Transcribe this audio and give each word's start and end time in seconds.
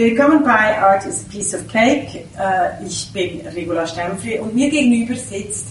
Willkommen 0.00 0.42
bei 0.42 0.78
Art 0.80 1.04
is 1.04 1.26
a 1.26 1.30
Piece 1.30 1.54
of 1.54 1.68
Cake. 1.68 2.24
Äh, 2.38 2.86
ich 2.86 3.12
bin 3.12 3.46
Regula 3.54 3.86
Stempfli 3.86 4.38
und 4.38 4.54
mir 4.54 4.70
gegenüber 4.70 5.14
sitzt 5.14 5.66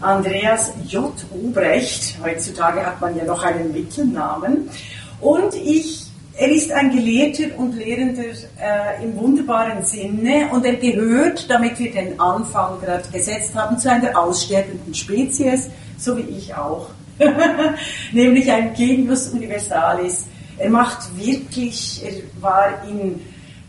Andreas 0.00 0.72
J. 0.86 1.12
Obrecht. 1.30 2.16
Heutzutage 2.24 2.86
hat 2.86 2.98
man 3.02 3.14
ja 3.14 3.24
noch 3.24 3.42
einen 3.42 3.74
Mittelnamen. 3.74 4.70
Und 5.20 5.54
ich, 5.54 6.06
er 6.32 6.48
ist 6.50 6.72
ein 6.72 6.92
Gelehrter 6.92 7.58
und 7.58 7.76
Lehrender 7.76 8.22
äh, 8.22 9.04
im 9.04 9.18
wunderbaren 9.18 9.84
Sinne 9.84 10.48
und 10.50 10.64
er 10.64 10.76
gehört, 10.76 11.50
damit 11.50 11.78
wir 11.78 11.92
den 11.92 12.18
Anfang 12.18 12.80
gerade 12.80 13.06
gesetzt 13.12 13.54
haben, 13.54 13.78
zu 13.78 13.90
einer 13.90 14.18
aussterbenden 14.18 14.94
Spezies, 14.94 15.68
so 15.98 16.16
wie 16.16 16.22
ich 16.22 16.54
auch. 16.54 16.88
Nämlich 18.12 18.50
ein 18.50 18.72
Genius 18.72 19.28
Universalis. 19.28 20.24
Er 20.56 20.70
macht 20.70 21.14
wirklich, 21.18 22.02
er 22.02 22.12
war 22.40 22.82
in 22.88 23.20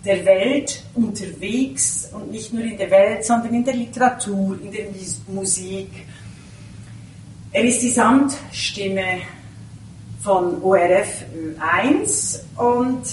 der 0.06 0.24
Welt 0.26 0.84
unterwegs 0.94 2.10
und 2.12 2.32
nicht 2.32 2.54
nur 2.54 2.64
in 2.64 2.78
der 2.78 2.92
Welt, 2.92 3.26
sondern 3.26 3.54
in 3.54 3.66
der 3.66 3.74
Literatur, 3.74 4.58
in 4.62 4.72
der 4.72 4.86
Musik. 5.28 5.90
Er 7.52 7.64
ist 7.64 7.82
die 7.82 7.90
Samtstimme 7.90 9.22
von 10.22 10.62
ORF 10.62 11.24
1 11.60 12.42
und 12.58 13.04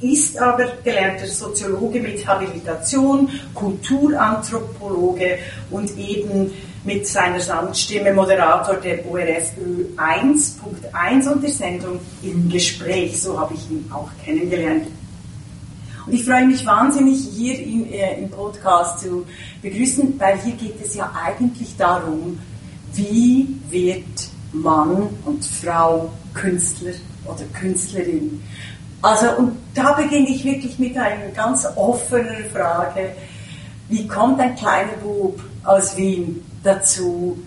ist 0.00 0.38
aber 0.38 0.64
gelernter 0.82 1.26
Soziologe 1.26 2.00
mit 2.00 2.26
Habilitation, 2.26 3.28
Kulturanthropologe 3.54 5.38
und 5.70 5.96
eben 5.98 6.52
mit 6.84 7.06
seiner 7.06 7.40
Samtstimme 7.40 8.12
Moderator 8.12 8.76
der 8.76 9.04
ORF 9.06 9.52
1.1 9.96 11.32
und 11.32 11.42
der 11.42 11.50
Sendung 11.50 12.00
im 12.22 12.48
Gespräch. 12.48 13.20
So 13.20 13.38
habe 13.38 13.54
ich 13.54 13.70
ihn 13.70 13.90
auch 13.92 14.08
kennengelernt. 14.24 14.86
Und 16.10 16.16
ich 16.16 16.24
freue 16.24 16.44
mich 16.44 16.66
wahnsinnig, 16.66 17.20
hier 17.36 17.56
im, 17.60 17.88
äh, 17.88 18.20
im 18.20 18.30
Podcast 18.30 18.98
zu 18.98 19.24
begrüßen, 19.62 20.18
weil 20.18 20.40
hier 20.40 20.54
geht 20.54 20.84
es 20.84 20.96
ja 20.96 21.12
eigentlich 21.24 21.76
darum, 21.76 22.36
wie 22.94 23.46
wird 23.70 24.28
Mann 24.52 25.08
und 25.24 25.44
Frau 25.44 26.10
Künstler 26.34 26.94
oder 27.26 27.44
Künstlerin. 27.56 28.42
Also, 29.00 29.36
und 29.38 29.56
da 29.72 29.92
beginne 29.92 30.30
ich 30.30 30.44
wirklich 30.44 30.80
mit 30.80 30.96
einer 30.96 31.28
ganz 31.28 31.64
offenen 31.76 32.44
Frage. 32.52 33.12
Wie 33.88 34.08
kommt 34.08 34.40
ein 34.40 34.56
kleiner 34.56 34.94
Bub 35.00 35.40
aus 35.62 35.96
Wien 35.96 36.44
dazu, 36.64 37.38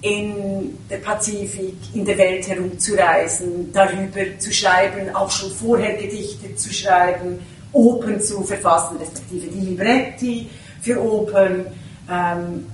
in 0.00 0.78
der 0.88 0.98
Pazifik, 0.98 1.76
in 1.92 2.06
der 2.06 2.16
Welt 2.16 2.48
herumzureisen, 2.48 3.70
darüber 3.70 4.38
zu 4.38 4.50
schreiben, 4.50 5.14
auch 5.14 5.30
schon 5.30 5.50
vorher 5.50 5.94
Gedichte 5.94 6.54
zu 6.54 6.72
schreiben, 6.72 7.40
Open 7.72 8.20
zu 8.20 8.42
verfassen, 8.42 8.96
respektive 8.98 9.46
die 9.46 9.66
Libretti 9.66 10.50
für 10.80 11.00
Open 11.00 11.66
ähm, 12.10 12.66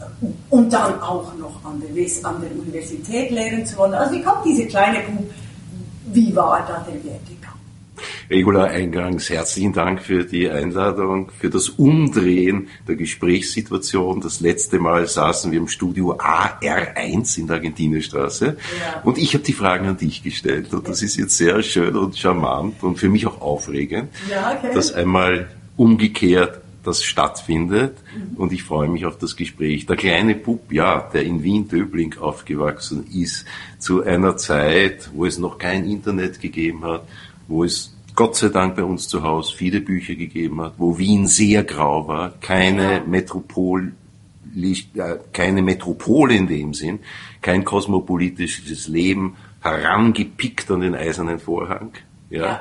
und 0.51 0.73
dann 0.73 1.01
auch 1.01 1.35
noch 1.35 1.65
an 1.65 1.81
der, 1.81 2.07
an 2.25 2.41
der 2.41 2.51
Universität 2.53 3.31
lehren 3.31 3.67
zu 3.67 3.77
wollen. 3.77 3.95
Also 3.95 4.15
wie 4.15 4.23
kommt 4.23 4.45
diese 4.45 4.67
kleine 4.67 5.01
Bub, 5.01 5.31
wie 6.13 6.35
war 6.37 6.65
da 6.67 6.87
der 6.87 7.03
Werdegang? 7.03 7.44
Regula 8.31 8.65
Eingangs, 8.65 9.31
herzlichen 9.31 9.73
Dank 9.73 10.01
für 10.03 10.25
die 10.25 10.49
Einladung, 10.49 11.31
für 11.39 11.51
das 11.51 11.69
Umdrehen 11.69 12.69
der 12.89 12.97
Gesprächssituation. 12.97 14.21
Das 14.21 14.41
letzte 14.41 14.79
Mal 14.79 15.07
saßen 15.07 15.53
wir 15.53 15.59
im 15.59 15.69
Studio 15.69 16.17
AR1 16.17 17.39
in 17.39 17.47
der 17.47 17.57
Argentinierstraße 17.57 18.47
ja. 18.47 19.01
und 19.05 19.19
ich 19.19 19.35
habe 19.35 19.45
die 19.45 19.53
Fragen 19.53 19.87
an 19.87 19.97
dich 19.97 20.23
gestellt 20.23 20.73
und 20.73 20.89
das 20.89 21.03
ist 21.03 21.17
jetzt 21.17 21.37
sehr 21.37 21.63
schön 21.63 21.97
und 21.97 22.17
charmant 22.17 22.83
und 22.83 22.99
für 22.99 23.09
mich 23.09 23.27
auch 23.27 23.41
aufregend, 23.41 24.09
ja, 24.31 24.57
okay. 24.59 24.75
dass 24.75 24.93
einmal 24.93 25.49
umgekehrt 25.77 26.61
das 26.85 27.03
stattfindet 27.03 27.97
mhm. 28.15 28.37
und 28.37 28.53
ich 28.53 28.63
freue 28.63 28.89
mich 28.89 29.07
auf 29.07 29.19
das 29.19 29.37
Gespräch. 29.37 29.87
Der 29.87 29.97
kleine 29.97 30.35
Bub, 30.35 30.71
ja, 30.71 31.09
der 31.13 31.25
in 31.25 31.43
Wien-Döbling 31.43 32.19
aufgewachsen 32.19 33.07
ist, 33.13 33.47
zu 33.79 34.03
einer 34.03 34.37
Zeit, 34.37 35.11
wo 35.15 35.25
es 35.25 35.39
noch 35.39 35.59
kein 35.59 35.89
Internet 35.89 36.41
gegeben 36.41 36.85
hat, 36.85 37.09
wo 37.49 37.65
es 37.65 37.95
Gott 38.15 38.37
sei 38.37 38.49
Dank 38.49 38.77
bei 38.77 38.85
uns 38.85 39.09
zu 39.09 39.23
Hause 39.23 39.55
viele 39.57 39.81
Bücher 39.81 40.15
gegeben 40.15 40.61
hat, 40.61 40.75
wo 40.79 40.99
Wien 40.99 41.27
sehr 41.27 41.65
grau 41.65 42.07
war, 42.07 42.33
keine 42.41 43.03
Metropol, 43.07 43.93
äh, 44.57 44.75
keine 45.33 45.63
Metropole 45.63 46.37
in 46.37 46.47
dem 46.47 46.75
Sinn, 46.75 47.01
kein 47.43 47.65
kosmopolitisches 47.65 48.87
Leben, 48.89 49.37
herangepickt 49.61 50.71
an 50.71 50.83
den 50.83 50.95
eisernen 50.95 51.41
Vorhang, 51.41 51.93
ja. 52.31 52.43
ja. 52.43 52.61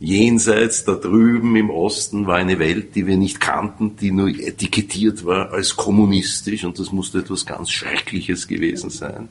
Jenseits 0.00 0.84
da 0.84 0.94
drüben 0.94 1.54
im 1.54 1.70
Osten 1.70 2.26
war 2.26 2.34
eine 2.34 2.58
Welt, 2.58 2.96
die 2.96 3.06
wir 3.06 3.16
nicht 3.16 3.38
kannten, 3.38 3.94
die 3.94 4.10
nur 4.10 4.30
etikettiert 4.30 5.24
war 5.24 5.52
als 5.52 5.76
kommunistisch 5.76 6.64
und 6.64 6.76
das 6.80 6.90
musste 6.90 7.20
etwas 7.20 7.46
ganz 7.46 7.70
Schreckliches 7.70 8.48
gewesen 8.48 8.90
sein. 8.90 9.28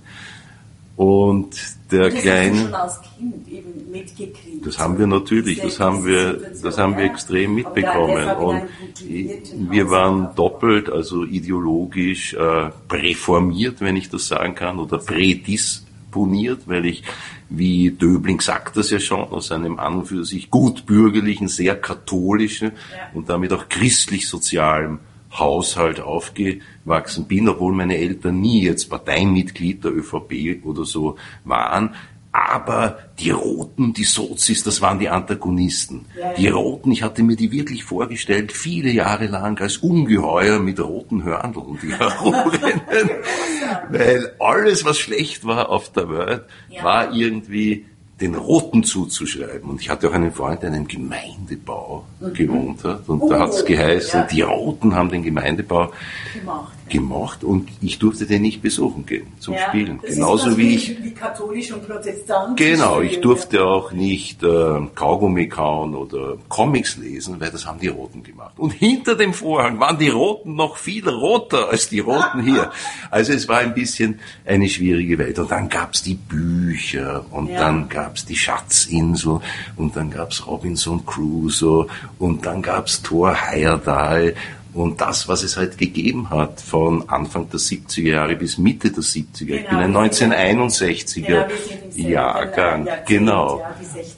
Und 1.02 1.56
der 1.90 2.12
das 2.12 2.22
kleine. 2.22 2.62
Schon 2.62 2.74
als 2.76 3.02
kind 3.18 3.48
eben 3.48 3.92
mitgekriegt. 3.92 4.68
Das 4.68 4.78
haben 4.78 5.00
wir 5.00 5.08
natürlich, 5.08 5.60
das 5.60 5.80
haben 5.80 6.06
wir, 6.06 6.40
das 6.62 6.78
haben 6.78 6.96
wir 6.96 7.06
extrem 7.06 7.56
mitbekommen. 7.56 8.30
Und 8.36 8.62
wir 9.72 9.90
waren 9.90 10.36
doppelt, 10.36 10.92
also 10.92 11.26
ideologisch 11.26 12.36
äh, 12.36 12.70
präformiert, 12.88 13.82
wenn 13.82 13.96
ich 13.96 14.12
das 14.12 14.28
sagen 14.28 14.54
kann, 14.54 14.78
oder 14.78 15.00
prädisponiert, 15.00 16.68
weil 16.68 16.86
ich, 16.86 17.02
wie 17.50 17.90
Döbling 17.90 18.40
sagt 18.40 18.78
das 18.78 18.92
ja 18.92 19.00
schon, 19.00 19.22
aus 19.22 19.52
einem 19.52 19.80
an 19.80 19.96
und 19.96 20.06
für 20.06 20.24
sich 20.24 20.52
gut 20.52 20.86
bürgerlichen, 20.86 21.48
sehr 21.48 21.82
katholischen 21.82 22.74
und 23.16 23.28
damit 23.28 23.52
auch 23.54 23.70
christlich-sozialen 23.70 25.00
Haushalt 25.32 26.00
aufgewachsen 26.00 27.26
bin, 27.28 27.48
obwohl 27.48 27.74
meine 27.74 27.98
Eltern 27.98 28.42
nie 28.42 28.64
jetzt 28.64 28.90
Parteimitglied 28.90 29.84
der 29.84 29.96
ÖVP 29.96 30.64
oder 30.66 30.86
so 30.86 31.18
waren. 31.46 31.96
Aber 32.34 33.00
die 33.20 33.32
Roten, 33.32 33.92
die 33.92 34.06
Sozis, 34.06 34.64
das 34.64 34.82
waren 34.82 35.00
die 35.00 35.10
Antagonisten. 35.10 36.06
Die 36.38 36.48
Roten, 36.48 36.92
ich 36.92 37.04
hatte 37.04 37.24
mir 37.24 37.36
die 37.36 37.52
wirklich 37.52 37.84
vorgestellt, 37.84 38.54
viele 38.54 38.90
Jahre 38.90 39.28
lang 39.28 39.60
als 39.60 39.78
Ungeheuer 39.78 40.60
mit 40.60 40.80
roten 40.80 41.24
Hörndeln, 41.24 41.78
die 41.84 41.94
herumrennen. 42.00 43.10
Weil 43.90 44.34
alles, 44.40 44.86
was 44.86 44.98
schlecht 44.98 45.44
war 45.44 45.70
auf 45.70 45.92
der 45.92 46.10
Welt, 46.10 46.46
war 46.82 47.14
irgendwie 47.14 47.86
den 48.22 48.36
Roten 48.36 48.84
zuzuschreiben. 48.84 49.70
Und 49.70 49.82
ich 49.82 49.90
hatte 49.90 50.10
auch 50.10 50.14
einen 50.14 50.32
Freund, 50.32 50.62
der 50.62 50.70
in 50.70 50.76
einem 50.76 50.88
Gemeindebau 50.88 52.06
mhm. 52.20 52.34
gewohnt 52.34 52.84
hat. 52.84 53.10
Und 53.10 53.22
oh, 53.22 53.30
da 53.30 53.40
hat 53.40 53.50
es 53.50 53.66
geheißen, 53.66 54.22
ja. 54.22 54.28
die 54.28 54.42
Roten 54.42 54.96
haben 54.96 55.10
den 55.10 55.24
Gemeindebau 55.24 55.92
gemacht 56.34 56.81
gemacht 56.92 57.44
und 57.44 57.70
ich 57.82 57.98
durfte 57.98 58.26
den 58.28 58.44
nicht 58.44 58.62
besuchen 58.62 59.06
gehen 59.06 59.28
zum 59.40 59.56
ja, 59.56 59.68
Spielen. 59.68 60.00
Genauso 60.02 60.58
wie 60.58 60.76
ich. 60.76 61.04
Wie 61.04 61.12
katholisch 61.12 61.72
und 61.72 61.88
protestantisch. 61.88 62.68
Genau, 62.68 63.02
ich 63.02 63.22
durfte 63.22 63.64
auch 63.64 63.92
nicht 63.92 64.44
äh, 64.44 64.80
Kaugummi 64.94 65.48
kauen 65.48 65.96
oder 65.96 66.38
Comics 66.50 66.98
lesen, 66.98 67.40
weil 67.40 67.50
das 67.50 67.66
haben 67.66 67.80
die 67.80 67.88
Roten 67.88 68.22
gemacht. 68.22 68.54
Und 68.58 68.72
hinter 68.72 69.16
dem 69.16 69.34
Vorhang 69.34 69.80
waren 69.80 69.98
die 69.98 70.10
Roten 70.10 70.56
noch 70.56 70.78
viel 70.78 71.08
roter 71.08 71.70
als 71.70 71.90
die 71.90 72.00
Roten 72.00 72.44
hier. 72.44 72.72
Also 73.10 73.34
es 73.34 73.48
war 73.48 73.60
ein 73.60 73.74
bisschen 73.74 74.20
eine 74.46 74.70
schwierige 74.70 75.18
Welt. 75.18 75.40
Und 75.40 75.50
dann 75.50 75.70
gab's 75.70 76.04
die 76.04 76.16
Bücher 76.16 77.26
und 77.32 77.48
ja. 77.48 77.60
dann 77.60 77.90
gab's 77.90 78.26
die 78.26 78.36
Schatzinsel 78.36 79.40
und 79.78 79.96
dann 79.96 80.12
gab's 80.12 80.46
Robinson 80.46 81.06
Crusoe 81.06 81.88
und 82.20 82.46
dann 82.46 82.62
gab's 82.62 83.02
Thor 83.02 83.34
Heyerdahl 83.34 84.36
und 84.74 85.02
das, 85.02 85.28
was 85.28 85.44
es 85.44 85.58
halt 85.58 85.78
gegeben 85.78 86.30
hat 86.30 86.62
von 86.62 87.10
Anfang 87.10 87.50
der 87.50 87.60
70er 87.60 88.10
Jahre 88.10 88.36
bis 88.36 88.58
Mitte 88.58 88.92
der 88.92 89.04
70er. 89.04 89.46
Genau, 89.46 90.04
ich 90.04 90.20
bin 90.20 90.34
ein 90.34 90.58
1961er 90.58 91.48
genau, 91.96 92.10
Jahrgang. 92.10 92.88
Genau. 93.06 93.64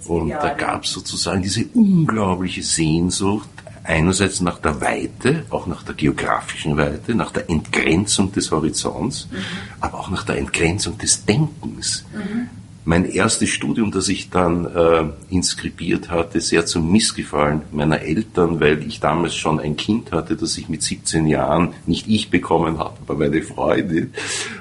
Und 0.06 0.30
da 0.30 0.50
gab 0.50 0.84
es 0.84 0.92
sozusagen 0.92 1.42
diese 1.42 1.66
unglaubliche 1.74 2.62
Sehnsucht, 2.62 3.50
einerseits 3.84 4.42
nach 4.42 4.60
der 4.60 4.80
Weite, 4.80 5.46
auch 5.50 5.68
nach 5.68 5.84
der 5.84 5.96
geografischen 5.96 6.78
Weite, 6.78 7.16
nach 7.16 7.32
der 7.32 7.50
Entgrenzung 7.50 8.32
des 8.32 8.52
Horizonts, 8.52 9.28
mhm. 9.32 9.38
aber 9.82 10.00
auch 10.00 10.10
nach 10.10 10.24
der 10.24 10.38
Entgrenzung 10.38 10.98
des 10.98 11.26
Denkens. 11.26 12.06
Mhm 12.14 12.63
mein 12.86 13.06
erstes 13.06 13.50
Studium, 13.50 13.92
das 13.92 14.10
ich 14.10 14.30
dann 14.30 14.66
äh, 14.66 15.06
inskribiert 15.30 16.10
hatte, 16.10 16.42
sehr 16.42 16.66
zum 16.66 16.92
Missgefallen 16.92 17.62
meiner 17.72 18.02
Eltern, 18.02 18.60
weil 18.60 18.86
ich 18.86 19.00
damals 19.00 19.36
schon 19.36 19.60
ein 19.60 19.78
Kind 19.78 20.12
hatte, 20.12 20.36
das 20.36 20.58
ich 20.58 20.68
mit 20.70 20.84
17 20.84 21.28
Jahren 21.28 21.74
nicht 21.86 22.08
ich 22.08 22.30
bekommen 22.30 22.80
habe, 22.80 22.98
aber 23.02 23.16
meine 23.16 23.42
Freundin. 23.42 24.14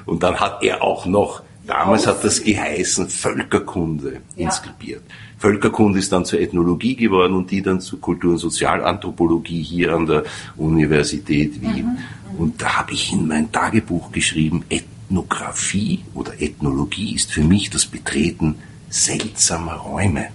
Und 0.05 0.23
dann 0.23 0.39
hat 0.39 0.63
er 0.63 0.81
auch 0.81 1.05
noch, 1.05 1.43
damals 1.67 2.07
hat 2.07 2.23
das 2.23 2.43
geheißen, 2.43 3.09
Völkerkunde 3.09 4.21
inskribiert. 4.37 5.03
Ja. 5.07 5.15
Völkerkunde 5.39 5.99
ist 5.99 6.11
dann 6.13 6.23
zur 6.23 6.39
Ethnologie 6.39 6.95
geworden 6.95 7.33
und 7.33 7.51
die 7.51 7.61
dann 7.61 7.81
zur 7.81 7.99
Kultur- 7.99 8.31
und 8.31 8.37
Sozialanthropologie 8.37 9.61
hier 9.61 9.93
an 9.93 10.05
der 10.05 10.23
Universität 10.55 11.61
Wien. 11.61 11.85
Mhm. 11.85 11.91
mhm. 11.91 12.39
Und 12.39 12.61
da 12.61 12.77
habe 12.77 12.93
ich 12.93 13.11
in 13.11 13.27
mein 13.27 13.51
Tagebuch 13.51 14.11
geschrieben, 14.11 14.63
Ethnographie 15.09 15.99
oder 16.13 16.41
Ethnologie 16.41 17.15
ist 17.15 17.31
für 17.31 17.43
mich 17.43 17.69
das 17.69 17.85
Betreten 17.85 18.55
seltsamer 18.89 19.73
Räume. 19.73 20.27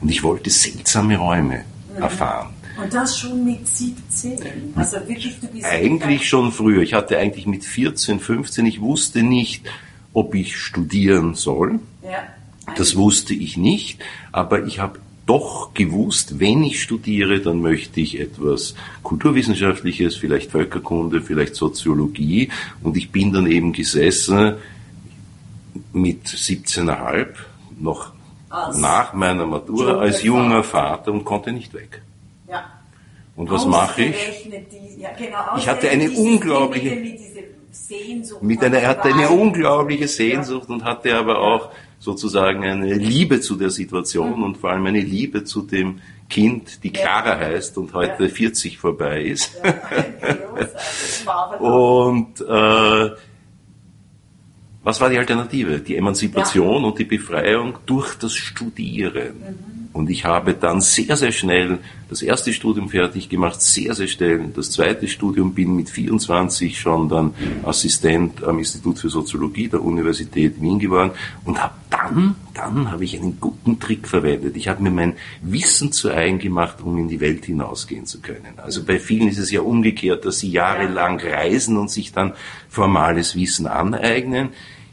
Und 0.00 0.08
ich 0.08 0.22
wollte 0.22 0.50
seltsame 0.50 1.16
Räume 1.16 1.64
mhm. 1.94 2.02
erfahren. 2.02 2.50
Und 2.80 2.92
das 2.92 3.18
schon 3.18 3.44
mit 3.44 3.66
17? 3.68 4.38
Also 4.74 4.96
wirklich, 5.06 5.38
du 5.40 5.46
bist 5.46 5.64
eigentlich 5.64 6.28
schon 6.28 6.50
früher. 6.50 6.82
Ich 6.82 6.94
hatte 6.94 7.18
eigentlich 7.18 7.46
mit 7.46 7.64
14, 7.64 8.18
15, 8.18 8.66
ich 8.66 8.80
wusste 8.80 9.22
nicht, 9.22 9.64
ob 10.12 10.34
ich 10.34 10.56
studieren 10.56 11.34
soll. 11.34 11.78
Ja. 12.02 12.24
Das 12.76 12.96
wusste 12.96 13.34
ich 13.34 13.56
nicht, 13.56 14.02
aber 14.32 14.64
ich 14.66 14.80
habe 14.80 14.98
doch 15.26 15.72
gewusst, 15.74 16.38
wenn 16.38 16.62
ich 16.64 16.82
studiere, 16.82 17.40
dann 17.40 17.60
möchte 17.60 18.00
ich 18.00 18.20
etwas 18.20 18.74
Kulturwissenschaftliches, 19.02 20.16
vielleicht 20.16 20.50
Völkerkunde, 20.50 21.22
vielleicht 21.22 21.54
Soziologie. 21.54 22.50
Und 22.82 22.96
ich 22.96 23.10
bin 23.10 23.32
dann 23.32 23.46
eben 23.46 23.72
gesessen 23.72 24.56
mit 25.92 26.26
17,5 26.26 27.26
noch 27.80 28.12
Als 28.50 28.78
nach 28.78 29.14
meiner 29.14 29.46
Matura 29.46 29.98
als 29.98 30.22
junger 30.22 30.62
Vater. 30.62 31.12
Und 31.12 31.24
konnte 31.24 31.52
nicht 31.52 31.72
weg. 31.74 32.02
Ja. 32.48 32.64
Und 33.34 33.50
was 33.50 33.66
mache 33.66 34.02
ich? 34.04 34.16
Die, 34.44 35.00
ja, 35.00 35.10
genau, 35.18 35.56
Ich 35.56 35.66
hatte 35.68 35.88
eine 35.88 36.10
unglaubliche- 36.10 36.96
Mit 36.96 38.42
Mit 38.42 38.62
einer, 38.62 38.78
er 38.78 38.88
hatte 38.90 39.08
eine 39.12 39.28
unglaubliche 39.28 40.06
Sehnsucht 40.06 40.68
und 40.68 40.84
hatte 40.84 41.16
aber 41.16 41.40
auch 41.40 41.70
sozusagen 42.04 42.64
eine 42.64 42.94
Liebe 42.94 43.40
zu 43.40 43.56
der 43.56 43.70
Situation 43.70 44.42
und 44.42 44.58
vor 44.58 44.70
allem 44.70 44.84
eine 44.86 45.00
Liebe 45.00 45.44
zu 45.44 45.62
dem 45.62 46.00
Kind, 46.28 46.84
die 46.84 46.88
Ja. 46.88 47.00
Clara 47.00 47.38
heißt 47.38 47.78
und 47.78 47.94
heute 47.94 48.24
Ja. 48.24 48.28
40 48.28 48.78
vorbei 48.78 49.22
ist. 49.22 49.50
Ja. 49.64 49.74
Und 51.58 52.40
äh, 52.40 53.10
was 54.84 55.00
war 55.00 55.08
die 55.08 55.16
Alternative? 55.18 55.78
Die 55.78 55.96
Emanzipation 55.96 56.84
und 56.84 56.98
die 56.98 57.04
Befreiung 57.04 57.78
durch 57.86 58.14
das 58.16 58.34
Studieren. 58.34 59.32
Und 59.94 60.10
ich 60.10 60.24
habe 60.24 60.54
dann 60.54 60.80
sehr, 60.80 61.16
sehr 61.16 61.32
schnell 61.32 61.78
das 62.10 62.20
erste 62.20 62.52
Studium 62.52 62.88
fertig 62.90 63.28
gemacht, 63.28 63.62
sehr, 63.62 63.94
sehr 63.94 64.08
schnell 64.08 64.50
das 64.54 64.72
zweite 64.72 65.06
Studium, 65.08 65.54
bin 65.54 65.74
mit 65.76 65.88
24 65.88 66.78
schon 66.78 67.08
dann 67.08 67.32
Assistent 67.62 68.42
am 68.42 68.58
Institut 68.58 68.98
für 68.98 69.08
Soziologie 69.08 69.68
der 69.68 69.82
Universität 69.82 70.60
Wien 70.60 70.78
geworden 70.80 71.12
und 71.44 71.62
habe 71.62 71.74
dann, 72.04 72.36
dann 72.52 72.90
habe 72.90 73.04
ich 73.04 73.18
einen 73.18 73.40
guten 73.40 73.80
Trick 73.80 74.06
verwendet. 74.06 74.56
Ich 74.56 74.68
habe 74.68 74.82
mir 74.82 74.90
mein 74.90 75.14
Wissen 75.42 75.92
zu 75.92 76.10
eigen 76.10 76.38
gemacht, 76.38 76.76
um 76.82 76.98
in 76.98 77.08
die 77.08 77.20
Welt 77.20 77.46
hinausgehen 77.46 78.06
zu 78.06 78.20
können. 78.20 78.58
Also 78.58 78.84
bei 78.84 78.98
vielen 78.98 79.28
ist 79.28 79.38
es 79.38 79.50
ja 79.50 79.62
umgekehrt, 79.62 80.24
dass 80.24 80.40
sie 80.40 80.50
jahrelang 80.50 81.18
reisen 81.18 81.76
und 81.76 81.90
sich 81.90 82.12
dann 82.12 82.34
formales 82.68 83.36
Wissen 83.36 83.66
aneignen. 83.66 84.50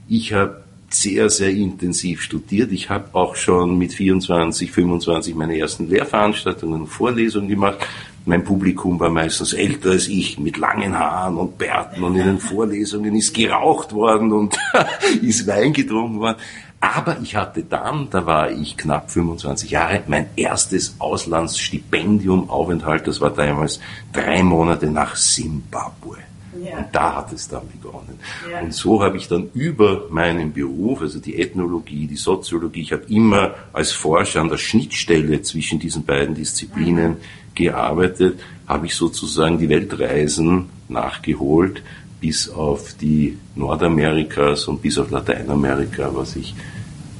Ich 0.07 0.33
habe 0.33 0.63
sehr, 0.89 1.29
sehr 1.29 1.51
intensiv 1.51 2.21
studiert. 2.21 2.71
Ich 2.71 2.89
habe 2.89 3.13
auch 3.13 3.35
schon 3.35 3.77
mit 3.77 3.93
24, 3.93 4.71
25 4.71 5.35
meine 5.35 5.57
ersten 5.57 5.89
Lehrveranstaltungen 5.89 6.81
und 6.81 6.87
Vorlesungen 6.87 7.47
gemacht. 7.47 7.79
Mein 8.25 8.43
Publikum 8.43 8.99
war 8.99 9.09
meistens 9.09 9.53
älter 9.53 9.91
als 9.91 10.07
ich, 10.07 10.37
mit 10.37 10.57
langen 10.57 10.97
Haaren 10.97 11.37
und 11.37 11.57
Bärten 11.57 12.03
und 12.03 12.15
in 12.15 12.25
den 12.25 12.39
Vorlesungen 12.39 13.15
ist 13.15 13.33
geraucht 13.33 13.93
worden 13.93 14.31
und 14.31 14.57
ist 15.21 15.47
Wein 15.47 15.73
getrunken 15.73 16.19
worden. 16.19 16.37
Aber 16.81 17.19
ich 17.21 17.35
hatte 17.35 17.63
dann, 17.63 18.09
da 18.09 18.25
war 18.25 18.49
ich 18.49 18.75
knapp 18.75 19.11
25 19.11 19.69
Jahre, 19.69 20.01
mein 20.07 20.25
erstes 20.35 20.95
Auslandsstipendium, 20.97 22.49
Aufenthalt, 22.49 23.07
das 23.07 23.21
war 23.21 23.29
damals 23.29 23.79
drei 24.11 24.41
Monate 24.41 24.89
nach 24.89 25.15
Simbabwe. 25.15 26.17
Ja. 26.59 26.79
Und 26.79 26.87
da 26.91 27.15
hat 27.17 27.33
es 27.33 27.47
dann 27.47 27.67
begonnen. 27.69 28.19
Ja. 28.51 28.61
Und 28.61 28.73
so 28.73 29.03
habe 29.03 29.17
ich 29.17 29.27
dann 29.27 29.51
über 29.53 30.07
meinen 30.09 30.53
Beruf, 30.53 31.01
also 31.01 31.19
die 31.19 31.39
Ethnologie, 31.39 32.07
die 32.07 32.17
Soziologie, 32.17 32.81
ich 32.81 32.93
habe 32.93 33.03
immer 33.09 33.53
als 33.73 33.91
Forscher 33.91 34.41
an 34.41 34.49
der 34.49 34.57
Schnittstelle 34.57 35.43
zwischen 35.43 35.79
diesen 35.79 36.03
beiden 36.03 36.33
Disziplinen 36.33 37.17
gearbeitet, 37.53 38.39
habe 38.67 38.87
ich 38.87 38.95
sozusagen 38.95 39.59
die 39.59 39.69
Weltreisen 39.69 40.69
nachgeholt 40.89 41.83
bis 42.21 42.49
auf 42.49 42.93
die 43.01 43.37
Nordamerikas 43.55 44.67
und 44.67 44.81
bis 44.81 44.97
auf 44.97 45.09
Lateinamerika, 45.11 46.09
was 46.13 46.37
ich 46.37 46.55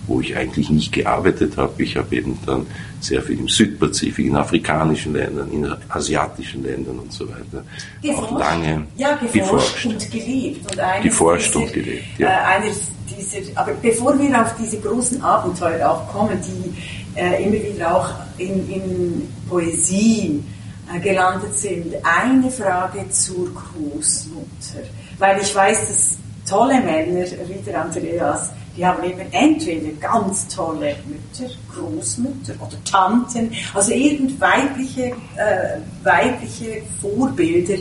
wo 0.07 0.19
ich 0.19 0.35
eigentlich 0.35 0.69
nicht 0.69 0.91
gearbeitet 0.91 1.57
habe. 1.57 1.83
Ich 1.83 1.95
habe 1.95 2.15
eben 2.15 2.37
dann 2.45 2.65
sehr 2.99 3.21
viel 3.21 3.39
im 3.39 3.47
Südpazifik, 3.47 4.25
in 4.25 4.35
afrikanischen 4.35 5.13
Ländern, 5.13 5.49
in 5.51 5.73
asiatischen 5.89 6.63
Ländern 6.63 6.99
und 6.99 7.13
so 7.13 7.27
weiter 7.29 7.63
auch 8.09 8.39
lange 8.39 8.87
ja, 8.97 9.15
geforscht, 9.15 9.33
geforscht. 9.33 9.85
und 9.85 10.11
gelebt. 10.11 10.71
Und 10.71 11.03
Geforscht 11.03 11.55
und 11.55 11.73
gelebt, 11.73 12.03
ja. 12.17 12.57
Äh, 12.57 12.71
dieser, 13.09 13.59
aber 13.59 13.73
bevor 13.81 14.17
wir 14.19 14.41
auf 14.41 14.55
diese 14.57 14.79
großen 14.79 15.21
Abenteuer 15.21 15.89
auch 15.89 16.11
kommen, 16.11 16.37
die 16.41 17.19
äh, 17.19 17.43
immer 17.43 17.53
wieder 17.53 17.95
auch 17.95 18.09
in, 18.37 18.69
in 18.69 19.27
Poesie 19.49 20.43
gelandet 20.99 21.57
sind, 21.57 21.93
eine 22.03 22.49
Frage 22.51 23.09
zur 23.09 23.49
Großmutter. 23.53 24.87
Weil 25.17 25.41
ich 25.41 25.55
weiß, 25.55 25.87
dass 25.87 26.17
tolle 26.49 26.81
Männer, 26.81 27.25
wie 27.47 27.61
der 27.65 27.81
Andreas, 27.81 28.49
die 28.75 28.85
haben 28.85 29.03
eben 29.03 29.31
entweder 29.31 29.91
ganz 29.99 30.47
tolle 30.47 30.95
Mütter, 31.05 31.51
Großmütter 31.73 32.53
oder 32.59 32.83
Tanten, 32.89 33.51
also 33.73 33.91
irgend 33.91 34.39
weibliche, 34.39 35.13
äh, 35.35 35.77
weibliche 36.03 36.81
Vorbilder 37.01 37.75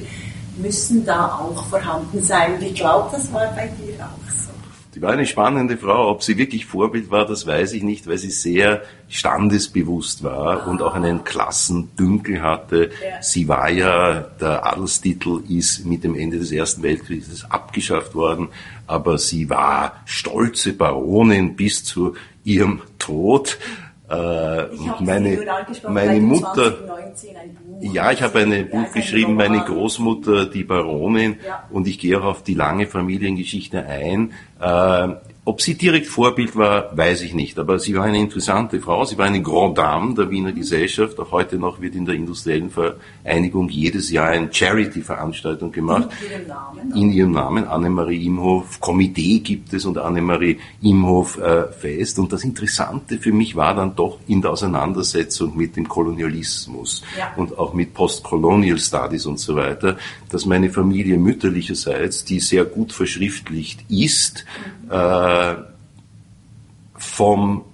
müssen 0.57 1.05
da 1.07 1.39
auch 1.39 1.65
vorhanden 1.67 2.23
sein. 2.23 2.55
Und 2.55 2.63
ich 2.63 2.75
glaube, 2.75 3.09
das 3.13 3.33
war 3.33 3.47
bei 3.55 3.69
dir 3.69 4.05
auch 4.05 4.33
so. 4.33 4.40
Die 4.95 5.03
war 5.03 5.13
eine 5.13 5.27
spannende 5.27 5.77
Frau. 5.77 6.11
Ob 6.11 6.23
sie 6.23 6.37
wirklich 6.37 6.67
Vorbild 6.67 7.11
war, 7.11 7.25
das 7.25 7.47
weiß 7.47 7.75
ich 7.75 7.83
nicht, 7.85 8.09
weil 8.09 8.19
sie 8.19 8.31
sehr 8.31 8.83
standesbewusst 9.09 10.25
war 10.25 10.67
und 10.67 10.83
auch 10.83 10.95
einen 10.95 11.23
Klassendünkel 11.23 12.43
hatte. 12.43 12.91
Ja. 13.03 13.23
Sie 13.23 13.47
war 13.47 13.71
ja, 13.71 14.21
der 14.41 14.67
Adelstitel 14.67 15.43
ist 15.49 15.87
mit 15.87 16.03
dem 16.03 16.17
Ende 16.17 16.39
des 16.39 16.51
Ersten 16.51 16.83
Weltkrieges 16.83 17.49
abgeschafft 17.49 18.15
worden, 18.17 18.49
aber 18.89 19.19
sie 19.19 19.49
war 19.49 20.01
stolze 20.07 20.73
Baronin 20.73 21.55
bis 21.55 21.85
zu 21.85 22.15
ihrem 22.43 22.83
Tod. 22.99 23.59
Äh, 24.11 24.67
meine, 25.01 25.39
meine 25.89 26.21
Mutter, 26.21 26.79
2019 26.79 27.37
ein 27.37 27.55
Buch 27.55 27.95
ja, 27.95 28.11
ich 28.11 28.23
habe 28.23 28.41
ein 28.41 28.69
Buch 28.69 28.93
geschrieben, 28.93 29.35
meine. 29.35 29.61
Großmutter, 29.61 30.47
die 30.47 30.65
Baronin, 30.65 31.37
Ja. 31.47 31.65
und 31.71 31.87
ich 31.87 31.99
gehe 31.99 32.19
auch 32.21 32.25
auf 32.25 32.43
die 32.43 32.55
lange 32.55 32.87
Familiengeschichte 32.87 33.87
ein. 33.87 34.33
Äh, 34.61 35.09
ob 35.51 35.61
sie 35.61 35.75
direkt 35.75 36.07
Vorbild 36.07 36.55
war, 36.55 36.97
weiß 36.97 37.23
ich 37.23 37.35
nicht, 37.35 37.59
aber 37.59 37.81
sie 37.81 37.97
war 37.97 38.05
eine 38.05 38.21
interessante 38.21 38.81
Frau, 38.81 39.05
sie 39.05 39.19
war 39.19 39.27
eine 39.27 39.43
Grand 39.43 39.77
Dame 39.77 40.15
der 40.15 40.31
Wiener 40.31 40.53
Gesellschaft. 40.53 41.19
Auch 41.19 41.33
heute 41.33 41.57
noch 41.59 41.81
wird 41.81 41.97
in 41.97 42.07
der 42.07 42.15
Industriellen 42.15 42.71
Vereinigung 42.71 43.69
jedes 43.69 44.13
Jahr 44.13 44.29
eine 44.29 44.49
Charity-Veranstaltung 44.53 45.73
gemacht 45.73 46.09
In 46.23 46.31
ihrem 46.31 46.47
Namen. 46.47 46.93
in 46.95 47.11
ihrem 47.13 47.33
Namen, 47.33 47.65
Annemarie 47.67 48.25
Imhof, 48.27 48.79
Komitee 48.79 49.41
gibt 49.41 49.73
es 49.73 49.85
und 49.87 49.99
Annemarie 49.99 50.59
Imhof 50.83 51.37
äh, 51.39 51.67
fest. 51.73 52.21
Und 52.21 52.33
das 52.33 52.45
Interessante 52.45 53.19
für 53.19 53.33
mich 53.33 53.57
war 53.57 53.75
dann 53.75 53.97
doch 53.97 54.19
in 54.29 54.41
der 54.43 54.53
Auseinandersetzung 54.53 55.57
mit 55.57 55.75
dem 55.75 55.89
Kolonialismus 55.89 57.03
Ja. 57.19 57.33
und 57.37 57.59
auch 57.59 57.75
mit 57.75 57.93
Postcolonial 57.93 58.79
Studies 58.79 59.27
und 59.27 59.41
so 59.41 59.57
weiter, 59.57 59.97
dass 60.29 60.47
meine 60.47 60.71
Familie 60.71 61.19
mütterlicherseits, 61.19 62.25
die 62.25 62.39
sehr 62.39 62.65
gut 62.65 62.93
verschriftlicht 62.93 63.81
ist, 63.89 64.45
äh, 64.91 65.55
vom 66.97 67.65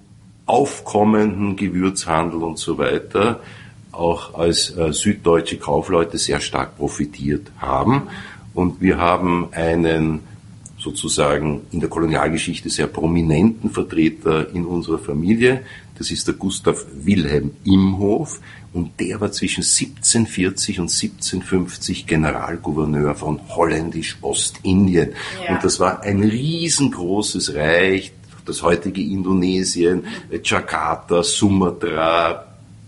aufkommenden 0.45 1.55
Gewürzhandel 1.55 2.43
und 2.43 2.57
so 2.57 2.77
weiter 2.77 3.41
auch 3.91 4.35
als 4.35 4.75
äh, 4.77 4.93
süddeutsche 4.93 5.57
Kaufleute 5.57 6.17
sehr 6.17 6.39
stark 6.39 6.77
profitiert 6.77 7.51
haben. 7.57 8.03
Und 8.53 8.79
wir 8.79 8.97
haben 8.97 9.49
einen 9.51 10.21
sozusagen 10.77 11.61
in 11.71 11.79
der 11.79 11.89
Kolonialgeschichte 11.89 12.69
sehr 12.69 12.87
prominenten 12.87 13.71
Vertreter 13.71 14.53
in 14.53 14.65
unserer 14.65 14.99
Familie. 14.99 15.63
Das 15.97 16.11
ist 16.11 16.27
der 16.27 16.35
Gustav 16.35 16.85
Wilhelm 16.93 17.51
Imhof 17.65 18.39
und 18.77 18.99
der 18.99 19.19
war 19.19 19.31
zwischen 19.31 19.63
1740 19.63 20.79
und 20.79 20.91
1750 20.91 22.05
Generalgouverneur 22.05 23.15
von 23.15 23.39
Holländisch-Ostindien. 23.49 25.13
Ja. 25.43 25.55
Und 25.55 25.63
das 25.63 25.79
war 25.79 26.03
ein 26.03 26.23
riesengroßes 26.23 27.55
Reich, 27.55 28.11
das 28.45 28.61
heutige 28.61 29.01
Indonesien, 29.01 30.05
Jakarta, 30.43 31.23
Sumatra, 31.23 32.45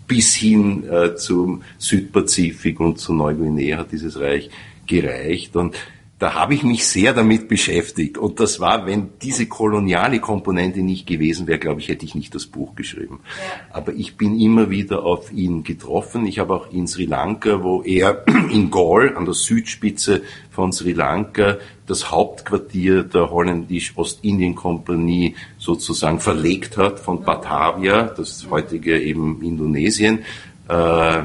bis 0.08 0.36
hin 0.36 0.88
äh, 0.88 1.16
zum 1.16 1.64
Südpazifik 1.80 2.80
und 2.80 3.00
zu 3.00 3.14
Neuguinea 3.14 3.80
hat 3.80 3.92
dieses 3.92 4.20
Reich 4.20 4.50
gereicht. 4.86 5.56
Und 5.56 5.76
da 6.20 6.34
habe 6.34 6.54
ich 6.54 6.64
mich 6.64 6.86
sehr 6.86 7.14
damit 7.14 7.48
beschäftigt. 7.48 8.18
Und 8.18 8.42
das 8.42 8.60
war, 8.60 8.86
wenn 8.86 9.12
diese 9.22 9.46
koloniale 9.46 10.20
Komponente 10.20 10.82
nicht 10.82 11.08
gewesen 11.08 11.48
wäre, 11.48 11.60
glaube 11.60 11.80
ich, 11.80 11.88
hätte 11.88 12.04
ich 12.04 12.14
nicht 12.14 12.36
das 12.36 12.46
Buch 12.46 12.76
geschrieben. 12.76 13.22
Ja. 13.24 13.78
Aber 13.78 13.94
ich 13.94 14.18
bin 14.18 14.38
immer 14.38 14.70
wieder 14.70 15.06
auf 15.06 15.32
ihn 15.32 15.64
getroffen. 15.64 16.26
Ich 16.26 16.40
habe 16.40 16.54
auch 16.54 16.74
in 16.74 16.88
Sri 16.88 17.06
Lanka, 17.06 17.64
wo 17.64 17.84
er 17.84 18.26
in 18.52 18.70
Gaul 18.70 19.16
an 19.16 19.24
der 19.24 19.34
Südspitze 19.34 20.24
von 20.52 20.74
Sri 20.74 20.92
Lanka 20.92 21.58
das 21.88 22.12
Hauptquartier 22.12 23.04
der 23.04 23.32
Holländisch-Ostindien-Kompanie 23.32 25.38
sozusagen 25.58 26.20
verlegt 26.20 26.76
hat 26.76 27.00
von 27.00 27.24
Batavia, 27.24 28.04
das 28.04 28.46
heutige 28.50 29.00
eben 29.00 29.42
Indonesien, 29.42 30.26
äh, 30.68 31.22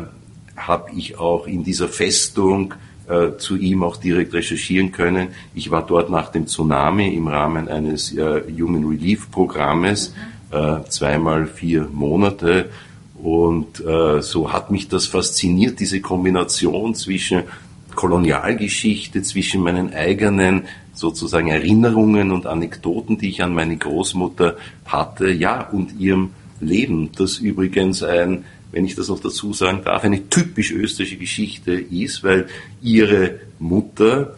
habe 0.57 0.91
ich 0.97 1.19
auch 1.19 1.49
in 1.49 1.65
dieser 1.65 1.89
Festung 1.89 2.75
äh, 3.09 3.37
zu 3.39 3.57
ihm 3.57 3.83
auch 3.83 3.97
direkt 3.97 4.35
recherchieren 4.35 4.93
können. 4.93 5.29
Ich 5.55 5.71
war 5.71 5.85
dort 5.87 6.11
nach 6.11 6.31
dem 6.31 6.47
Tsunami 6.47 7.15
im 7.15 7.29
Rahmen 7.29 7.69
eines 7.69 8.13
äh, 8.15 8.43
Human 8.59 8.85
Relief 8.85 9.31
Programmes, 9.31 10.15
äh, 10.51 10.77
zweimal 10.89 11.47
vier 11.47 11.89
Monate. 11.93 12.71
Und 13.23 13.85
äh, 13.85 14.21
so 14.21 14.53
hat 14.53 14.71
mich 14.71 14.89
das 14.89 15.07
fasziniert, 15.07 15.81
diese 15.81 16.01
Kombination 16.01 16.95
zwischen 16.95 17.45
Kolonialgeschichte, 17.95 19.23
zwischen 19.23 19.63
meinen 19.63 19.95
eigenen 19.95 20.65
sozusagen 20.93 21.49
Erinnerungen 21.49 22.31
und 22.31 22.47
Anekdoten, 22.47 23.19
die 23.19 23.29
ich 23.31 23.43
an 23.43 23.55
meine 23.55 23.77
Großmutter 23.77 24.57
hatte, 24.85 25.31
ja, 25.31 25.69
und 25.69 25.99
ihrem 25.99 26.31
Leben, 26.61 27.11
das 27.17 27.39
übrigens 27.39 28.03
ein 28.03 28.45
wenn 28.75 28.85
ich 28.85 28.97
das 28.97 29.09
noch 29.09 29.21
dazu 29.21 29.53
sagen 29.53 29.83
darf, 29.85 30.03
eine 30.03 30.29
typisch 30.29 30.73
österreichische 30.73 31.17
Geschichte 31.17 31.73
ist, 31.75 32.25
weil 32.25 32.49
ihre 32.83 33.39
Mutter, 33.61 34.35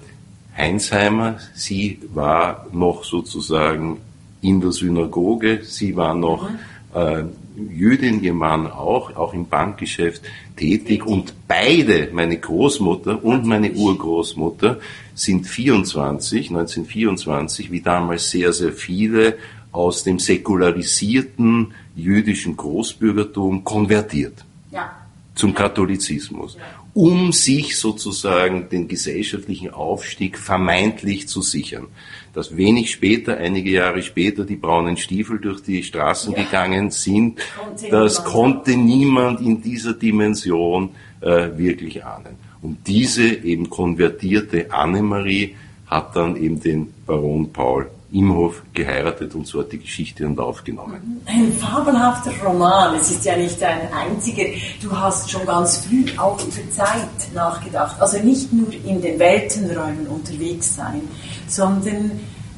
Heinsheimer, 0.55 1.39
sie 1.55 2.01
war 2.13 2.67
noch 2.71 3.05
sozusagen 3.05 3.97
in 4.43 4.61
der 4.61 4.73
Synagoge, 4.73 5.61
sie 5.65 5.97
war 5.97 6.15
noch 6.15 6.51
mhm. 6.51 6.59
äh, 6.95 7.25
Jüdin, 7.73 8.23
ihr 8.23 8.35
Mann 8.35 8.67
auch, 8.67 9.17
auch 9.17 9.33
im 9.33 9.49
Bankgeschäft 9.49 10.21
tätig 10.55 11.07
und 11.07 11.33
beide, 11.49 12.11
meine 12.13 12.37
Großmutter 12.37 13.25
und 13.25 13.47
meine 13.47 13.73
Urgroßmutter, 13.73 14.81
sind 15.15 15.47
24, 15.47 16.51
1924, 16.51 17.71
wie 17.71 17.81
damals 17.81 18.31
sehr, 18.31 18.53
sehr 18.53 18.73
viele 18.73 19.39
aus 19.73 20.05
dem 20.05 20.19
säkularisierten 20.19 21.73
jüdischen 21.97 22.57
Großbürgertum 22.57 23.65
konvertiert 23.65 24.45
ja. 24.71 24.93
zum 25.35 25.55
Katholizismus, 25.55 26.57
ja. 26.57 26.63
um 26.95 27.33
sich 27.33 27.79
sozusagen 27.79 28.69
den 28.69 28.87
gesellschaftlichen 28.87 29.71
Aufstieg 29.71 30.39
vermeintlich 30.39 31.27
zu 31.27 31.43
sichern. 31.43 31.87
Dass 32.35 32.55
wenig 32.55 32.91
später, 32.93 33.39
einige 33.39 33.71
Jahre 33.71 34.03
später, 34.03 34.45
die 34.45 34.57
braunen 34.57 34.99
Stiefel 34.99 35.39
durch 35.39 35.63
die 35.63 35.83
Straßen 35.83 36.35
ja. 36.35 36.45
gegangen 36.45 36.91
sind, 36.91 37.41
konnte 37.59 37.89
das 37.89 38.19
niemand 38.19 38.33
konnte 38.33 38.77
niemand 38.77 39.41
in 39.41 39.63
dieser 39.63 39.95
Dimension 39.95 40.91
äh, 41.23 41.57
wirklich 41.57 42.05
ahnen. 42.05 42.37
Und 42.61 42.87
diese 42.87 43.27
eben 43.27 43.71
konvertierte 43.71 44.71
Annemarie 44.71 45.55
hat 45.87 46.15
dann 46.15 46.37
eben 46.37 46.61
den 46.61 46.93
Baron 47.07 47.51
Paul 47.53 47.89
Imhof 48.13 48.63
geheiratet 48.73 49.35
und 49.35 49.47
so 49.47 49.61
hat 49.61 49.73
die 49.73 49.79
Geschichte 49.79 50.23
ihren 50.23 50.37
Lauf 50.37 50.63
genommen. 50.63 51.23
Ein 51.27 51.53
fabelhafter 51.53 52.31
Roman. 52.45 52.95
Es 52.95 53.11
ist 53.11 53.25
ja 53.25 53.37
nicht 53.37 53.61
ein 53.63 53.93
einziger. 53.93 54.45
Du 54.81 54.97
hast 54.97 55.31
schon 55.31 55.45
ganz 55.45 55.79
früh 55.79 56.05
auch 56.17 56.41
über 56.41 56.71
Zeit 56.71 57.35
nachgedacht. 57.35 58.01
Also 58.01 58.19
nicht 58.19 58.53
nur 58.53 58.73
in 58.73 59.03
den 59.03 59.19
Weltenräumen 59.19 60.07
unterwegs 60.07 60.77
sein, 60.77 61.03
sondern 61.49 62.13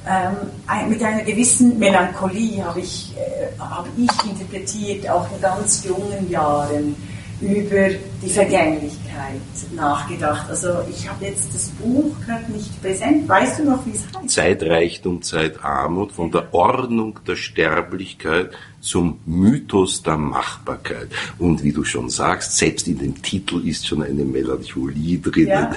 ähm, 0.07 0.89
mit 0.89 1.03
einer 1.03 1.23
gewissen 1.23 1.79
Melancholie 1.79 2.65
habe 2.65 2.81
ich, 2.81 3.15
äh, 3.17 3.59
habe 3.59 3.89
ich 3.97 4.31
interpretiert, 4.31 5.09
auch 5.09 5.27
in 5.35 5.41
ganz 5.41 5.85
jungen 5.85 6.31
Jahren 6.31 6.95
über 7.41 7.89
die 8.23 8.31
Vergänglichkeit 8.31 9.41
nachgedacht. 9.75 10.49
Also 10.51 10.69
ich 10.91 11.09
habe 11.09 11.25
jetzt 11.25 11.55
das 11.55 11.69
Buch 11.71 12.15
gerade 12.25 12.51
nicht 12.51 12.81
präsent. 12.83 13.29
Weißt 13.29 13.61
du 13.61 13.65
noch, 13.65 13.85
wie 13.87 13.93
es 13.93 14.05
heißt? 14.17 14.31
Zeitreichtum, 14.31 15.23
Zeitarmut, 15.23 16.13
von 16.13 16.31
der 16.31 16.53
Ordnung 16.53 17.21
der 17.27 17.37
Sterblichkeit 17.37 18.51
zum 18.81 19.19
Mythos 19.27 20.03
der 20.03 20.17
Machbarkeit. 20.17 21.09
Und 21.39 21.63
wie 21.63 21.73
du 21.73 21.85
schon 21.85 22.09
sagst, 22.11 22.57
selbst 22.57 22.89
in 22.89 22.99
dem 22.99 23.23
Titel 23.23 23.65
ist 23.67 23.87
schon 23.87 24.03
eine 24.03 24.25
Melancholie 24.25 25.19
drinnen. 25.19 25.49
Ja. 25.49 25.77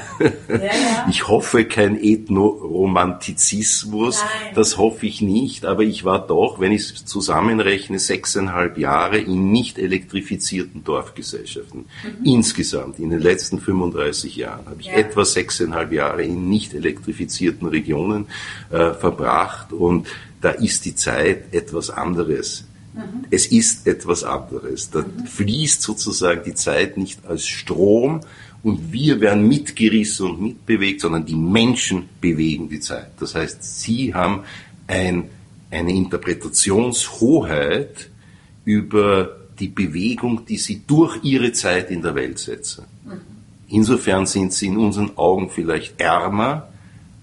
Ja, 0.50 0.58
ja. 0.58 1.06
Ich 1.10 1.28
hoffe 1.28 1.66
kein 1.66 2.02
Ethnoromantizismus, 2.02 4.20
Nein. 4.20 4.30
das 4.56 4.78
hoffe 4.78 5.08
ich 5.08 5.22
nicht, 5.22 5.66
aber 5.66 5.84
ich 5.84 6.06
war 6.06 6.26
doch, 6.26 6.60
wenn 6.60 6.72
ich 6.72 6.82
es 6.82 7.06
zusammenrechne, 7.06 8.00
sechseinhalb 8.00 8.78
Jahre 8.78 9.18
in 9.18 9.52
nicht 9.52 9.80
elektrifizierten 9.80 10.84
Dorfgesellschaften. 10.84 11.86
Mhm. 12.04 12.26
Insgesamt 12.26 13.00
in 13.00 13.10
den 13.10 13.20
letzten 13.20 13.60
35 13.60 14.36
Jahren 14.36 14.66
habe 14.66 14.80
ich 14.80 14.90
etwa 14.90 15.26
sechseinhalb 15.26 15.92
Jahre 15.92 16.24
in 16.24 16.50
nicht 16.50 16.74
elektrifizierten 16.74 17.68
Regionen 17.68 18.28
äh, 18.70 18.94
verbracht 18.94 19.74
und 19.74 20.08
da 20.42 20.50
ist 20.50 20.86
die 20.86 20.96
Zeit 20.96 21.54
etwas 21.54 21.90
anderes 21.90 22.66
Mhm. 22.94 23.26
Es 23.30 23.48
ist 23.48 23.88
etwas 23.88 24.24
anderes. 24.24 24.90
Da 24.90 25.02
mhm. 25.02 25.26
fließt 25.26 25.82
sozusagen 25.82 26.44
die 26.46 26.56
Zeit 26.56 26.96
nicht 26.98 27.26
als 27.26 27.48
Strom 27.48 28.22
und 28.64 28.92
wir 28.92 29.22
werden 29.22 29.48
mitgerissen 29.48 30.28
und 30.28 30.42
mitbewegt, 30.42 31.02
sondern 31.02 31.26
die 31.26 31.36
Menschen 31.36 32.10
bewegen 32.20 32.70
die 32.70 32.80
Zeit. 32.80 33.12
Das 33.20 33.36
heißt, 33.36 33.64
sie 33.64 34.14
haben 34.14 34.44
ein, 34.88 35.30
eine 35.72 35.92
Interpretationshoheit 35.92 38.10
über 38.66 39.38
die 39.60 39.70
Bewegung, 39.70 40.46
die 40.46 40.58
sie 40.58 40.82
durch 40.86 41.24
ihre 41.24 41.54
Zeit 41.54 41.90
in 41.92 42.02
der 42.02 42.16
Welt 42.16 42.40
setzen. 42.40 42.86
Mhm. 43.06 43.22
Insofern 43.70 44.26
sind 44.26 44.54
sie 44.54 44.68
in 44.68 44.78
unseren 44.78 45.18
Augen 45.18 45.50
vielleicht 45.50 46.00
ärmer, 46.00 46.68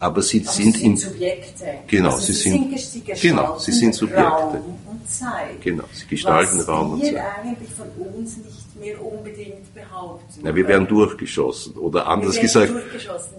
aber 0.00 0.22
sie 0.22 0.40
aber 0.40 0.52
sind, 0.52 0.74
sie 0.74 0.80
sind 0.80 0.98
Subjekte. 0.98 1.64
Genau, 1.86 2.10
also 2.10 2.26
sie, 2.26 2.32
sie, 2.32 2.50
sind, 2.50 2.78
sind 2.78 3.20
genau, 3.20 3.58
sie 3.58 3.72
sind 3.72 3.94
Subjekte. 3.94 4.22
Raum 4.22 4.78
Zeit. 5.06 5.60
Genau, 5.60 5.84
sie 5.92 6.06
gestalten 6.06 6.58
was 6.58 6.68
Raum 6.68 6.92
und 6.92 7.02
Zeit. 7.02 7.12
wir 7.12 7.34
eigentlich 7.36 7.70
von 7.70 7.86
uns 8.14 8.36
nicht 8.38 8.80
mehr 8.80 9.04
unbedingt 9.04 9.74
behaupten. 9.74 10.40
Na, 10.42 10.54
wir 10.54 10.66
werden 10.66 10.86
durchgeschossen 10.86 11.74
oder 11.74 12.06
anders 12.06 12.40
gesagt 12.40 12.72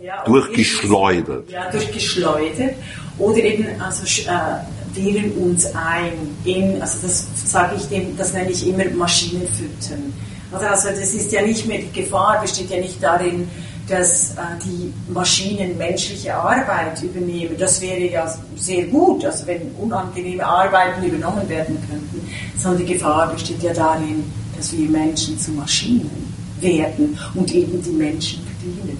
ja, 0.01 0.23
durchgeschleudert. 0.23 1.49
Ja, 1.49 1.69
durchgeschleudert 1.71 2.75
oder 3.17 3.37
eben 3.37 3.81
also 3.81 4.03
äh, 4.29 4.95
wählen 4.95 5.31
uns 5.33 5.65
ein 5.75 6.35
in, 6.45 6.81
also 6.81 7.07
das 7.07 7.27
sage 7.51 7.75
ich 7.77 7.87
dem, 7.87 8.17
das 8.17 8.33
nenne 8.33 8.51
ich 8.51 8.67
immer 8.67 8.85
Maschinenfüttern. 8.85 10.13
Also, 10.51 10.65
also 10.65 10.89
das 10.89 11.13
ist 11.13 11.31
ja 11.31 11.41
nicht 11.41 11.67
mehr 11.67 11.79
die 11.79 12.01
Gefahr, 12.01 12.41
besteht 12.41 12.69
ja 12.71 12.77
nicht 12.77 13.01
darin, 13.01 13.47
dass 13.89 14.31
äh, 14.31 14.35
die 14.63 14.93
Maschinen 15.11 15.77
menschliche 15.77 16.35
Arbeit 16.35 17.01
übernehmen. 17.01 17.55
Das 17.57 17.81
wäre 17.81 18.07
ja 18.07 18.33
sehr 18.55 18.85
gut, 18.85 19.25
also 19.25 19.47
wenn 19.47 19.71
unangenehme 19.79 20.45
Arbeiten 20.45 21.03
übernommen 21.03 21.47
werden 21.49 21.77
könnten. 21.89 22.29
Sondern 22.57 22.85
die 22.85 22.93
Gefahr 22.93 23.31
besteht 23.33 23.63
ja 23.63 23.73
darin, 23.73 24.23
dass 24.55 24.71
wir 24.77 24.87
Menschen 24.89 25.39
zu 25.39 25.51
Maschinen 25.51 26.33
werden 26.59 27.17
und 27.33 27.51
eben 27.51 27.81
die 27.81 27.89
Menschen 27.89 28.45
bedienen. 28.45 28.97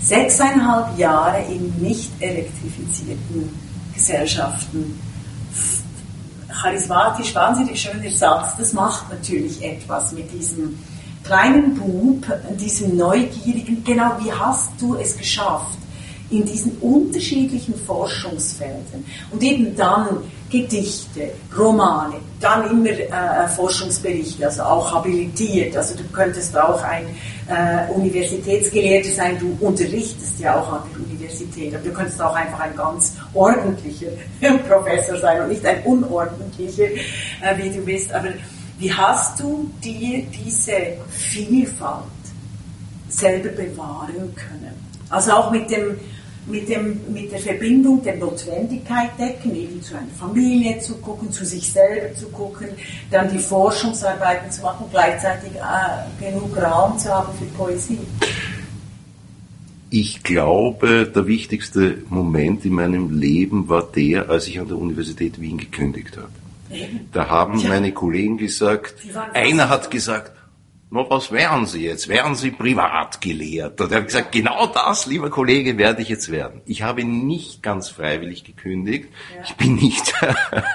Sechseinhalb 0.00 0.98
Jahre 0.98 1.44
in 1.50 1.72
nicht 1.80 2.10
elektrifizierten 2.20 3.48
Gesellschaften. 3.94 4.98
Charismatisch, 6.48 7.34
wahnsinnig 7.34 7.80
schöner 7.80 8.10
Satz. 8.10 8.56
Das 8.58 8.72
macht 8.72 9.10
natürlich 9.10 9.62
etwas 9.62 10.12
mit 10.12 10.30
diesem 10.32 10.78
kleinen 11.24 11.74
Bub, 11.74 12.26
diesem 12.58 12.96
Neugierigen, 12.96 13.82
genau 13.82 14.12
wie 14.22 14.30
hast 14.30 14.70
du 14.80 14.94
es 14.96 15.16
geschafft, 15.16 15.78
in 16.30 16.44
diesen 16.44 16.72
unterschiedlichen 16.78 17.74
Forschungsfeldern? 17.86 19.04
Und 19.30 19.42
eben 19.42 19.74
dann 19.76 20.18
Gedichte, 20.50 21.32
Romane, 21.56 22.16
dann 22.40 22.70
immer 22.70 22.90
äh, 22.90 23.48
Forschungsberichte, 23.48 24.46
also 24.46 24.62
auch 24.62 24.94
habilitiert, 24.94 25.76
also 25.76 25.96
du 25.96 26.04
könntest 26.12 26.56
auch 26.56 26.80
ein 26.82 27.06
äh, 27.48 27.90
Universitätsgelehrter 27.92 29.10
sein, 29.10 29.38
du 29.40 29.56
unterrichtest 29.66 30.38
ja 30.38 30.60
auch 30.60 30.72
an 30.72 30.82
der 30.92 31.00
Universität, 31.06 31.74
aber 31.74 31.84
du 31.84 31.92
könntest 31.92 32.20
auch 32.22 32.34
einfach 32.34 32.60
ein 32.60 32.76
ganz 32.76 33.14
ordentlicher 33.32 34.08
Professor 34.68 35.18
sein 35.18 35.42
und 35.42 35.48
nicht 35.48 35.64
ein 35.64 35.82
unordentlicher, 35.84 36.84
äh, 36.84 37.56
wie 37.56 37.70
du 37.70 37.80
bist, 37.80 38.12
aber 38.12 38.28
wie 38.84 38.92
hast 38.92 39.40
du 39.40 39.70
dir 39.82 40.24
diese 40.24 40.98
Vielfalt 41.08 42.04
selber 43.08 43.48
bewahren 43.48 44.34
können? 44.34 44.74
Also 45.08 45.32
auch 45.32 45.50
mit, 45.50 45.70
dem, 45.70 45.96
mit, 46.46 46.68
dem, 46.68 47.00
mit 47.10 47.32
der 47.32 47.38
Verbindung 47.38 48.02
der 48.02 48.16
Notwendigkeit 48.16 49.18
decken, 49.18 49.56
eben 49.56 49.80
zu 49.80 49.94
einer 49.94 50.12
Familie 50.18 50.80
zu 50.80 50.96
gucken, 50.96 51.32
zu 51.32 51.46
sich 51.46 51.72
selber 51.72 52.14
zu 52.14 52.28
gucken, 52.28 52.68
dann 53.10 53.30
die 53.32 53.38
Forschungsarbeiten 53.38 54.50
zu 54.50 54.60
machen, 54.60 54.84
gleichzeitig 54.90 55.52
äh, 55.54 56.22
genug 56.22 56.54
Raum 56.54 56.98
zu 56.98 57.08
haben 57.08 57.32
für 57.38 57.46
Poesie. 57.56 58.00
Ich 59.88 60.22
glaube, 60.22 61.10
der 61.14 61.26
wichtigste 61.26 62.02
Moment 62.10 62.66
in 62.66 62.74
meinem 62.74 63.18
Leben 63.18 63.66
war 63.70 63.88
der, 63.96 64.28
als 64.28 64.46
ich 64.46 64.60
an 64.60 64.68
der 64.68 64.76
Universität 64.76 65.40
Wien 65.40 65.56
gekündigt 65.56 66.18
habe. 66.18 66.43
Da 67.12 67.28
haben 67.28 67.66
meine 67.68 67.92
Kollegen 67.92 68.36
gesagt, 68.38 68.94
einer 69.32 69.68
hat 69.68 69.90
gesagt, 69.90 70.32
no, 70.90 71.06
was 71.10 71.32
wären 71.32 71.66
Sie 71.66 71.84
jetzt? 71.84 72.08
Wären 72.08 72.34
Sie 72.36 72.50
Privatgelehrter? 72.52 73.88
Der 73.88 73.98
hat 73.98 74.06
gesagt, 74.06 74.32
genau 74.32 74.66
das, 74.66 75.06
lieber 75.06 75.28
Kollege, 75.30 75.76
werde 75.76 76.02
ich 76.02 76.08
jetzt 76.08 76.30
werden. 76.30 76.60
Ich 76.66 76.82
habe 76.82 77.02
nicht 77.04 77.62
ganz 77.62 77.88
freiwillig 77.88 78.44
gekündigt. 78.44 79.08
Ja. 79.34 79.42
Ich 79.44 79.54
bin 79.56 79.74
nicht 79.74 80.12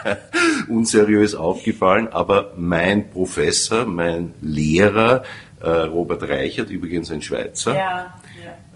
unseriös 0.67 1.35
aufgefallen, 1.35 2.07
aber 2.09 2.53
mein 2.57 3.09
Professor, 3.09 3.85
mein 3.85 4.33
Lehrer, 4.41 5.23
äh, 5.61 5.69
Robert 5.69 6.23
Reichert, 6.23 6.69
übrigens 6.69 7.11
ein 7.11 7.21
Schweizer, 7.21 7.75
Ja, 7.75 8.13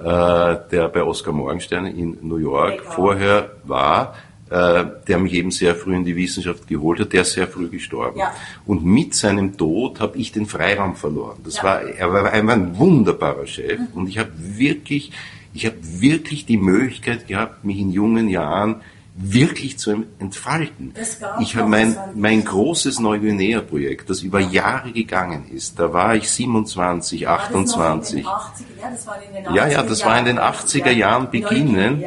ja. 0.04 0.52
äh, 0.54 0.70
der 0.72 0.90
bei 0.90 1.04
Oskar 1.04 1.34
Morgenstern 1.34 1.86
in 1.88 2.18
New 2.22 2.38
York 2.38 2.82
vorher 2.84 3.52
war, 3.64 4.16
der 4.50 5.18
mich 5.18 5.34
eben 5.34 5.50
sehr 5.50 5.74
früh 5.74 5.96
in 5.96 6.06
die 6.06 6.16
Wissenschaft 6.16 6.68
geholt 6.68 7.00
hat, 7.00 7.14
der 7.14 7.22
ist 7.22 7.34
sehr 7.34 7.48
früh 7.48 7.70
gestorben. 7.70 8.20
Ja. 8.20 8.34
Und 8.68 8.86
mit 8.86 9.16
seinem 9.16 9.58
Tod 9.58 10.00
habe 10.00 10.18
ich 10.18 10.32
den 10.32 10.46
Freiraum 10.46 10.96
verloren. 10.96 11.38
Das 11.44 11.58
Ja. 11.58 11.64
war, 11.64 11.82
er 11.82 12.14
war 12.14 12.32
einfach 12.32 12.54
ein 12.54 12.78
wunderbarer 12.78 13.48
Chef 13.48 13.80
und 13.96 14.08
ich 14.10 14.20
habe 14.20 14.32
wirklich, 14.38 15.12
ich 15.54 15.66
habe 15.66 15.78
wirklich 15.82 16.46
die 16.46 16.58
Möglichkeit 16.58 17.28
gehabt, 17.28 17.66
mich 17.66 17.80
in 17.80 17.92
jungen 17.92 18.30
Jahren 18.30 18.82
wirklich 19.16 19.78
zu 19.78 20.06
entfalten. 20.18 20.94
Ich 21.40 21.56
habe 21.56 21.70
mein, 21.70 21.96
mein 22.16 22.44
großes 22.44 23.00
Neuguinea-Projekt, 23.00 24.10
das 24.10 24.22
über 24.22 24.40
Jahre 24.40 24.92
gegangen 24.92 25.46
ist, 25.54 25.78
da 25.80 25.94
war 25.94 26.16
ich 26.16 26.30
27, 26.30 27.26
War 27.26 27.38
das 27.38 27.52
noch 27.52 27.56
in 27.56 27.66
28. 27.68 28.16
den 28.16 28.26
80er? 28.26 28.74
Ja, 28.82 28.90
das 28.90 29.06
war 29.06 29.22
in 29.22 29.34
den 29.34 29.56
Ja, 29.56 29.84
das 29.84 30.06
war 30.06 30.20
in 30.20 30.26
den 30.26 30.36
Jahren. 30.38 30.56
80er 30.56 30.92
Jahren 30.92 31.32
beginnen. 31.32 32.04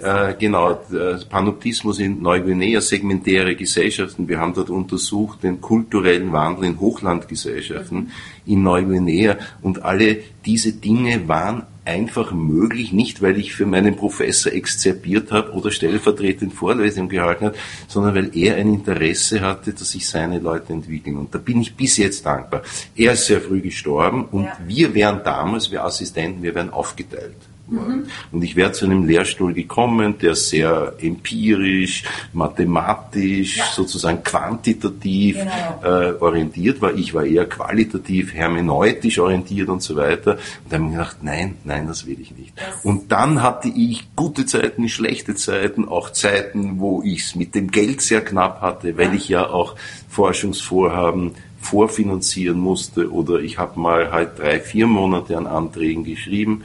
Genau. 0.00 0.28
Äh, 0.28 0.34
genau, 0.38 0.70
äh, 0.92 1.24
Panoptismus 1.28 1.98
in 1.98 2.22
Neuguinea, 2.22 2.80
segmentäre 2.80 3.56
Gesellschaften. 3.56 4.28
Wir 4.28 4.38
haben 4.38 4.54
dort 4.54 4.70
untersucht 4.70 5.42
den 5.42 5.60
kulturellen 5.60 6.32
Wandel 6.32 6.64
in 6.66 6.78
Hochlandgesellschaften 6.78 8.12
in 8.46 8.62
Neuguinea 8.62 9.38
und 9.62 9.82
alle 9.82 10.18
diese 10.44 10.72
Dinge 10.72 11.26
waren 11.26 11.66
einfach 11.84 12.32
möglich, 12.32 12.92
nicht 12.92 13.20
weil 13.22 13.38
ich 13.38 13.54
für 13.54 13.66
meinen 13.66 13.96
Professor 13.96 14.52
exzerpiert 14.52 15.30
habe 15.32 15.52
oder 15.52 15.70
stellvertretend 15.70 16.54
Vorlesungen 16.54 17.08
gehalten 17.08 17.46
habe, 17.46 17.56
sondern 17.88 18.14
weil 18.14 18.36
er 18.36 18.56
ein 18.56 18.72
Interesse 18.72 19.40
hatte, 19.40 19.72
dass 19.72 19.90
sich 19.90 20.08
seine 20.08 20.38
Leute 20.38 20.72
entwickeln. 20.72 21.16
Und 21.16 21.34
da 21.34 21.38
bin 21.38 21.60
ich 21.60 21.74
bis 21.74 21.96
jetzt 21.98 22.24
dankbar. 22.24 22.62
Er 22.96 23.12
ist 23.12 23.26
sehr 23.26 23.40
früh 23.40 23.60
gestorben 23.60 24.24
und 24.30 24.44
Ja. 24.44 24.58
wir 24.66 24.94
wären 24.94 25.20
damals, 25.24 25.70
wir 25.70 25.84
Assistenten, 25.84 26.42
wir 26.42 26.54
wären 26.54 26.70
aufgeteilt. 26.70 27.36
Worden. 27.66 28.08
Und 28.32 28.42
ich 28.42 28.56
wäre 28.56 28.72
zu 28.72 28.84
einem 28.84 29.06
Lehrstuhl 29.06 29.52
gekommen, 29.54 30.18
der 30.18 30.34
sehr 30.34 30.94
empirisch, 31.00 32.04
mathematisch, 32.32 33.56
Ja. 33.56 33.64
sozusagen 33.74 34.22
quantitativ 34.22 35.36
Genau. 35.36 35.80
äh, 36.00 36.12
orientiert 36.20 36.80
war. 36.80 36.94
Ich 36.94 37.14
war 37.14 37.24
eher 37.24 37.46
qualitativ, 37.46 38.34
hermeneutisch 38.34 39.18
orientiert 39.18 39.68
und 39.68 39.82
so 39.82 39.96
weiter. 39.96 40.32
Und 40.32 40.40
da 40.72 40.76
habe 40.76 40.86
ich 40.86 40.92
gedacht, 40.92 41.16
nein, 41.22 41.56
nein, 41.64 41.86
das 41.86 42.06
will 42.06 42.20
ich 42.20 42.36
nicht. 42.36 42.52
Das- 42.56 42.84
und 42.84 43.10
dann 43.12 43.42
hatte 43.42 43.68
ich 43.68 44.06
gute 44.14 44.46
Zeiten, 44.46 44.88
schlechte 44.88 45.34
Zeiten, 45.34 45.88
auch 45.88 46.10
Zeiten, 46.10 46.78
wo 46.80 47.02
ich 47.02 47.20
es 47.22 47.34
mit 47.34 47.54
dem 47.54 47.70
Geld 47.70 48.00
sehr 48.00 48.20
knapp 48.22 48.60
hatte, 48.60 48.96
weil 48.98 49.14
ich 49.14 49.28
ja 49.28 49.48
auch 49.48 49.74
Forschungsvorhaben 50.08 51.32
vorfinanzieren 51.60 52.58
musste 52.58 53.10
oder 53.10 53.40
ich 53.40 53.58
habe 53.58 53.80
mal 53.80 54.12
halt 54.12 54.38
drei, 54.38 54.60
vier 54.60 54.86
Monate 54.86 55.36
an 55.38 55.46
Anträgen 55.46 56.04
geschrieben 56.04 56.62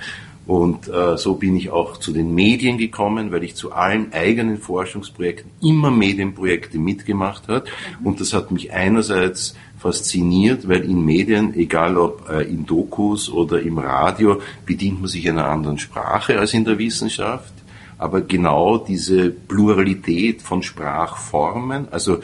und 0.50 0.88
äh, 0.88 1.16
so 1.16 1.36
bin 1.36 1.56
ich 1.56 1.70
auch 1.70 1.98
zu 1.98 2.12
den 2.12 2.34
Medien 2.34 2.80
gekommen, 2.80 3.32
weil 3.32 3.44
ich 3.44 3.54
zu 3.54 3.72
allen 3.72 4.12
eigenen 4.14 4.58
Forschungsprojekten 4.58 5.52
immer 5.62 5.92
Medienprojekte 5.92 6.80
mitgemacht 6.80 7.48
hat 7.48 7.70
und 8.04 8.20
das 8.20 8.34
hat 8.34 8.50
mich 8.50 8.74
einerseits 8.74 9.54
fasziniert, 9.78 10.68
weil 10.68 10.86
in 10.86 11.06
Medien, 11.06 11.54
egal 11.54 11.98
ob 11.98 12.28
äh, 12.32 12.42
in 12.42 12.66
Dokus 12.66 13.30
oder 13.30 13.62
im 13.62 13.78
Radio, 13.78 14.42
bedient 14.66 15.02
man 15.02 15.08
sich 15.08 15.30
einer 15.30 15.48
anderen 15.48 15.78
Sprache 15.78 16.40
als 16.40 16.56
in 16.56 16.66
der 16.66 16.80
Wissenschaft. 16.80 17.54
Aber 18.00 18.22
genau 18.22 18.80
diese 18.80 19.30
Pluralität 19.30 20.42
von 20.42 20.64
Sprachformen, 20.64 21.90
also 21.92 22.22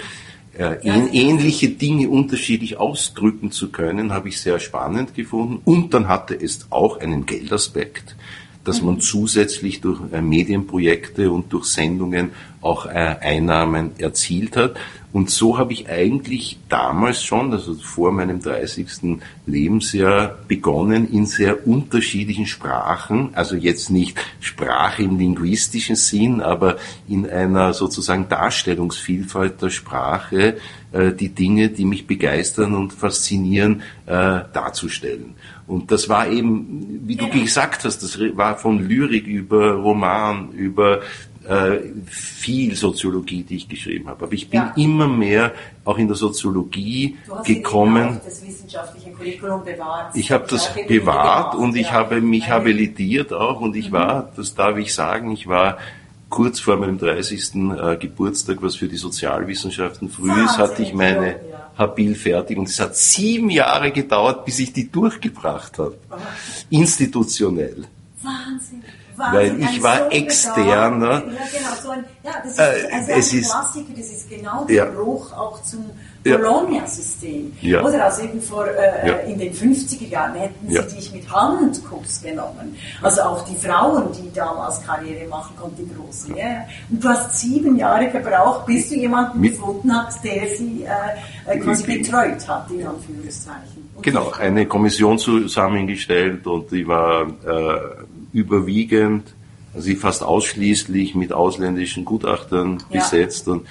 äh, 0.58 0.78
ähn- 0.84 1.12
ähnliche 1.12 1.70
Dinge 1.70 2.10
unterschiedlich 2.10 2.78
ausdrücken 2.78 3.52
zu 3.52 3.72
können, 3.72 4.14
habe 4.14 4.30
ich 4.30 4.40
sehr 4.40 4.60
spannend 4.60 5.14
gefunden. 5.14 5.62
Und 5.66 5.94
dann 5.94 6.08
hatte 6.08 6.36
es 6.36 6.68
auch 6.70 7.00
einen 7.00 7.26
Geldaspekt, 7.26 8.16
dass 8.66 8.82
man 8.82 9.00
zusätzlich 9.00 9.80
durch 9.80 10.02
äh, 10.12 10.22
Medienprojekte 10.22 11.32
und 11.32 11.54
durch 11.54 11.66
Sendungen 11.66 12.32
auch 12.62 12.88
äh, 12.88 12.90
Einnahmen 12.90 13.92
erzielt 14.00 14.58
hat. 14.58 14.76
Und 15.14 15.30
so 15.30 15.58
habe 15.58 15.72
ich 15.72 15.88
eigentlich 15.88 16.60
damals 16.68 17.24
schon, 17.24 17.54
also 17.54 17.76
vor 17.76 18.12
meinem 18.12 18.42
30. 18.42 19.18
Lebensjahr, 19.46 20.40
begonnen, 20.48 21.10
in 21.10 21.26
sehr 21.26 21.66
unterschiedlichen 21.66 22.48
Sprachen, 22.48 23.30
also 23.34 23.56
jetzt 23.56 23.92
nicht 23.92 24.18
Sprache 24.42 25.04
im 25.04 25.18
linguistischen 25.18 25.96
Sinn, 25.96 26.42
aber 26.42 26.78
in 27.08 27.30
einer 27.30 27.74
sozusagen 27.74 28.28
Darstellungsvielfalt 28.28 29.62
der 29.62 29.70
Sprache, 29.70 30.58
die 31.14 31.30
Dinge, 31.30 31.70
die 31.70 31.86
mich 31.86 32.08
begeistern 32.08 32.74
und 32.74 32.94
faszinieren, 32.94 33.82
äh, 34.06 34.12
darzustellen. 34.54 35.36
Und 35.68 35.92
das 35.92 36.08
war 36.10 36.28
eben, 36.28 37.02
wie 37.06 37.16
du 37.16 37.28
Genau. 37.28 37.44
gesagt 37.44 37.84
hast, 37.86 38.04
das 38.04 38.20
war 38.36 38.58
von 38.58 38.88
Lyrik 38.88 39.26
über 39.28 39.74
Roman, 39.74 40.52
über 40.52 41.02
äh, 41.48 41.78
viel 42.08 42.76
Soziologie, 42.76 43.44
die 43.44 43.58
ich 43.58 43.70
geschrieben 43.70 44.08
habe. 44.10 44.26
Aber 44.26 44.34
ich 44.34 44.50
bin 44.50 44.62
Ja. 44.62 44.74
immer 44.76 45.08
mehr 45.08 45.52
auch 45.84 45.98
in 46.00 46.08
der 46.08 46.16
Soziologie 46.16 47.18
gekommen. 47.46 48.18
auch 48.18 48.24
das 48.26 48.44
wissenschaftliche 48.46 49.12
Curriculum 49.12 49.64
bewahrt. 49.64 50.16
Ich 50.16 50.32
habe 50.32 50.48
das 50.50 50.72
bewahrt 50.88 51.54
und 51.56 51.76
ich 51.76 51.88
ja. 51.88 51.92
habe 51.94 52.20
mich 52.22 52.50
habilitiert 52.50 53.32
auch 53.32 53.62
und 53.62 53.76
ich 53.76 53.92
war, 53.92 54.32
das 54.36 54.56
darf 54.56 54.78
ich 54.78 54.94
sagen, 54.96 55.32
ich 55.34 55.46
war 55.48 55.78
kurz 56.30 56.60
vor 56.60 56.78
meinem 56.78 56.98
30. 56.98 57.56
äh, 57.56 57.98
Geburtstag, 57.98 58.58
was 58.62 58.76
für 58.76 58.88
die 58.88 58.98
Sozialwissenschaften 58.98 60.10
früh 60.10 60.32
ist, 60.44 60.58
hatte 60.58 60.82
ich 60.84 60.94
meine. 60.94 61.40
Habil 61.78 62.16
fertig 62.16 62.58
und 62.58 62.70
es 62.70 62.80
hat 62.80 62.96
sieben 62.96 63.50
Jahre 63.50 63.92
gedauert, 63.92 64.46
bis 64.46 64.60
ich 64.60 64.72
die 64.72 64.90
durchgebracht 64.90 65.78
habe. 65.78 65.98
Institutionell. 66.70 67.84
Wahnsinn. 68.22 68.82
Weil 69.18 69.52
Wahnsinn, 69.52 69.60
ich 69.70 69.76
ein 69.78 69.84
war 69.84 69.98
so 69.98 70.10
externer. 70.12 71.12
Ja, 71.12 71.20
genau, 71.22 71.82
so 71.84 71.90
ein, 71.90 72.04
ja, 72.24 72.32
das 72.44 72.52
ist, 72.54 72.60
Äh, 72.60 72.64
also 72.94 73.12
es 73.12 73.32
ein 73.34 73.40
ist- 73.40 73.52
Klassiker, 73.52 73.94
das 73.98 74.06
ist 74.10 74.30
genau 74.30 74.66
der 74.66 74.76
Ja. 74.76 74.86
Bruch 74.86 75.32
auch 75.34 75.62
zum. 75.64 75.86
Bologna-System. 76.26 77.52
Ja. 77.62 77.84
Oder 77.84 78.06
also 78.06 78.24
eben 78.24 78.42
vor, 78.42 78.66
äh, 78.68 79.08
Ja. 79.08 79.14
in 79.18 79.38
den 79.40 79.54
50er 79.54 80.08
Jahren 80.08 80.34
hätten 80.36 80.72
Ja. 80.72 80.82
sie 80.88 80.96
dich 80.96 81.12
mit 81.14 81.30
Handkurs 81.32 82.22
genommen. 82.22 82.76
Also 83.02 83.22
auch 83.22 83.46
die 83.48 83.56
Frauen, 83.56 84.06
die 84.14 84.32
damals 84.34 84.82
Karriere 84.86 85.28
machen 85.28 85.56
konnten, 85.60 85.88
die 85.88 85.96
großen. 85.96 86.36
Ja. 86.36 86.66
Und 86.90 87.04
du 87.04 87.08
hast 87.10 87.38
sieben 87.40 87.78
Jahre 87.78 88.10
gebraucht, 88.10 88.66
bis 88.66 88.90
du 88.90 88.96
jemanden 88.96 89.40
Mit- 89.40 89.52
gefunden 89.54 89.94
hast, 89.96 90.24
der 90.24 90.48
sie 90.48 90.84
äh, 90.84 91.52
äh, 91.54 91.60
quasi 91.60 91.84
betreut 91.86 92.48
hat, 92.48 92.70
in 92.72 92.86
Anführungszeichen. 92.88 93.90
Und 93.96 94.04
Genau, 94.04 94.32
eine 94.32 94.66
Kommission 94.66 95.18
zusammengestellt 95.18 96.46
und 96.48 96.72
die 96.72 96.88
war 96.88 97.28
äh, 97.46 97.80
überwiegend, 98.34 99.34
also 99.74 99.94
fast 99.96 100.24
ausschließlich 100.24 101.16
mit 101.16 101.32
ausländischen 101.34 102.06
Gutachtern 102.06 102.82
besetzt 102.92 103.48
und 103.48 103.66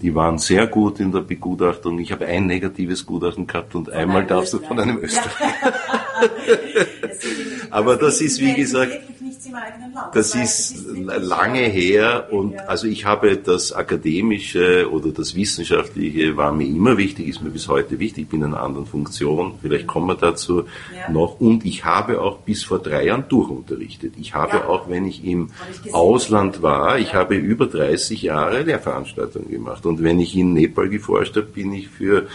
die 0.00 0.14
waren 0.14 0.38
sehr 0.38 0.66
gut 0.66 1.00
in 1.00 1.10
der 1.10 1.20
Begutachtung. 1.20 1.98
Ich 1.98 2.12
habe 2.12 2.26
ein 2.26 2.46
negatives 2.46 3.04
Gutachten 3.04 3.46
gehabt 3.46 3.74
und 3.74 3.90
einmal 3.90 4.24
darfst 4.24 4.52
du 4.52 4.58
von 4.58 4.78
einem. 4.78 4.98
Österreicher. 4.98 5.74
Aber 7.70 7.96
das 7.96 8.20
ist, 8.20 8.40
wie 8.40 8.54
gesagt, 8.54 9.00
im 9.48 9.54
eigenen 9.54 9.92
Land. 9.94 10.14
Das 10.14 10.34
weil 10.34 10.42
ist 10.44 10.86
lange 11.22 11.60
her 11.60 12.28
und 12.30 12.52
Ja. 12.52 12.64
also 12.66 12.86
ich 12.86 13.04
habe 13.04 13.36
das 13.36 13.72
Akademische 13.72 14.90
oder 14.90 15.10
das 15.10 15.34
Wissenschaftliche 15.34 16.36
war 16.36 16.52
mir 16.52 16.66
immer 16.66 16.96
wichtig, 16.96 17.28
ist 17.28 17.42
mir 17.42 17.50
bis 17.50 17.68
heute 17.68 17.98
wichtig, 17.98 18.24
ich 18.24 18.28
bin 18.30 18.40
in 18.42 18.46
einer 18.54 18.62
anderen 18.62 18.86
Funktion, 18.86 19.54
vielleicht 19.60 19.86
kommen 19.86 20.06
wir 20.08 20.14
dazu 20.14 20.64
Ja. 20.94 21.10
noch 21.10 21.40
und 21.40 21.64
ich 21.64 21.84
habe 21.84 22.20
auch 22.20 22.38
bis 22.38 22.64
vor 22.64 22.78
drei 22.78 23.06
Jahren 23.06 23.24
durchunterrichtet. 23.28 24.14
Ich 24.18 24.34
habe 24.34 24.58
Ja. 24.58 24.66
auch, 24.66 24.88
wenn 24.88 25.06
ich 25.06 25.24
im 25.24 25.50
ich. 25.84 25.92
Ausland 25.94 26.62
war, 26.62 26.98
ich 26.98 27.14
habe 27.14 27.34
über 27.36 27.66
30 27.66 28.22
Jahre 28.22 28.62
Lehrveranstaltungen 28.62 29.50
gemacht 29.50 29.84
und 29.86 30.02
wenn 30.02 30.20
ich 30.20 30.36
in 30.36 30.52
Nepal 30.54 30.88
geforscht 30.88 31.36
habe, 31.36 31.46
bin 31.46 31.72
ich 31.72 31.88
für 31.88 32.26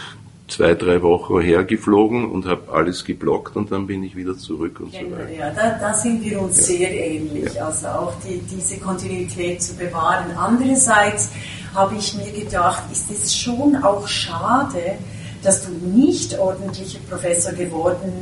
zwei, 0.48 0.74
drei 0.74 1.00
Wochen 1.02 1.40
hergeflogen 1.40 2.30
und 2.30 2.46
habe 2.46 2.72
alles 2.72 3.04
geblockt 3.04 3.56
und 3.56 3.72
dann 3.72 3.86
bin 3.86 4.02
ich 4.02 4.14
wieder 4.14 4.36
zurück 4.36 4.80
und 4.80 4.92
so 4.92 4.98
Kennen 4.98 5.12
weiter. 5.12 5.30
Ja, 5.30 5.50
da, 5.50 5.78
da 5.80 5.94
sind 5.94 6.22
wir 6.22 6.40
uns 6.40 6.66
sehr 6.66 6.90
ähnlich, 6.92 7.60
also 7.60 7.88
auch 7.88 8.12
die, 8.26 8.38
diese 8.40 8.78
Kontinuität 8.78 9.62
zu 9.62 9.74
bewahren. 9.74 10.30
Andererseits 10.36 11.30
habe 11.74 11.96
ich 11.96 12.14
mir 12.14 12.30
gedacht, 12.30 12.82
ist 12.92 13.10
es 13.10 13.34
schon 13.34 13.76
auch 13.76 14.06
schade, 14.06 14.98
dass 15.42 15.64
du 15.64 15.72
nicht 15.72 16.38
ordentlicher 16.38 17.00
Professor 17.08 17.52
geworden 17.52 18.12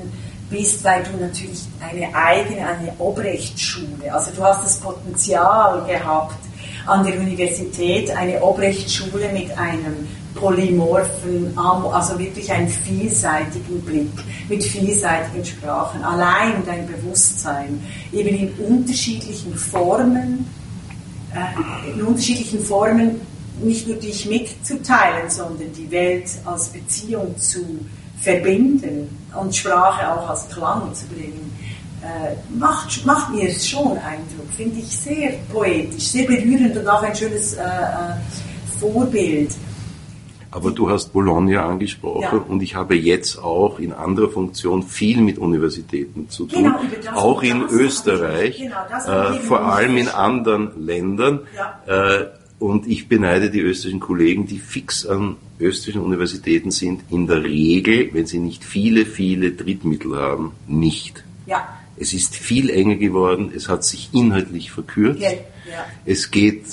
bist, 0.49 0.85
weil 0.85 1.03
du 1.03 1.25
natürlich 1.25 1.63
eine 1.81 2.15
eigene, 2.15 2.67
eine 2.67 2.93
Obrechtschule, 2.99 4.13
also 4.13 4.31
du 4.35 4.43
hast 4.43 4.65
das 4.65 4.79
Potenzial 4.79 5.85
gehabt, 5.87 6.39
an 6.87 7.05
der 7.05 7.19
Universität 7.19 8.11
eine 8.11 8.43
Obrechtschule 8.43 9.33
mit 9.33 9.57
einem 9.57 10.09
polymorphen, 10.35 11.57
also 11.57 12.19
wirklich 12.19 12.51
einen 12.51 12.69
vielseitigen 12.69 13.81
Blick, 13.83 14.11
mit 14.49 14.63
vielseitigen 14.63 15.45
Sprachen, 15.45 16.03
allein 16.03 16.63
dein 16.67 16.87
Bewusstsein, 16.87 17.83
eben 18.13 18.29
in 18.29 18.53
unterschiedlichen 18.65 19.55
Formen, 19.55 20.47
äh, 21.35 21.91
in 21.93 22.03
unterschiedlichen 22.03 22.61
Formen 22.61 23.21
nicht 23.63 23.87
nur 23.87 23.97
dich 23.97 24.27
mitzuteilen, 24.27 25.31
sondern 25.31 25.73
die 25.73 25.91
Welt 25.91 26.31
als 26.45 26.69
Beziehung 26.69 27.37
zu 27.39 27.65
verbinden 28.21 29.09
und 29.39 29.55
Sprache 29.55 30.13
auch 30.13 30.29
als 30.29 30.49
Klang 30.49 30.95
zu 30.95 31.07
bringen, 31.07 31.53
äh, 32.03 32.35
macht, 32.59 33.05
macht 33.07 33.33
mir 33.33 33.53
schon 33.53 33.97
Eindruck, 33.99 34.49
finde 34.57 34.81
ich 34.81 34.89
sehr 34.89 35.35
poetisch, 35.53 36.09
sehr 36.09 36.27
berührend 36.27 36.77
und 36.77 36.89
auch 36.89 37.03
ein 37.03 37.15
schönes 37.15 37.55
äh, 37.55 37.63
äh 37.63 38.15
Vorbild. 38.81 39.53
Aber 40.53 40.71
du 40.71 40.91
hast 40.91 41.15
Bologna 41.15 41.67
angesprochen 41.67 42.23
ja. 42.23 42.45
und 42.47 42.63
ich 42.63 42.75
habe 42.75 42.95
jetzt 42.95 43.43
auch 43.43 43.79
in 43.79 43.93
anderer 43.93 44.29
Funktion 44.29 44.83
viel 44.83 45.23
mit 45.23 45.39
Universitäten 45.39 46.29
zu 46.29 46.47
tun, 46.47 46.75
genau, 47.01 47.17
auch 47.17 47.43
in 47.43 47.63
Österreich, 47.63 48.59
genau, 48.59 49.31
äh, 49.33 49.39
vor 49.41 49.63
allem 49.63 49.97
in 49.97 50.09
anderen 50.09 50.71
Ländern. 50.77 51.41
Ja. 51.57 52.21
Äh, 52.21 52.27
und 52.59 52.87
ich 52.87 53.09
beneide 53.09 53.51
die 53.51 53.61
österreichischen 53.61 54.01
Kollegen, 54.01 54.47
die 54.47 54.59
fix 54.59 55.07
an 55.07 55.37
österreichischen 55.59 56.03
Universitäten 56.03 56.71
sind, 56.71 57.01
in 57.11 57.27
der 57.27 57.43
Regel, 57.43 58.11
wenn 58.13 58.27
sie 58.27 58.39
nicht 58.39 58.63
viele, 58.63 59.07
viele 59.07 59.53
Drittmittel 59.53 60.17
haben, 60.17 60.53
nicht. 60.69 61.25
Ja. 61.47 61.67
Es 61.97 62.13
ist 62.13 62.37
viel 62.37 62.69
enger 62.69 62.97
geworden, 62.97 63.53
es 63.57 63.69
hat 63.69 63.85
sich 63.85 64.11
inhaltlich 64.13 64.71
verkürzt. 64.71 65.23
Ja. 65.23 65.31
Es 66.05 66.31
geht 66.31 66.65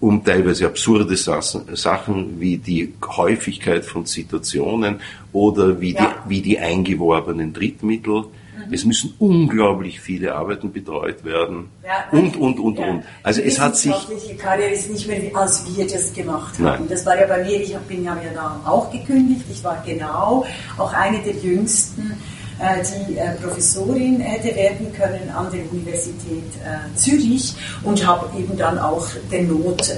um 0.00 0.22
teilweise 0.22 0.66
absurde 0.66 1.16
Sachen 1.16 2.40
wie 2.40 2.58
die 2.58 2.92
Häufigkeit 3.04 3.84
von 3.84 4.04
Situationen 4.04 5.00
oder 5.32 5.80
wie, 5.80 5.94
ja. 5.94 6.14
die, 6.26 6.30
wie 6.30 6.42
die 6.42 6.58
eingeworbenen 6.58 7.52
Drittmittel. 7.52 8.22
Mhm. 8.22 8.72
Es 8.72 8.84
müssen 8.84 9.14
unglaublich 9.18 10.00
viele 10.00 10.34
Arbeiten 10.34 10.72
betreut 10.72 11.24
werden 11.24 11.70
ja, 11.84 12.18
und, 12.18 12.36
und, 12.36 12.58
und, 12.58 12.78
ja. 12.78 12.90
und. 12.90 13.04
Also 13.22 13.40
die 13.40 13.48
es 13.48 13.58
hat 13.58 13.76
sich... 13.76 13.94
Die 14.28 14.36
Karriere 14.36 14.70
ist 14.70 14.90
nicht 14.90 15.08
mehr, 15.08 15.20
als 15.34 15.64
wir 15.74 15.86
das 15.86 16.12
gemacht 16.12 16.54
haben. 16.58 16.64
Nein. 16.64 16.86
Das 16.88 17.04
war 17.06 17.18
ja 17.18 17.26
bei 17.26 17.42
mir, 17.44 17.60
ich 17.60 17.74
bin 17.88 18.04
ja 18.04 18.16
da 18.34 18.60
auch 18.66 18.90
gekündigt, 18.90 19.44
ich 19.50 19.64
war 19.64 19.82
genau 19.86 20.44
auch 20.76 20.92
eine 20.92 21.20
der 21.20 21.34
jüngsten 21.34 22.16
die 22.58 23.18
äh, 23.18 23.32
Professorin 23.34 24.20
hätte 24.20 24.56
werden 24.56 24.92
können 24.94 25.30
an 25.30 25.50
der 25.52 25.60
Universität 25.70 26.44
äh, 26.64 26.96
Zürich 26.96 27.54
und 27.82 28.06
habe 28.06 28.26
eben 28.38 28.56
dann 28.56 28.78
auch 28.78 29.06
den 29.30 29.48
Not, 29.48 29.92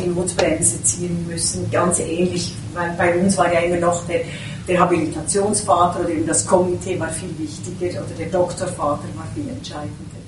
die 0.00 0.08
Notbremse 0.08 0.82
ziehen 0.82 1.24
müssen, 1.28 1.70
ganz 1.70 2.00
ähnlich, 2.00 2.54
weil 2.74 2.90
bei 2.98 3.16
uns 3.16 3.38
war 3.38 3.52
ja 3.52 3.60
immer 3.60 3.76
noch 3.76 4.04
der, 4.08 4.22
der 4.66 4.80
Habilitationsvater 4.80 6.00
oder 6.00 6.10
eben 6.10 6.26
das 6.26 6.46
Komitee 6.46 6.98
war 6.98 7.10
viel 7.10 7.36
wichtiger 7.38 8.00
oder 8.00 8.14
der 8.18 8.26
Doktorvater 8.26 9.08
war 9.14 9.26
viel 9.34 9.48
entscheidender. 9.48 10.20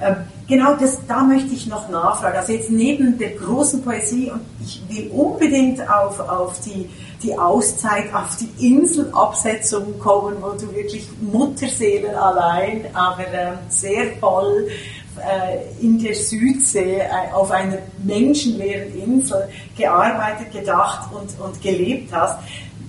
Ähm, 0.00 0.16
genau 0.48 0.74
das, 0.74 0.98
da 1.06 1.22
möchte 1.22 1.54
ich 1.54 1.66
noch 1.66 1.88
nachfragen. 1.88 2.36
Also 2.36 2.52
jetzt 2.52 2.70
neben 2.70 3.18
der 3.18 3.30
großen 3.30 3.82
Poesie 3.82 4.30
und 4.30 4.40
ich 4.60 4.82
will 4.88 5.10
unbedingt 5.10 5.88
auf, 5.88 6.20
auf 6.20 6.60
die 6.60 6.88
die 7.24 7.36
Auszeit 7.36 8.12
auf 8.12 8.36
die 8.36 8.68
Inselabsetzung 8.68 9.98
kommen, 9.98 10.36
wo 10.40 10.50
du 10.50 10.72
wirklich 10.74 11.08
Mutterseelen 11.20 12.14
allein, 12.14 12.86
aber 12.94 13.26
äh, 13.26 13.52
sehr 13.68 14.16
voll 14.20 14.68
äh, 15.16 15.82
in 15.82 15.98
der 15.98 16.14
Südsee 16.14 16.98
äh, 16.98 17.32
auf 17.32 17.50
einer 17.50 17.78
menschenleeren 18.02 18.94
Insel 19.00 19.48
gearbeitet, 19.76 20.52
gedacht 20.52 21.10
und, 21.12 21.40
und 21.40 21.62
gelebt 21.62 22.12
hast, 22.12 22.38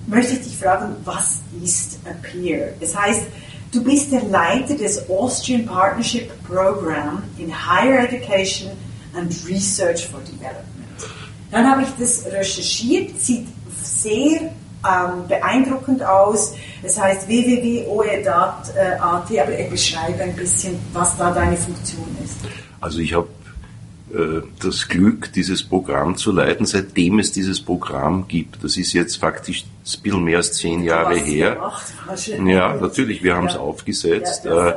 möchte 0.08 0.34
ich 0.34 0.42
dich 0.42 0.58
fragen, 0.58 0.96
was 1.06 1.40
ist 1.64 2.00
a 2.06 2.14
Peer? 2.22 2.74
Das 2.80 2.96
heißt, 2.96 3.24
du 3.72 3.84
bist 3.84 4.12
der 4.12 4.24
Leiter 4.24 4.76
des 4.76 5.10
Austrian 5.10 5.66
Partnership 5.66 6.32
Program 6.44 7.24
in 7.38 7.52
Higher 7.52 8.04
Education 8.04 8.72
and 9.16 9.34
Research 9.48 10.08
for 10.08 10.20
Development. 10.20 10.66
Dann 11.52 11.70
habe 11.70 11.84
ich 11.84 11.90
das 11.98 12.26
recherchiert, 12.26 13.20
sieht 13.20 13.48
sehr 14.02 14.42
ähm, 14.86 15.28
beeindruckend 15.28 16.04
aus. 16.04 16.54
Es 16.84 17.00
heißt 17.00 17.28
www.oedat.at, 17.28 19.02
aber 19.02 19.32
er 19.32 19.70
beschreibt 19.70 20.22
ein 20.22 20.36
bisschen, 20.36 20.78
was 20.94 21.18
da 21.18 21.32
deine 21.32 21.58
Funktion 21.58 22.06
ist. 22.24 22.38
Also 22.80 23.00
ich 23.00 23.14
habe 23.14 23.28
äh, 24.14 24.42
das 24.62 24.88
Glück, 24.88 25.34
dieses 25.34 25.64
Programm 25.64 26.16
zu 26.18 26.32
leiten, 26.32 26.66
seitdem 26.66 27.20
es 27.20 27.32
dieses 27.32 27.62
Programm 27.62 28.28
gibt. 28.28 28.64
Das 28.64 28.78
ist 28.78 28.94
jetzt 28.94 29.16
faktisch 29.16 29.64
ein 29.64 30.02
bisschen 30.02 30.24
mehr 30.24 30.38
als 30.38 30.54
zehn 30.54 30.84
Jahre 30.84 31.16
her. 31.16 31.56
Gemacht, 31.56 31.94
ja, 32.46 32.76
natürlich, 32.76 33.24
wir 33.24 33.36
haben 33.36 33.48
ja. 33.48 33.52
es 33.52 33.58
aufgesetzt. 33.58 34.46
Ja, 34.46 34.70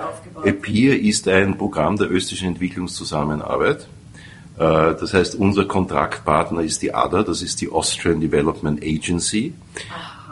äh, 0.44 0.48
EPIR 0.48 0.98
ist 0.98 1.28
ein 1.28 1.58
Programm 1.58 1.96
der 1.96 2.10
österreichischen 2.10 2.48
Entwicklungszusammenarbeit. 2.48 3.86
Äh, 4.58 4.94
das 4.98 5.14
heißt, 5.14 5.36
unser 5.36 5.66
Kontraktpartner 5.66 6.62
ist 6.62 6.82
die 6.82 6.94
ADA, 6.94 7.22
das 7.22 7.42
ist 7.42 7.60
die 7.60 7.70
Austrian 7.70 8.20
Development 8.20 8.82
Agency. 8.82 9.54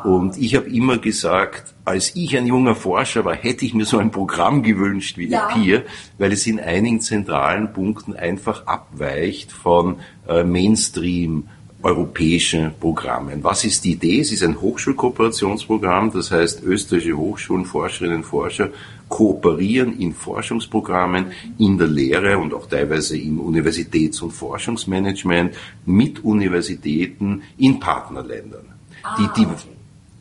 Und 0.04 0.36
ich 0.38 0.54
habe 0.54 0.68
immer 0.68 0.98
gesagt, 0.98 1.74
als 1.84 2.14
ich 2.14 2.36
ein 2.36 2.46
junger 2.46 2.74
Forscher 2.74 3.24
war, 3.24 3.34
hätte 3.34 3.64
ich 3.64 3.74
mir 3.74 3.86
so 3.86 3.98
ein 3.98 4.10
Programm 4.10 4.62
gewünscht 4.62 5.18
wie 5.18 5.28
ja. 5.28 5.48
EPIR, 5.50 5.82
weil 6.18 6.32
es 6.32 6.46
in 6.46 6.60
einigen 6.60 7.00
zentralen 7.00 7.72
Punkten 7.72 8.14
einfach 8.14 8.66
abweicht 8.66 9.50
von 9.50 9.96
äh, 10.28 10.44
Mainstream 10.44 11.48
europäischen 11.82 12.72
Programmen. 12.80 13.44
Was 13.44 13.64
ist 13.64 13.84
die 13.84 13.92
Idee? 13.92 14.20
Es 14.20 14.32
ist 14.32 14.42
ein 14.42 14.60
Hochschulkooperationsprogramm, 14.60 16.12
das 16.12 16.30
heißt 16.30 16.62
österreichische 16.62 17.16
Hochschulen, 17.16 17.64
Forscherinnen 17.64 18.18
und 18.18 18.24
Forscher 18.24 18.70
kooperieren 19.08 19.98
in 19.98 20.12
Forschungsprogrammen, 20.12 21.32
in 21.58 21.78
der 21.78 21.86
Lehre 21.86 22.38
und 22.38 22.52
auch 22.52 22.66
teilweise 22.66 23.16
im 23.16 23.40
Universitäts- 23.40 24.20
und 24.20 24.32
Forschungsmanagement 24.32 25.54
mit 25.84 26.24
Universitäten 26.24 27.42
in 27.58 27.78
Partnerländern. 27.78 28.66
Ah, 29.02 29.16
die, 29.18 29.40
die, 29.40 29.46
okay. 29.46 29.68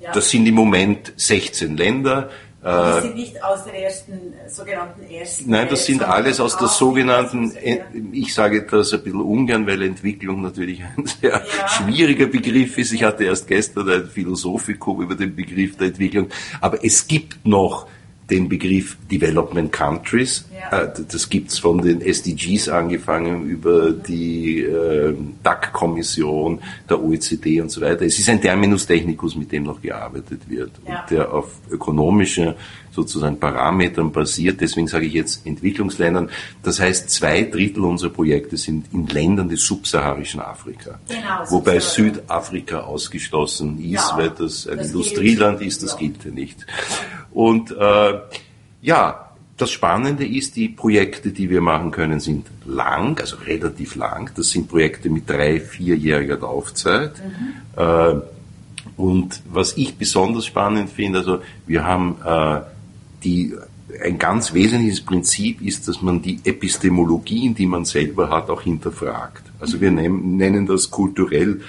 ja. 0.02 0.12
Das 0.12 0.30
sind 0.30 0.46
im 0.46 0.56
Moment 0.56 1.14
16 1.16 1.78
Länder. 1.78 2.30
Äh, 2.64 3.02
sind 3.02 3.16
nicht 3.16 3.44
aus 3.44 3.64
der 3.64 3.84
ersten, 3.84 4.34
sogenannten 4.48 5.04
ersten. 5.04 5.50
Nein, 5.50 5.68
das 5.70 5.86
sind 5.86 6.04
alles 6.04 6.40
aus 6.40 6.58
der 6.58 6.68
sogenannten, 6.68 7.52
ich 8.12 8.34
sage 8.34 8.66
das 8.66 8.94
ein 8.94 9.04
bisschen 9.04 9.22
ungern, 9.22 9.68
weil 9.68 9.84
Entwicklung 9.84 10.42
natürlich 10.42 10.84
ein 10.84 11.06
sehr 11.22 11.32
ja. 11.32 11.68
schwieriger 11.68 12.28
Begriff 12.28 12.78
ist. 12.78 12.92
Ich 12.94 13.04
hatte 13.04 13.24
erst 13.24 13.48
gestern 13.48 13.90
ein 13.90 14.08
Philosophikum 14.08 15.02
über 15.02 15.16
den 15.16 15.36
Begriff 15.36 15.78
der 15.78 15.88
Entwicklung. 15.88 16.30
Aber 16.62 16.84
es 16.84 17.06
gibt 17.08 17.46
noch 17.46 17.88
den 18.30 18.50
Begriff 18.50 18.98
Development 19.10 19.72
Countries. 19.72 20.46
Ja. 20.54 20.84
Äh, 20.84 20.94
das 21.12 21.30
gibt's 21.30 21.60
von 21.60 21.82
den 21.82 22.02
SDGs 22.02 22.70
angefangen 22.70 23.46
über 23.46 23.92
die 23.92 24.62
äh, 24.62 25.16
DAC-Kommission, 25.44 26.60
der 26.90 27.04
OECD 27.04 27.62
und 27.62 27.70
so 27.70 27.82
weiter. 27.82 28.06
Es 28.06 28.18
ist 28.18 28.30
ein 28.30 28.42
Terminus 28.42 28.88
technicus, 28.88 29.36
mit 29.36 29.52
dem 29.52 29.64
noch 29.64 29.82
gearbeitet 29.82 30.50
wird 30.50 30.72
ja. 30.88 31.02
und 31.02 31.12
der 31.12 31.34
auf 31.34 31.52
ökonomische 31.70 32.56
sozusagen 32.96 33.40
Parametern 33.40 34.12
basiert. 34.12 34.62
Deswegen 34.62 34.88
sage 34.88 35.06
ich 35.06 35.14
jetzt 35.14 35.46
Entwicklungsländern. 35.46 36.30
Das 36.64 36.80
heißt, 36.80 37.10
zwei 37.10 37.44
Drittel 37.44 37.84
unserer 37.84 38.10
Projekte 38.10 38.58
sind 38.58 38.88
in 38.94 39.06
Ländern 39.08 39.50
des 39.50 39.62
subsaharischen 39.62 40.40
Afrika. 40.40 41.00
Genau, 41.08 41.44
wobei 41.50 41.80
Südafrika 41.80 42.80
ausgeschlossen 42.82 43.78
ist, 43.80 43.92
ja, 43.92 44.18
weil 44.18 44.30
das 44.30 44.68
ein 44.68 44.78
das 44.78 44.88
Industrieland 44.88 45.60
gilt. 45.60 45.72
ist, 45.72 45.84
das 45.84 45.98
gilt 45.98 46.24
ja 46.24 46.32
nicht. 46.32 46.66
Und 47.36 47.72
äh, 47.72 48.14
ja, 48.82 49.30
das 49.58 49.70
Spannende 49.70 50.26
ist, 50.26 50.56
die 50.56 50.70
Projekte, 50.70 51.32
die 51.32 51.50
wir 51.50 51.60
machen 51.60 51.92
können, 51.92 52.22
sind 52.22 52.48
lang, 52.66 53.20
also 53.20 53.36
relativ 53.46 53.96
lang. 53.96 54.32
Das 54.38 54.52
sind 54.52 54.70
Projekte 54.70 55.10
mit 55.10 55.30
drei, 55.30 55.60
vierjähriger 55.60 56.38
Laufzeit. 56.38 57.14
Mhm. 57.18 57.82
Äh, 57.82 58.22
und 58.96 59.42
was 59.52 59.76
ich 59.76 59.98
besonders 59.98 60.46
spannend 60.46 60.90
finde, 60.90 61.20
also 61.20 61.40
wir 61.68 61.84
haben 61.84 62.16
äh, 62.24 62.62
die, 63.26 63.54
ein 64.02 64.18
ganz 64.18 64.54
wesentliches 64.54 65.02
Prinzip 65.02 65.62
ist, 65.62 65.90
dass 65.90 66.02
man 66.02 66.22
die 66.22 66.40
Epistemologien, 66.42 67.54
die 67.54 67.66
man 67.66 67.84
selber 67.84 68.30
hat, 68.30 68.50
auch 68.50 68.62
hinterfragt. 68.62 69.44
Also 69.60 69.82
wir 69.82 69.92
nennen 69.92 70.66
das 70.66 70.90
kulturell 70.90 71.60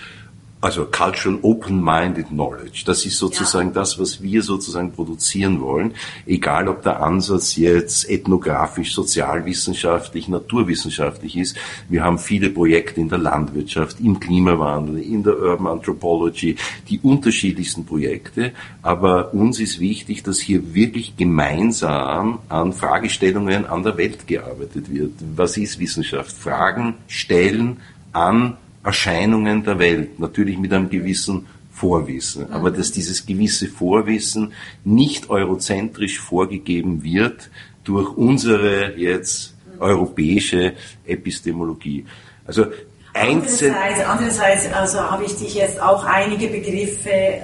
also 0.61 0.87
Cultural 0.87 1.39
Open-Minded 1.43 2.29
Knowledge. 2.29 2.85
Das 2.87 3.05
ist 3.05 3.19
sozusagen 3.19 3.69
ja. 3.69 3.75
das, 3.75 3.99
was 3.99 4.23
wir 4.23 4.43
sozusagen 4.43 4.93
produzieren 4.93 5.61
wollen. 5.61 5.95
Egal, 6.25 6.69
ob 6.69 6.83
der 6.83 7.03
Ansatz 7.03 7.57
jetzt 7.57 8.09
ethnografisch, 8.09 8.95
sozialwissenschaftlich, 8.95 10.29
naturwissenschaftlich 10.29 11.37
ist. 11.37 11.57
Wir 11.89 12.03
haben 12.03 12.19
viele 12.19 12.49
Projekte 12.51 13.01
in 13.01 13.09
der 13.09 13.19
Landwirtschaft, 13.19 14.01
im 14.01 14.19
Klimawandel, 14.19 15.03
in 15.03 15.23
der 15.23 15.39
Urban 15.39 15.67
Anthropology, 15.67 16.57
die 16.89 17.01
unterschiedlichsten 17.01 17.85
Projekte. 17.85 18.53
Aber 18.83 19.35
uns 19.35 19.61
ist 19.61 19.79
wichtig, 19.79 20.23
dass 20.23 20.41
hier 20.41 20.75
wirklich 20.75 21.17
gemeinsam 21.17 22.39
an 22.49 22.73
Fragestellungen 22.73 23.67
an 23.67 23.83
der 23.83 23.99
Welt 23.99 24.27
gearbeitet 24.27 24.91
wird. 24.91 25.13
Was 25.37 25.59
ist 25.59 25.79
Wissenschaft? 25.79 26.33
Fragen 26.33 26.95
stellen 27.09 27.77
an 28.13 28.57
Erscheinungen 28.87 29.65
der 29.65 29.79
Welt, 29.79 30.19
natürlich 30.21 30.57
mit 30.59 30.73
einem 30.73 30.89
gewissen 30.89 31.47
Vorwissen, 31.73 32.51
aber 32.53 32.71
dass 32.71 32.93
dieses 32.93 33.27
gewisse 33.27 33.67
Vorwissen 33.67 34.53
nicht 34.85 35.29
eurozentrisch 35.29 36.21
vorgegeben 36.21 37.03
wird 37.03 37.51
durch 37.85 38.17
unsere 38.17 38.97
jetzt 38.97 39.55
europäische 39.79 40.73
Epistemologie. 41.05 42.07
Also 42.47 42.67
einzeln. 43.13 43.75
Andererseits, 43.75 44.07
andererseits 44.07 44.73
also 44.73 45.01
habe 45.01 45.25
ich 45.25 45.37
dich 45.37 45.55
jetzt 45.55 45.81
auch 45.81 46.05
einige 46.05 46.47
Begriffe 46.47 47.11
äh, 47.11 47.43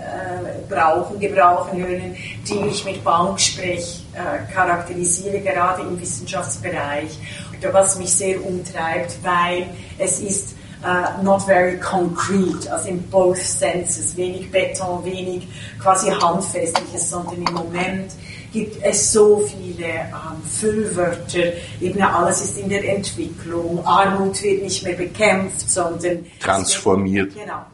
brauchen, 0.69 1.19
gebrauchen 1.19 1.79
hören, 1.79 2.15
die 2.49 2.69
ich 2.71 2.85
mit 2.85 3.03
Banksprech 3.03 4.05
äh, 4.15 4.53
charakterisiere, 4.53 5.41
gerade 5.41 5.83
im 5.83 6.01
Wissenschaftsbereich. 6.01 7.19
Oder 7.59 7.75
was 7.75 7.99
mich 7.99 8.13
sehr 8.13 8.45
umtreibt, 8.45 9.19
weil 9.23 9.67
es 9.99 10.21
ist 10.21 10.55
uh, 10.85 11.23
not 11.23 11.47
very 11.47 11.79
concrete, 11.79 12.67
also 12.71 12.89
in 12.89 13.01
both 13.11 13.39
senses, 13.39 14.17
wenig 14.17 14.51
Beton, 14.51 15.05
wenig 15.05 15.47
quasi 15.79 16.11
handfestliches, 16.11 17.11
sondern 17.11 17.43
im 17.43 17.55
Moment 17.55 18.13
gibt 18.53 18.83
es 18.83 19.13
so 19.13 19.39
viele 19.39 19.87
ähm, 19.87 20.43
Füllwörter, 20.45 21.53
eben 21.81 22.03
alles 22.03 22.43
ist 22.43 22.59
in 22.59 22.69
der 22.69 22.97
Entwicklung, 22.97 23.85
Armut 23.87 24.43
wird 24.43 24.63
nicht 24.63 24.85
mehr 24.85 24.95
bekämpft, 24.95 25.71
sondern 25.71 26.27
transformiert. 26.39 27.35
Wird, 27.35 27.47
genau. 27.47 27.65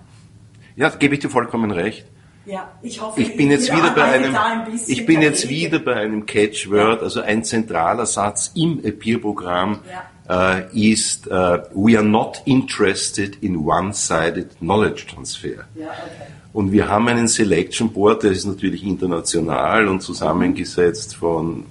Ja, 0.76 0.88
gebe 0.90 1.14
ich 1.14 1.20
dir 1.20 1.30
vollkommen 1.30 1.72
recht. 1.72 2.06
Ja, 2.46 2.70
ich 2.80 2.98
hoffe, 3.00 3.20
ich 3.20 3.36
bin 3.36 3.50
jetzt 3.50 3.70
wieder 3.70 3.90
bei 3.90 4.04
einem, 4.04 4.34
ein 4.34 4.80
ich 4.86 5.04
bin 5.04 5.20
jetzt 5.20 5.50
wieder 5.50 5.80
bei 5.80 5.96
einem 5.96 6.24
Catchword, 6.24 7.02
also 7.02 7.20
ein 7.20 7.44
zentraler 7.44 8.06
Satz 8.06 8.52
im 8.54 8.82
EPIR-Programm 8.82 9.80
ja. 9.90 10.04
Äh, 10.28 10.92
ist, 10.92 11.26
äh, 11.28 11.58
we 11.74 11.96
are 11.96 12.06
not 12.06 12.42
interested 12.44 13.36
in 13.42 13.56
one-sided 13.56 14.58
knowledge 14.58 15.06
transfer. 15.06 15.64
Ja, 15.74 15.86
okay. 15.86 16.32
Und 16.52 16.72
wir 16.72 16.88
haben 16.88 17.08
einen 17.08 17.28
Selection 17.28 17.92
Board, 17.92 18.22
der 18.22 18.32
ist 18.32 18.46
natürlich 18.46 18.82
international 18.82 19.86
und 19.86 20.00
zusammengesetzt 20.00 21.14
von 21.14 21.66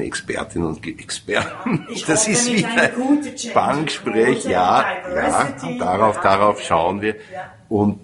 Expertinnen 0.00 0.68
und 0.68 0.86
Experten. 0.86 1.86
Ich 1.90 2.04
das 2.06 2.26
ist 2.26 2.50
wieder 2.50 2.90
Banksprech, 3.52 4.44
ja, 4.44 4.84
ja, 5.14 5.54
darauf, 5.78 6.20
darauf 6.20 6.62
schauen 6.62 7.02
wir. 7.02 7.16
Und 7.68 8.00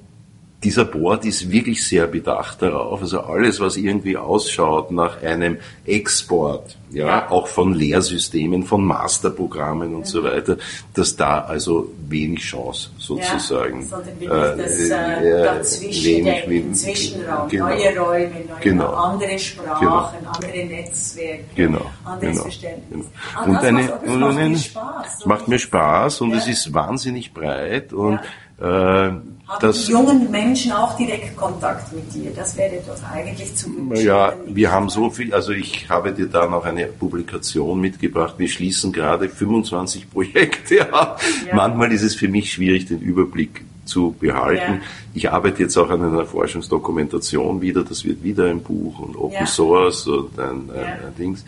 dieser 0.63 0.85
Board 0.85 1.25
ist 1.25 1.51
wirklich 1.51 1.87
sehr 1.87 2.07
bedacht 2.07 2.61
darauf. 2.61 3.01
Also 3.01 3.21
alles, 3.21 3.61
was 3.61 3.77
irgendwie 3.77 4.17
ausschaut 4.17 4.91
nach 4.91 5.23
einem 5.23 5.57
Export, 5.87 6.77
ja, 6.91 7.07
ja. 7.07 7.31
auch 7.31 7.47
von 7.47 7.73
Lehrsystemen, 7.73 8.65
von 8.65 8.85
Masterprogrammen 8.85 9.95
und 9.95 10.03
ja. 10.03 10.07
so 10.07 10.23
weiter, 10.23 10.59
dass 10.93 11.17
da 11.17 11.41
also 11.41 11.91
wenig 12.09 12.41
Chance 12.41 12.91
sozusagen. 12.99 13.89
Ja, 14.21 14.59
wirklich 14.59 14.59
das 14.59 14.81
äh, 14.91 15.43
dazwischen, 15.45 16.05
wenig, 16.05 16.49
wenig, 16.49 16.75
Zwischenraum, 16.75 17.49
genau. 17.49 17.69
neue 17.69 17.99
Räume, 17.99 18.31
neue 18.47 18.61
genau. 18.61 18.93
andere 18.93 19.39
Sprachen, 19.39 20.19
genau. 20.19 20.31
andere 20.33 20.65
Netzwerke, 20.67 21.45
genau. 21.55 21.91
anderes 22.05 22.33
genau. 22.33 22.43
Verständnis. 22.43 23.07
Genau. 23.35 23.51
Und 23.51 23.57
eine, 23.57 23.83
macht, 23.83 24.03
und 24.05 24.21
macht 24.21 24.37
mir 24.37 24.59
Spaß. 24.59 25.19
Es 25.19 25.27
macht 25.27 25.49
mir 25.49 25.59
Spaß 25.59 26.21
und 26.21 26.33
es 26.35 26.47
ist 26.47 26.75
wahnsinnig 26.75 27.33
breit 27.33 27.95
und 27.95 28.17
äh, 28.17 28.19
haben 28.67 29.73
die 29.73 29.91
jungen 29.91 30.31
Menschen 30.31 30.73
auch 30.73 30.97
direkt 30.97 31.37
Kontakt 31.37 31.93
mit 31.93 32.13
dir? 32.15 32.31
Das 32.35 32.57
wäre 32.57 32.77
doch 32.87 33.11
eigentlich 33.11 33.55
zu 33.57 33.75
wünschen. 33.75 34.07
Ja, 34.07 34.33
wir 34.47 34.71
haben 34.71 34.89
so 34.89 35.11
viel, 35.11 35.35
also 35.35 35.53
ich 35.53 35.89
habe 35.89 36.13
dir 36.13 36.27
da 36.27 36.47
noch 36.47 36.65
eine 36.65 36.87
Publikation 36.87 37.81
mitgebracht. 37.81 38.35
Wir 38.39 38.49
schließen 38.49 38.93
gerade 38.93 39.29
25 39.29 40.11
Projekte 40.11 40.93
ab. 40.93 41.21
Ja. 41.47 41.55
Manchmal 41.55 41.93
ist 41.93 42.03
es 42.03 42.15
für 42.15 42.29
mich 42.29 42.53
schwierig, 42.53 42.87
den 42.87 43.01
Überblick 43.01 43.65
zu 43.85 44.15
behalten. 44.19 44.75
Ja. 44.75 44.81
Ich 45.15 45.31
arbeite 45.31 45.63
jetzt 45.63 45.77
auch 45.77 45.91
an 45.91 46.05
einer 46.05 46.25
Forschungsdokumentation 46.25 47.61
wieder. 47.61 47.83
Das 47.83 48.05
wird 48.05 48.23
wieder 48.23 48.45
ein 48.45 48.63
Buch 48.63 49.01
und 49.01 49.17
Open 49.17 49.35
ja. 49.41 49.47
Source 49.47 50.07
und 50.07 50.39
ein, 50.39 50.71
ein, 50.71 50.85
ein 50.85 51.15
Dings. 51.19 51.45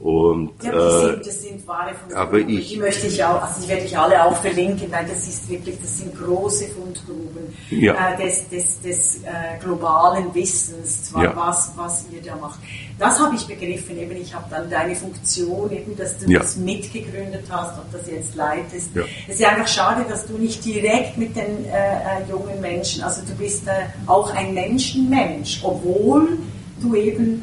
Und, 0.00 0.50
ja, 0.62 0.72
das, 0.72 0.94
äh, 0.94 1.06
sind, 1.06 1.26
das 1.26 1.42
sind 1.42 1.66
wahre 1.66 1.94
Fundgruben. 1.94 2.16
Aber 2.16 2.38
ich, 2.38 2.68
die 2.68 2.76
möchte 2.76 3.06
ich 3.06 3.24
auch, 3.24 3.40
also 3.40 3.62
die 3.62 3.68
werde 3.68 3.84
ich 3.86 3.96
alle 3.96 4.22
auch 4.22 4.36
verlinken, 4.36 4.92
weil 4.92 5.06
das 5.06 5.26
ist 5.26 5.48
wirklich, 5.48 5.80
das 5.80 5.98
sind 5.98 6.14
große 6.14 6.66
Fundgruben 6.68 7.54
ja. 7.70 8.12
äh, 8.12 8.22
des, 8.22 8.48
des, 8.50 8.80
des 8.82 9.16
äh, 9.22 9.58
globalen 9.62 10.34
Wissens, 10.34 11.04
zwar 11.04 11.24
ja. 11.24 11.36
was, 11.36 11.72
was 11.76 12.04
ihr 12.12 12.20
da 12.20 12.36
macht. 12.36 12.58
Das 12.98 13.18
habe 13.18 13.34
ich 13.34 13.46
begriffen, 13.46 13.98
eben 13.98 14.16
ich 14.16 14.34
habe 14.34 14.44
dann 14.50 14.68
deine 14.68 14.94
Funktion, 14.94 15.70
eben, 15.72 15.96
dass 15.96 16.18
du 16.18 16.30
ja. 16.30 16.40
das 16.40 16.56
mitgegründet 16.56 17.44
hast 17.48 17.78
und 17.78 17.86
das 17.92 18.06
jetzt 18.10 18.34
leitest. 18.34 18.90
Es 19.26 19.36
ist 19.36 19.44
einfach 19.44 19.68
schade, 19.68 20.04
dass 20.08 20.26
du 20.26 20.34
nicht 20.34 20.62
direkt 20.64 21.16
mit 21.16 21.34
den 21.34 21.64
äh, 21.64 21.70
äh, 21.70 22.28
jungen 22.28 22.60
Menschen, 22.60 23.02
also 23.02 23.22
du 23.26 23.34
bist 23.36 23.66
äh, 23.68 23.86
auch 24.06 24.34
ein 24.34 24.52
Menschenmensch, 24.52 25.60
obwohl 25.62 26.38
du 26.82 26.94
eben 26.94 27.42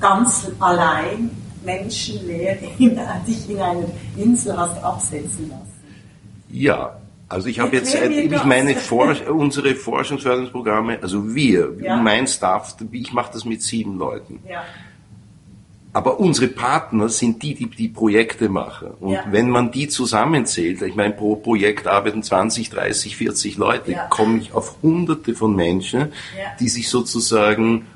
ganz 0.00 0.46
allein 0.60 1.30
menschenleer 1.64 2.58
in, 2.78 2.98
dich 3.26 3.50
in 3.50 3.60
einer 3.60 3.84
Insel 4.16 4.56
hast 4.56 4.82
absetzen 4.82 5.50
lassen. 5.50 5.72
Ja, 6.50 6.96
also 7.28 7.48
ich 7.48 7.58
habe 7.58 7.76
jetzt, 7.76 7.94
ich 7.94 8.44
meine, 8.44 8.74
For 8.76 9.14
unsere 9.28 9.74
Forschungsförderungsprogramme, 9.74 10.98
also 11.02 11.34
wir, 11.34 11.74
ja. 11.80 11.96
mein 11.96 12.26
Staff, 12.26 12.76
ich 12.92 13.12
mache 13.12 13.32
das 13.32 13.44
mit 13.44 13.62
sieben 13.62 13.98
Leuten. 13.98 14.40
Ja. 14.48 14.62
Aber 15.94 16.18
unsere 16.18 16.48
Partner 16.48 17.08
sind 17.08 17.42
die, 17.42 17.54
die 17.54 17.66
die 17.66 17.88
Projekte 17.88 18.48
machen. 18.48 18.88
Und 18.98 19.12
ja. 19.12 19.24
wenn 19.30 19.48
man 19.48 19.70
die 19.70 19.86
zusammenzählt, 19.86 20.82
ich 20.82 20.96
meine, 20.96 21.14
pro 21.14 21.36
Projekt 21.36 21.86
arbeiten 21.86 22.22
20, 22.22 22.68
30, 22.70 23.16
40 23.16 23.56
Leute, 23.56 23.92
ja. 23.92 24.06
komme 24.08 24.38
ich 24.38 24.52
auf 24.52 24.76
hunderte 24.82 25.34
von 25.34 25.54
Menschen, 25.54 26.00
ja. 26.00 26.50
die 26.58 26.68
sich 26.68 26.88
sozusagen 26.88 27.86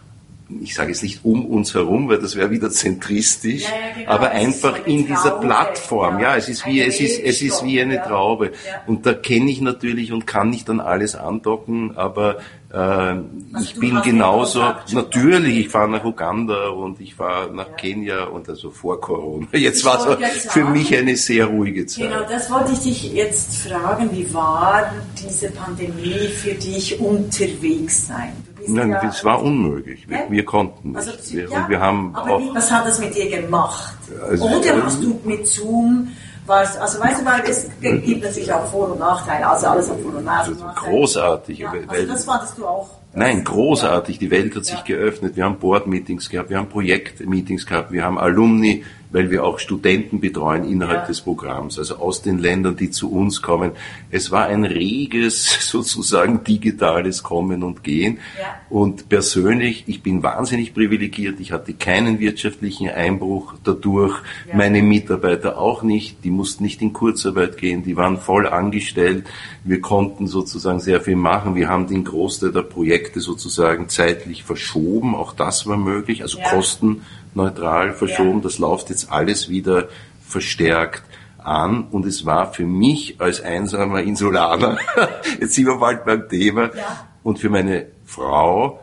ich 0.63 0.75
sage 0.75 0.93
es 0.93 1.03
nicht 1.03 1.25
um 1.25 1.45
uns 1.45 1.75
herum, 1.75 2.09
weil 2.09 2.19
das 2.19 2.35
wäre 2.35 2.51
wieder 2.51 2.71
zentristisch, 2.71 3.65
ja, 3.65 3.69
ja, 3.69 3.95
genau. 3.95 4.11
aber 4.11 4.31
einfach 4.31 4.79
so 4.79 4.85
in 4.85 5.07
dieser 5.07 5.33
Plattform. 5.33 6.21
Ja, 6.21 6.37
es 6.37 6.49
ist 6.49 6.65
wie 6.67 6.81
es 6.81 7.01
ist 7.01 7.21
es 7.21 7.43
ist 7.43 7.65
wie 7.65 7.81
eine 7.81 8.03
Traube. 8.03 8.53
Und 8.87 9.05
da 9.05 9.13
kenne 9.13 9.51
ich 9.51 9.61
natürlich 9.61 10.13
und 10.13 10.27
kann 10.27 10.51
nicht 10.51 10.71
an 10.71 10.81
alles 10.81 11.15
andocken, 11.15 11.97
aber 11.97 12.39
äh, 12.73 12.77
also 12.77 13.25
ich 13.61 13.75
bin 13.79 14.01
genauso 14.03 14.63
natürlich. 14.93 15.59
Ich 15.59 15.69
fahre 15.69 15.89
nach 15.89 16.05
Uganda 16.05 16.69
und 16.69 17.01
ich 17.01 17.15
fahre 17.15 17.53
nach 17.53 17.77
Kenia 17.77 18.25
und 18.25 18.49
also 18.49 18.71
vor 18.71 19.01
Corona. 19.01 19.47
Jetzt 19.53 19.85
war 19.85 20.19
es 20.21 20.47
für 20.51 20.65
mich 20.65 20.97
eine 20.97 21.17
sehr 21.17 21.47
ruhige 21.47 21.87
Zeit. 21.87 22.11
Genau, 22.11 22.23
das 22.29 22.51
wollte 22.51 22.73
ich 22.73 22.81
dich 22.81 23.13
jetzt 23.13 23.57
fragen. 23.57 24.11
Wie 24.13 24.33
war 24.33 24.93
diese 25.23 25.51
Pandemie 25.51 26.29
für 26.29 26.55
dich 26.55 27.01
unterwegs 27.01 28.07
sein? 28.07 28.33
Nein, 28.69 28.91
ja, 28.91 29.01
das 29.01 29.25
war 29.25 29.43
unmöglich. 29.43 30.09
Wir, 30.09 30.27
wir 30.29 30.45
konnten 30.45 30.91
nicht. 30.91 30.99
Also, 30.99 31.13
wir, 31.35 31.49
ja, 31.49 31.63
und 31.63 31.69
wir 31.69 31.81
haben 31.81 32.15
aber 32.15 32.37
auch, 32.37 32.55
was 32.55 32.71
hat 32.71 32.87
das 32.87 32.99
mit 32.99 33.15
dir 33.15 33.29
gemacht? 33.29 33.95
Also, 34.29 34.45
Oder 34.45 34.85
hast 34.85 35.03
du 35.03 35.21
mit 35.25 35.47
Zoom 35.47 36.09
was, 36.49 36.79
also 36.79 37.01
weißt 37.01 37.21
du, 37.21 37.27
weil 37.27 37.43
es 37.47 37.69
gibt 37.81 38.23
natürlich 38.25 38.51
auch 38.51 38.65
Vor- 38.67 38.91
und 38.91 38.99
Nachteile, 38.99 39.47
also 39.47 39.67
alles 39.67 39.91
hat 39.91 40.01
Vor- 40.01 40.15
und 40.15 40.25
Nachteile. 40.25 40.57
Also 40.65 40.91
großartig. 40.91 41.59
Ja, 41.59 41.73
also 41.87 42.07
das 42.07 42.25
fandest 42.25 42.59
du 42.59 42.67
auch. 42.67 42.89
Nein, 43.15 43.43
großartig. 43.43 44.19
Die 44.19 44.31
Welt 44.31 44.55
hat 44.55 44.65
sich 44.65 44.85
geöffnet. 44.85 45.37
Wir 45.37 45.45
haben 45.45 45.59
Board-Meetings 45.59 46.29
gehabt, 46.29 46.51
wir 46.51 46.59
haben 46.59 46.69
Projekt-Meetings 46.69 47.67
gehabt, 47.67 47.91
wir 47.91 48.05
haben 48.05 48.19
Alumni 48.19 48.85
weil 49.11 49.31
wir 49.31 49.45
auch 49.45 49.59
Studenten 49.59 50.21
betreuen 50.21 50.65
innerhalb 50.65 51.03
ja. 51.03 51.07
des 51.07 51.21
Programms, 51.23 51.79
also 51.79 51.97
aus 51.97 52.23
den 52.23 52.39
Ländern, 52.39 52.77
die 52.77 52.91
zu 52.91 53.11
uns 53.11 53.41
kommen. 53.41 53.73
Es 54.11 54.31
war 54.31 54.47
ein 54.47 54.65
reges, 54.65 55.45
sozusagen 55.71 56.45
digitales 56.45 57.23
Kommen 57.23 57.63
und 57.63 57.83
Gehen. 57.83 58.19
Ja. 58.39 58.57
Und 58.69 59.09
persönlich, 59.09 59.85
ich 59.87 60.03
bin 60.03 60.23
wahnsinnig 60.23 60.75
privilegiert. 60.75 61.41
Ich 61.41 61.53
hatte 61.53 61.73
keinen 61.73 62.19
wirtschaftlichen 62.19 62.91
Einbruch 62.91 63.55
dadurch. 63.65 64.17
Ja. 64.47 64.57
Meine 64.57 64.83
Mitarbeiter 64.83 65.59
auch 65.59 65.83
nicht. 65.83 66.25
Die 66.25 66.31
mussten 66.31 66.65
nicht 66.65 66.83
in 66.83 66.93
Kurzarbeit 66.93 67.57
gehen. 67.57 67.83
Die 67.85 67.97
waren 67.97 68.19
voll 68.19 68.47
angestellt. 68.47 69.27
Wir 69.65 69.81
konnten 69.81 70.27
sozusagen 70.27 70.81
sehr 70.81 71.01
viel 71.01 71.17
machen. 71.17 71.55
Wir 71.55 71.69
haben 71.69 71.87
den 71.87 72.05
Großteil 72.05 72.53
der 72.53 72.63
Projekte 72.63 72.98
sozusagen 73.15 73.89
zeitlich 73.89 74.45
verschoben. 74.45 75.15
Auch 75.15 75.33
das 75.33 75.67
war 75.67 75.77
möglich. 75.77 76.23
Also 76.23 76.39
Kosten 76.39 77.03
neutral 77.35 77.93
verschoben. 77.95 78.39
Ja. 78.39 78.45
Das 78.45 78.59
läuft 78.59 78.91
jetzt 78.91 79.11
alles 79.11 79.49
wieder 79.49 79.89
verstärkt 80.27 81.03
an 81.39 81.89
und 81.91 82.05
es 82.05 82.27
war 82.27 82.53
für 82.53 82.67
mich 82.67 83.17
als 83.21 83.41
einsamer 83.41 84.03
Insulaner, 84.03 84.79
jetzt 85.41 85.55
sind 85.55 85.67
wir 85.67 85.79
bald 85.79 86.05
beim 86.05 86.29
Thema, 86.29 86.65
ja. 86.75 87.09
und 87.23 87.39
für 87.39 87.49
meine 87.49 87.87
Frau 88.05 88.81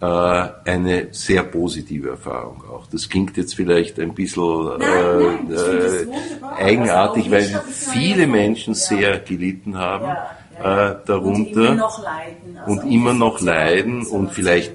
äh, 0.00 0.06
eine 0.06 1.08
sehr 1.10 1.42
positive 1.42 2.10
Erfahrung 2.10 2.62
auch. 2.70 2.86
Das 2.86 3.08
klingt 3.08 3.36
jetzt 3.36 3.54
vielleicht 3.56 3.98
ein 3.98 4.14
bisschen 4.14 4.78
nein, 4.78 5.48
nein, 5.48 5.52
äh, 5.52 6.62
eigenartig, 6.62 7.32
also 7.32 7.54
weil 7.54 7.62
viele 7.72 8.26
Menschen 8.26 8.74
ja. 8.74 8.80
sehr 8.80 9.18
gelitten 9.18 9.76
haben 9.76 10.16
äh, 10.62 10.94
darunter 11.06 11.20
und 11.26 11.54
immer 11.54 11.74
noch 11.74 12.02
leiden, 12.02 12.58
also 12.58 12.80
und, 12.80 12.90
immer 12.92 13.12
noch 13.14 13.40
leiden 13.40 14.06
und 14.06 14.32
vielleicht 14.32 14.72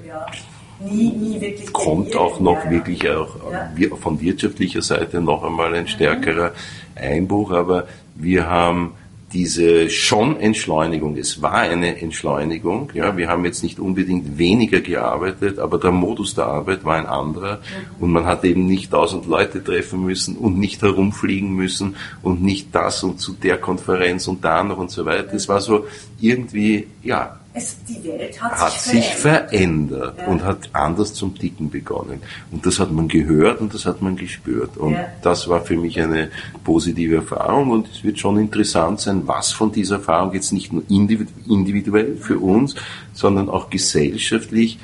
nie, 0.80 1.12
nie 1.12 1.66
kommt 1.74 2.16
auch 2.16 2.40
noch 2.40 2.66
ja, 2.66 2.72
wirklich 2.72 3.10
auch 3.10 3.36
ja. 3.78 3.96
von 3.96 4.20
wirtschaftlicher 4.22 4.82
Seite 4.82 5.22
noch 5.22 5.44
einmal 5.44 5.74
ein 5.76 5.88
stärkerer 5.88 6.54
Einbruch, 6.96 7.52
aber 7.52 7.86
wir 8.16 8.50
haben 8.50 8.94
diese 9.32 9.90
schon 9.90 10.40
Entschleunigung, 10.40 11.16
es 11.16 11.42
war 11.42 11.54
eine 11.54 12.02
Entschleunigung, 12.02 12.92
ja, 12.94 13.16
wir 13.16 13.28
haben 13.28 13.46
jetzt 13.46 13.64
nicht 13.64 13.80
unbedingt 13.80 14.38
weniger 14.38 14.82
gearbeitet, 14.82 15.60
aber 15.60 15.78
der 15.78 15.92
Modus 15.92 16.36
der 16.36 16.46
Arbeit 16.46 16.84
war 16.84 16.96
ein 16.96 17.06
anderer 17.06 17.58
mhm. 17.58 18.04
und 18.04 18.12
man 18.12 18.26
hat 18.26 18.44
eben 18.44 18.66
nicht 18.66 18.92
tausend 18.92 19.28
Leute 19.28 19.64
treffen 19.64 20.04
müssen 20.04 20.36
und 20.36 20.58
nicht 20.58 20.82
herumfliegen 20.82 21.54
müssen 21.54 21.96
und 22.24 22.42
nicht 22.42 22.74
das 22.74 23.04
und 23.04 23.20
zu 23.20 23.34
der 23.34 23.58
Konferenz 23.58 24.28
und 24.28 24.44
da 24.44 24.64
noch 24.64 24.78
und 24.78 24.92
so 24.92 25.06
weiter. 25.06 25.34
Es 25.34 25.48
war 25.48 25.62
so 25.62 25.86
irgendwie, 26.20 26.88
ja, 27.04 27.39
es, 27.54 27.78
die 27.88 28.04
Welt 28.04 28.42
hat, 28.42 28.52
hat 28.52 28.72
sich 28.74 29.06
verändert, 29.06 29.10
sich 29.10 29.16
verändert 29.16 30.18
ja. 30.20 30.28
und 30.28 30.44
hat 30.44 30.70
anders 30.74 31.14
zum 31.14 31.38
Ticken 31.38 31.70
begonnen. 31.70 32.22
Und 32.52 32.66
das 32.66 32.80
hat 32.80 32.92
man 32.92 33.08
gehört 33.08 33.60
und 33.60 33.74
das 33.74 33.86
hat 33.86 34.02
man 34.02 34.16
gespürt. 34.16 34.78
Und 34.78 34.94
ja. 34.94 35.08
das 35.22 35.48
war 35.48 35.62
für 35.62 35.76
mich 35.76 36.00
eine 36.00 36.30
positive 36.64 37.18
Erfahrung 37.18 37.72
und 37.72 37.88
es 37.88 38.04
wird 38.04 38.20
schon 38.20 38.38
interessant 38.38 39.00
sein, 39.00 39.24
was 39.26 39.52
von 39.52 39.72
dieser 39.72 39.96
Erfahrung 39.96 40.34
jetzt 40.34 40.54
nicht 40.54 40.72
nur 40.72 40.84
individuell 40.88 42.18
für 42.18 42.40
uns, 42.40 42.76
sondern 43.14 43.50
auch 43.50 43.70
gesellschaftlich 43.70 44.80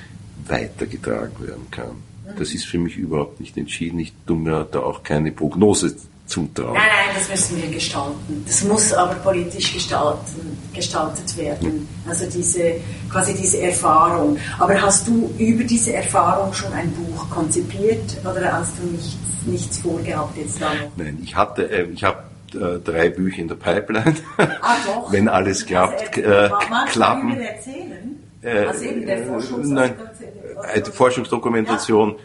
weitergetragen 0.48 1.48
werden 1.48 1.68
kann. 1.72 1.90
Mhm. 2.26 2.40
Das 2.40 2.54
ist 2.54 2.66
für 2.66 2.80
mich 2.80 2.98
überhaupt 2.98 3.40
nicht 3.40 3.58
entschieden. 3.58 4.00
Ich 4.00 4.14
tue 4.26 4.38
mir 4.38 4.68
da 4.72 4.80
auch 4.80 5.04
keine 5.04 5.32
Prognose 5.32 5.96
zutrauen. 6.26 6.74
Nein, 6.74 6.84
nein, 6.88 7.16
das 7.16 7.30
müssen 7.30 7.62
wir 7.62 7.70
gestalten. 7.70 8.44
Das 8.48 8.64
muss 8.64 8.94
aber 8.94 9.16
politisch 9.16 9.74
gestalten, 9.74 10.58
gestaltet 10.74 11.38
werden. 11.38 11.88
Also 12.08 12.26
diese, 12.30 12.76
quasi 13.12 13.36
diese 13.36 13.62
Erfahrung. 13.62 14.38
Aber 14.60 14.82
hast 14.82 15.08
du 15.08 15.34
über 15.38 15.64
diese 15.64 15.94
Erfahrung 15.94 16.54
schon 16.54 16.74
ein 16.74 16.92
Buch 16.92 17.30
konzipiert 17.30 18.18
oder 18.24 18.52
hast 18.54 18.74
du 18.80 18.88
nichts, 18.88 19.18
nichts 19.46 19.78
vorgehabt 19.80 20.38
jetzt 20.38 20.62
da 20.62 20.74
noch? 20.74 20.92
Nein, 20.98 21.20
ich 21.24 21.36
hatte, 21.36 21.70
äh, 21.70 21.88
ich 21.94 22.04
habe 22.04 22.24
äh, 22.54 22.80
drei 22.80 23.10
Bücher 23.10 23.40
in 23.40 23.48
der 23.48 23.56
Pipeline. 23.56 24.16
Ah, 24.38 24.78
doch. 24.86 25.12
Wenn 25.12 25.28
alles 25.28 25.58
also, 25.62 25.68
klappt, 25.68 26.18
äh, 26.18 26.50
klappen. 26.92 27.36
Du 27.36 27.46
erzählen? 27.46 28.20
Äh, 28.42 28.66
also 28.66 28.84
eben 28.84 29.06
der 29.06 29.26
Forschungsdokumentation. 29.26 30.54
Nein, 30.74 30.86
Forschungsdokumentation. 30.92 32.16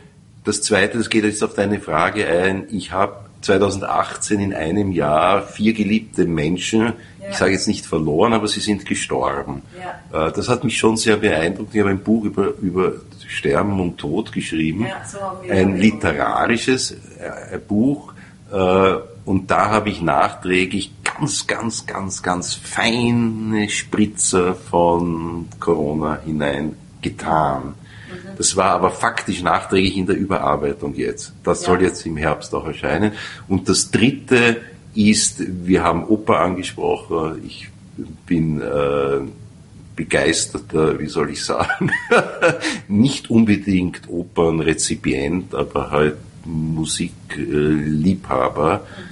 Das 0.45 0.63
zweite, 0.63 0.97
das 0.97 1.11
geht 1.11 1.25
jetzt 1.25 1.45
auf 1.45 1.55
deine 1.55 1.81
Frage 1.81 2.27
ein. 2.27 2.67
Ich 2.71 2.93
habe 2.93 3.30
2018 3.41 4.41
in 4.41 4.55
einem 4.55 4.93
Jahr 4.93 5.43
vier 5.43 5.73
geliebte 5.73 6.27
Menschen, 6.27 6.93
ich 7.29 7.37
sage 7.37 7.53
jetzt 7.53 7.69
nicht 7.69 7.87
verloren, 7.87 8.33
aber 8.33 8.49
sie 8.49 8.61
sind 8.61 8.85
gestorben. 8.87 9.63
Ja. 10.13 10.29
Äh, 10.29 10.33
das 10.33 10.49
hat 10.49 10.65
mich 10.65 10.79
schon 10.79 10.97
sehr 10.97 11.17
beeindruckt. 11.17 11.75
Ich 11.75 11.81
habe 11.81 11.91
ein 11.91 12.03
Buch 12.03 12.25
über, 12.25 12.55
über 12.61 12.95
Sterben 13.27 13.79
und 13.81 13.99
Tod 13.99 14.33
geschrieben, 14.33 14.87
ja, 14.87 15.05
so 15.07 15.19
ein 15.49 15.77
literarisches 15.77 16.91
äh, 16.91 17.59
Buch. 17.59 18.13
Äh, 18.53 18.95
und 19.25 19.51
da 19.51 19.71
habe 19.71 19.91
ich 19.91 20.03
nachträglich 20.03 20.91
ganz, 21.05 21.47
ganz, 21.47 21.87
ganz, 21.87 22.23
ganz 22.23 22.55
feine 22.55 23.69
Spritzer 23.69 24.55
von 24.55 25.49
Corona 25.61 26.19
hineingetan. 26.25 27.75
Das 28.41 28.57
war 28.57 28.71
aber 28.71 28.91
faktisch 28.91 29.43
nachträglich 29.43 29.99
in 29.99 30.07
der 30.07 30.17
Überarbeitung 30.17 30.95
jetzt. 30.95 31.35
Das 31.45 31.61
ja. 31.61 31.67
soll 31.67 31.83
jetzt 31.83 32.07
im 32.07 32.17
Herbst 32.17 32.55
auch 32.55 32.67
erscheinen. 32.67 33.13
Und 33.49 33.69
das 33.69 33.91
dritte 33.91 34.63
ist, 34.95 35.43
wir 35.67 35.83
haben 35.83 36.07
Oper 36.07 36.41
angesprochen. 36.41 37.43
Ich 37.47 37.69
bin 38.25 38.63
äh, 38.63 39.21
begeisterter, 39.95 40.99
wie 40.99 41.09
soll 41.09 41.33
ich 41.33 41.45
sagen, 41.45 41.91
nicht 42.89 43.29
unbedingt 43.29 44.09
Opernrezipient, 44.09 45.55
aber 45.55 45.91
halt 45.91 46.17
Musikliebhaber. 46.47 48.79
Mhm 48.79 49.11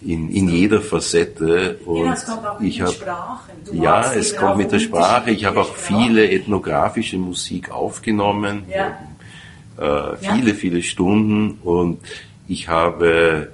in, 0.00 0.28
in 0.30 0.48
jeder 0.48 0.80
Facette. 0.80 1.78
Und 1.84 2.06
ja, 2.06 2.12
es 2.12 2.24
kommt 2.26 2.46
auch 2.46 2.60
mit 2.60 2.68
ich 2.68 2.80
hab, 2.80 2.92
Sprache. 2.92 3.50
Du 3.64 3.74
ja, 3.74 4.12
es 4.12 4.36
kommt 4.36 4.56
mit 4.56 4.72
der 4.72 4.78
Sprache. 4.78 5.30
Ich 5.30 5.44
habe 5.44 5.60
auch 5.60 5.74
viele 5.74 6.30
ethnografische 6.30 7.18
Musik 7.18 7.70
aufgenommen. 7.70 8.64
Ja. 8.68 10.12
Äh, 10.12 10.16
viele, 10.18 10.50
ja. 10.50 10.54
viele 10.54 10.82
Stunden. 10.82 11.58
Und 11.62 12.00
ich 12.46 12.68
habe, 12.68 13.52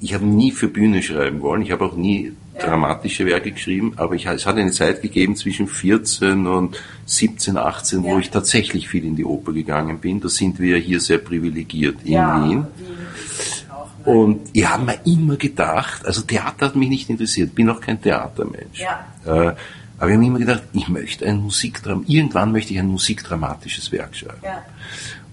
ich 0.00 0.14
habe 0.14 0.26
nie 0.26 0.52
für 0.52 0.68
Bühne 0.68 1.02
schreiben 1.02 1.40
wollen. 1.40 1.62
Ich 1.62 1.72
habe 1.72 1.84
auch 1.84 1.96
nie 1.96 2.32
dramatische 2.60 3.24
Werke 3.24 3.52
geschrieben, 3.52 3.92
aber 3.96 4.16
ich, 4.16 4.26
es 4.26 4.44
hat 4.44 4.56
eine 4.56 4.72
Zeit 4.72 5.00
gegeben 5.00 5.36
zwischen 5.36 5.68
14 5.68 6.44
und 6.48 6.82
17, 7.06 7.56
18, 7.56 8.02
wo 8.02 8.18
ich 8.18 8.30
tatsächlich 8.30 8.88
viel 8.88 9.04
in 9.04 9.14
die 9.14 9.24
Oper 9.24 9.52
gegangen 9.52 9.98
bin. 10.00 10.20
Da 10.20 10.28
sind 10.28 10.58
wir 10.58 10.76
hier 10.76 10.98
sehr 10.98 11.18
privilegiert 11.18 11.98
in. 12.04 12.14
Wien 12.14 12.66
und 14.08 14.48
ich 14.54 14.66
habe 14.66 14.86
mir 14.86 14.98
immer 15.04 15.36
gedacht, 15.36 16.06
also 16.06 16.22
Theater 16.22 16.66
hat 16.66 16.76
mich 16.76 16.88
nicht 16.88 17.10
interessiert, 17.10 17.54
bin 17.54 17.68
auch 17.68 17.78
kein 17.78 18.00
Theatermensch. 18.00 18.80
Ja. 18.80 19.04
Äh, 19.26 19.54
aber 19.98 20.08
ich 20.08 20.14
habe 20.14 20.16
mir 20.16 20.26
immer 20.28 20.38
gedacht, 20.38 20.62
ich 20.72 20.88
möchte 20.88 21.26
ein 21.26 21.42
Musikdram, 21.42 22.04
irgendwann 22.06 22.50
möchte 22.52 22.72
ich 22.72 22.78
ein 22.78 22.86
musikdramatisches 22.86 23.92
Werk 23.92 24.16
schreiben. 24.16 24.40
Ja. 24.42 24.64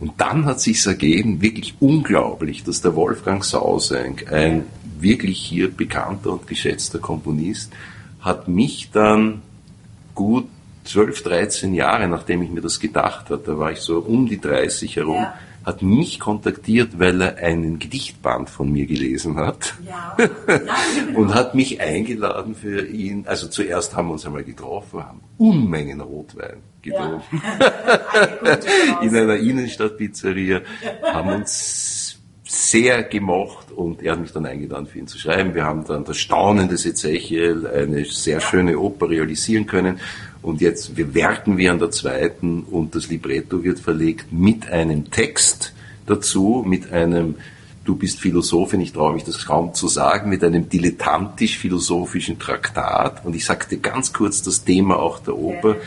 Und 0.02 0.20
dann 0.20 0.44
hat 0.44 0.60
sich 0.60 0.86
ergeben, 0.86 1.42
wirklich 1.42 1.76
unglaublich, 1.80 2.66
dass 2.66 2.82
der 2.82 2.98
Wolfgang 2.98 3.46
Sausenk, 3.46 4.30
ein 4.30 4.66
wirklich 5.00 5.40
hier 5.40 5.72
bekannter 5.72 6.34
und 6.34 6.46
geschätzter 6.46 7.00
Komponist, 7.00 7.72
hat 8.20 8.50
mich 8.50 8.90
dann 8.92 9.42
gut 10.16 10.50
12, 10.84 11.24
13 11.24 11.74
Jahre, 11.74 12.10
nachdem 12.10 12.42
ich 12.42 12.50
mir 12.50 12.62
das 12.62 12.82
gedacht 12.82 13.30
hatte, 13.30 13.42
da 13.46 13.58
war 13.58 13.72
ich 13.72 13.80
so 13.80 14.00
um 14.00 14.28
die 14.28 14.42
30 14.42 14.98
herum, 14.98 15.16
ja 15.16 15.34
hat 15.65 15.82
mich 15.82 16.19
kontaktiert, 16.19 16.99
weil 16.99 17.19
er 17.21 17.38
einen 17.38 17.80
Gedichtband 17.80 18.49
von 18.49 18.71
mir 18.71 18.86
gelesen 18.86 19.38
hat. 19.38 19.73
Ja. 19.86 20.15
und 21.15 21.34
hat 21.34 21.56
mich 21.56 21.82
eingeladen 21.82 22.54
für 22.54 22.86
ihn. 22.86 23.25
Also 23.28 23.47
zuerst 23.47 23.95
haben 23.95 24.10
wir 24.10 24.13
uns 24.13 24.25
einmal 24.25 24.43
getroffen, 24.43 25.04
haben 25.04 25.21
Unmengen 25.38 26.01
Rotwein 26.01 26.58
getrunken. 26.84 27.41
Ja. 27.43 28.60
In 29.01 29.15
einer 29.15 29.38
Innenstadtpizzeria, 29.38 30.62
haben 31.04 31.30
uns 31.30 32.19
sehr 32.43 33.04
gemocht 33.04 33.71
und 33.71 34.04
er 34.04 34.13
hat 34.13 34.21
mich 34.21 34.32
dann 34.32 34.45
eingeladen, 34.45 34.86
für 34.86 34.99
ihn 34.99 35.08
zu 35.08 35.17
schreiben. 35.17 35.56
Wir 35.56 35.65
haben 35.65 35.84
dann 35.86 36.06
das 36.06 36.17
Staunen 36.17 36.69
des 36.69 36.86
Ezechiel, 36.86 37.67
eine 37.67 38.06
sehr 38.06 38.39
schöne 38.39 38.78
Oper 38.78 39.10
realisieren 39.10 39.65
können. 39.65 39.99
Und 40.45 40.62
jetzt 40.62 40.95
wir 40.95 41.15
werken 41.15 41.58
wir 41.58 41.71
an 41.71 41.79
der 41.79 41.89
zweiten 41.89 42.62
und 42.62 42.93
das 42.93 43.10
Libretto 43.10 43.63
wird 43.63 43.79
verlegt 43.79 44.31
mit 44.31 44.69
einem 44.69 45.10
Text 45.10 45.73
dazu, 46.05 46.63
mit 46.63 46.93
einem, 46.93 47.34
du 47.84 47.95
bist 47.95 48.19
Philosophin, 48.19 48.79
ich 48.79 48.93
traue 48.93 49.15
mich 49.15 49.23
das 49.23 49.43
kaum 49.43 49.73
zu 49.73 49.88
sagen, 49.88 50.29
mit 50.29 50.43
einem 50.43 50.69
dilettantisch-philosophischen 50.69 52.38
Traktat. 52.38 53.25
Und 53.25 53.36
ich 53.36 53.43
sagte 53.43 53.77
ganz 53.77 54.13
kurz 54.13 54.43
das 54.43 54.63
Thema 54.63 54.99
auch 54.99 55.17
der 55.17 55.36
Oper. 55.36 55.77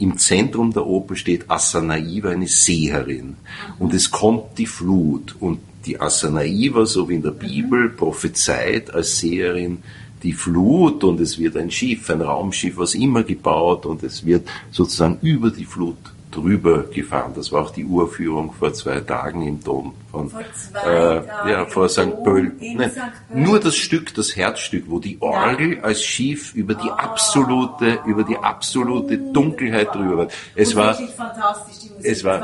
Im 0.00 0.18
Zentrum 0.18 0.72
der 0.72 0.84
Oper 0.84 1.14
steht 1.14 1.48
Assanaiva, 1.48 2.30
eine 2.30 2.48
Seherin. 2.48 3.36
Und 3.78 3.94
es 3.94 4.10
kommt 4.10 4.58
die 4.58 4.66
Flut. 4.66 5.36
Und 5.38 5.60
die 5.86 6.00
Assanaiva, 6.00 6.86
so 6.86 7.08
wie 7.08 7.14
in 7.14 7.22
der 7.22 7.30
Bibel, 7.30 7.88
prophezeit 7.88 8.92
als 8.92 9.20
Seherin 9.20 9.78
die 10.22 10.32
Flut 10.32 11.04
und 11.04 11.20
es 11.20 11.38
wird 11.38 11.56
ein 11.56 11.70
Schiff, 11.70 12.10
ein 12.10 12.22
Raumschiff, 12.22 12.76
was 12.76 12.94
immer 12.94 13.22
gebaut 13.22 13.86
und 13.86 14.02
es 14.02 14.24
wird 14.24 14.48
sozusagen 14.70 15.18
über 15.22 15.50
die 15.50 15.64
Flut 15.64 15.96
drüber 16.30 16.84
gefahren. 16.84 17.32
Das 17.34 17.52
war 17.52 17.62
auch 17.62 17.70
die 17.70 17.84
Urführung 17.84 18.52
vor 18.52 18.72
zwei 18.72 19.00
Tagen 19.00 19.42
im 19.42 19.62
Dom 19.62 19.94
von 20.10 20.30
vor 20.30 20.42
äh, 20.86 21.26
ja, 21.50 21.66
vor 21.66 21.88
St. 21.88 22.22
Pölten. 22.22 22.76
Nein, 22.76 22.92
nur 23.32 23.60
das 23.60 23.76
Stück, 23.76 24.14
das 24.14 24.36
Herzstück, 24.36 24.84
wo 24.88 24.98
die 24.98 25.20
Orgel 25.20 25.76
ja. 25.76 25.82
als 25.82 26.02
Schiff 26.02 26.54
über 26.54 26.74
die 26.74 26.90
absolute, 26.90 28.00
über 28.06 28.24
die 28.24 28.36
absolute 28.36 29.18
Dunkelheit 29.18 29.94
drüber 29.94 30.18
war. 30.18 30.28
Es 30.54 30.74
war, 30.76 30.94
fantastisch, 30.94 31.90
Musik, 31.90 32.12
es 32.12 32.24
war 32.24 32.42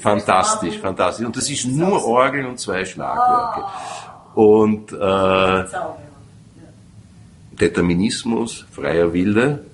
fantastisch, 0.00 0.78
fantastisch. 0.78 1.26
Und 1.26 1.36
das 1.36 1.50
ist 1.50 1.66
nur 1.66 2.04
Orgel 2.04 2.46
und 2.46 2.58
zwei 2.58 2.84
Schlagwerke. 2.84 3.64
Und 4.34 4.92
äh, 4.92 5.64
Determinismus, 7.60 8.66
freier 8.72 9.12
Wille, 9.12 9.64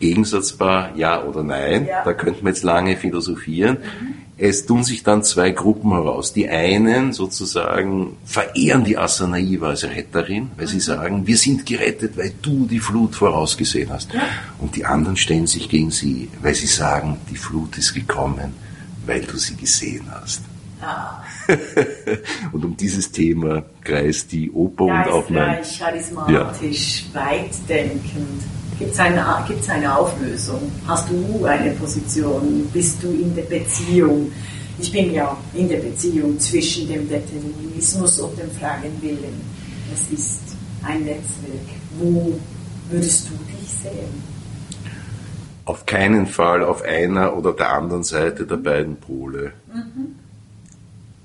gegensatzbar 0.00 0.92
ja 0.96 1.22
oder 1.22 1.42
nein, 1.42 1.86
ja. 1.86 2.04
da 2.04 2.12
könnte 2.12 2.44
man 2.44 2.52
jetzt 2.52 2.62
lange 2.62 2.96
philosophieren. 2.96 3.78
Mhm. 3.78 4.14
Es 4.40 4.66
tun 4.66 4.84
sich 4.84 5.02
dann 5.02 5.24
zwei 5.24 5.50
Gruppen 5.50 5.90
heraus. 5.90 6.32
Die 6.32 6.48
einen 6.48 7.12
sozusagen 7.12 8.16
verehren 8.24 8.84
die 8.84 8.96
Asanaiva 8.96 9.70
als 9.70 9.82
Retterin, 9.82 10.52
weil 10.56 10.66
mhm. 10.66 10.70
sie 10.70 10.80
sagen, 10.80 11.26
wir 11.26 11.36
sind 11.36 11.66
gerettet, 11.66 12.16
weil 12.16 12.32
du 12.40 12.66
die 12.66 12.78
Flut 12.78 13.16
vorausgesehen 13.16 13.90
hast. 13.90 14.14
Ja. 14.14 14.20
Und 14.60 14.76
die 14.76 14.84
anderen 14.84 15.16
stellen 15.16 15.48
sich 15.48 15.68
gegen 15.68 15.90
sie, 15.90 16.28
weil 16.40 16.54
sie 16.54 16.68
sagen, 16.68 17.16
die 17.30 17.36
Flut 17.36 17.76
ist 17.78 17.94
gekommen, 17.94 18.54
weil 19.06 19.22
du 19.22 19.36
sie 19.38 19.56
gesehen 19.56 20.06
hast. 20.08 20.42
Ja. 20.80 21.24
und 22.52 22.64
um 22.64 22.76
dieses 22.76 23.10
Thema 23.10 23.64
kreist 23.82 24.32
die 24.32 24.50
Oper 24.50 24.84
und 24.84 25.08
auch 25.08 25.28
mein... 25.28 25.62
charismatisch, 25.62 27.04
ja. 27.12 27.20
weitdenkend. 27.20 28.42
Gibt 28.78 28.92
es 28.92 29.00
eine, 29.00 29.24
gibt's 29.48 29.68
eine 29.68 29.96
Auflösung? 29.96 30.70
Hast 30.86 31.10
du 31.10 31.44
eine 31.44 31.72
Position? 31.72 32.68
Bist 32.72 33.02
du 33.02 33.08
in 33.08 33.34
der 33.34 33.42
Beziehung? 33.42 34.30
Ich 34.78 34.92
bin 34.92 35.12
ja 35.12 35.36
in 35.54 35.68
der 35.68 35.78
Beziehung 35.78 36.38
zwischen 36.38 36.86
dem 36.86 37.08
Determinismus 37.08 38.20
und 38.20 38.38
dem 38.38 38.50
freien 38.52 39.02
Willen. 39.02 39.40
Es 39.92 40.16
ist 40.16 40.42
ein 40.84 41.00
Netzwerk, 41.00 41.68
wo 41.98 42.38
würdest 42.88 43.28
du 43.28 43.32
dich 43.52 43.68
sehen? 43.68 44.38
Auf 45.64 45.84
keinen 45.84 46.26
Fall 46.26 46.62
auf 46.62 46.82
einer 46.82 47.36
oder 47.36 47.52
der 47.52 47.72
anderen 47.72 48.04
Seite 48.04 48.46
der 48.46 48.56
beiden 48.56 48.96
Pole. 48.96 49.52
Mhm. 49.74 50.14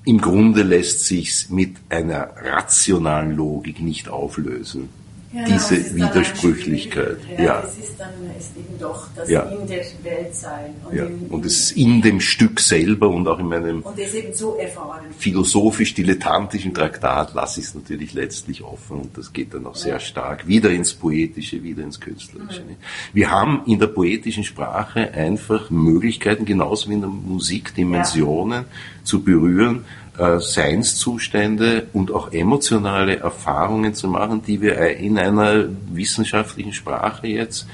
Im 0.06 0.20
Grunde 0.20 0.62
lässt 0.62 1.04
sich's 1.04 1.48
mit 1.48 1.76
einer 1.88 2.30
rationalen 2.36 3.34
Logik 3.34 3.80
nicht 3.80 4.08
auflösen. 4.08 4.90
Ja, 5.34 5.44
diese 5.46 5.96
Widersprüchlichkeit. 5.96 7.18
Ja, 7.36 7.44
ja, 7.44 7.62
es 7.66 7.88
ist 7.88 7.98
dann 7.98 8.12
ist 8.38 8.56
eben 8.56 8.78
doch 8.78 9.08
das 9.16 9.28
ja. 9.28 9.42
in 9.42 9.66
der 9.66 9.84
Welt 10.02 10.34
sein. 10.34 10.74
Und, 10.84 10.96
ja. 10.96 11.06
in, 11.06 11.26
und 11.26 11.44
es 11.44 11.60
ist 11.60 11.70
in 11.72 12.02
dem 12.02 12.20
Stück 12.20 12.60
selber 12.60 13.08
und 13.08 13.26
auch 13.26 13.40
in 13.40 13.48
meinem 13.48 13.82
und 13.82 13.98
es 13.98 14.14
eben 14.14 14.32
so 14.32 14.56
erfahren. 14.56 15.06
philosophisch-dilettantischen 15.18 16.72
Traktat 16.72 17.34
lasse 17.34 17.60
ich 17.60 17.66
es 17.66 17.74
natürlich 17.74 18.14
letztlich 18.14 18.62
offen 18.62 19.00
und 19.00 19.18
das 19.18 19.32
geht 19.32 19.54
dann 19.54 19.66
auch 19.66 19.74
sehr 19.74 19.98
stark 19.98 20.46
wieder 20.46 20.70
ins 20.70 20.94
Poetische, 20.94 21.64
wieder 21.64 21.82
ins 21.82 21.98
Künstlerische. 21.98 22.60
Mhm. 22.60 22.76
Wir 23.12 23.30
haben 23.30 23.62
in 23.66 23.80
der 23.80 23.88
poetischen 23.88 24.44
Sprache 24.44 25.12
einfach 25.14 25.68
Möglichkeiten, 25.70 26.44
genauso 26.44 26.90
wie 26.90 26.94
in 26.94 27.00
der 27.00 27.10
Musik, 27.10 27.74
Dimensionen 27.74 28.66
zu 29.02 29.22
berühren, 29.22 29.84
äh, 30.18 30.38
Seinszustände 30.38 31.86
und 31.92 32.12
auch 32.12 32.32
emotionale 32.32 33.18
Erfahrungen 33.18 33.94
zu 33.94 34.08
machen, 34.08 34.42
die 34.46 34.60
wir 34.60 34.78
in 34.96 35.18
einer 35.18 35.64
wissenschaftlichen 35.92 36.72
Sprache 36.72 37.26
jetzt 37.26 37.66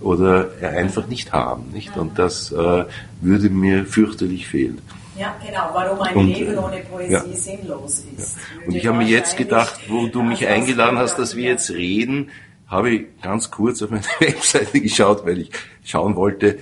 oder 0.00 0.48
einfach 0.62 1.06
nicht 1.08 1.32
haben. 1.32 1.70
Nicht? 1.72 1.96
Und 1.96 2.18
das 2.18 2.52
äh, 2.52 2.84
würde 3.20 3.50
mir 3.50 3.84
fürchterlich 3.84 4.46
fehlen. 4.46 4.80
Ja, 5.18 5.34
genau, 5.44 5.70
warum 5.72 6.00
ein 6.00 6.14
und, 6.14 6.28
Leben 6.28 6.56
ohne 6.58 6.78
Poesie 6.78 7.12
ja. 7.12 7.24
sinnlos 7.34 8.04
ist. 8.16 8.36
Ja. 8.36 8.66
Und 8.68 8.74
ich 8.76 8.86
habe 8.86 8.98
mir 8.98 9.08
jetzt 9.08 9.36
gedacht, 9.36 9.80
wo 9.88 10.06
du 10.06 10.22
mich 10.22 10.46
eingeladen 10.46 10.98
hast, 10.98 11.18
dass 11.18 11.34
wir 11.34 11.50
jetzt 11.50 11.70
reden, 11.70 12.30
habe 12.68 12.90
ich 12.90 13.06
ganz 13.20 13.50
kurz 13.50 13.82
auf 13.82 13.90
meine 13.90 14.04
Webseite 14.20 14.80
geschaut, 14.80 15.26
weil 15.26 15.40
ich 15.40 15.50
schauen 15.84 16.14
wollte, 16.14 16.58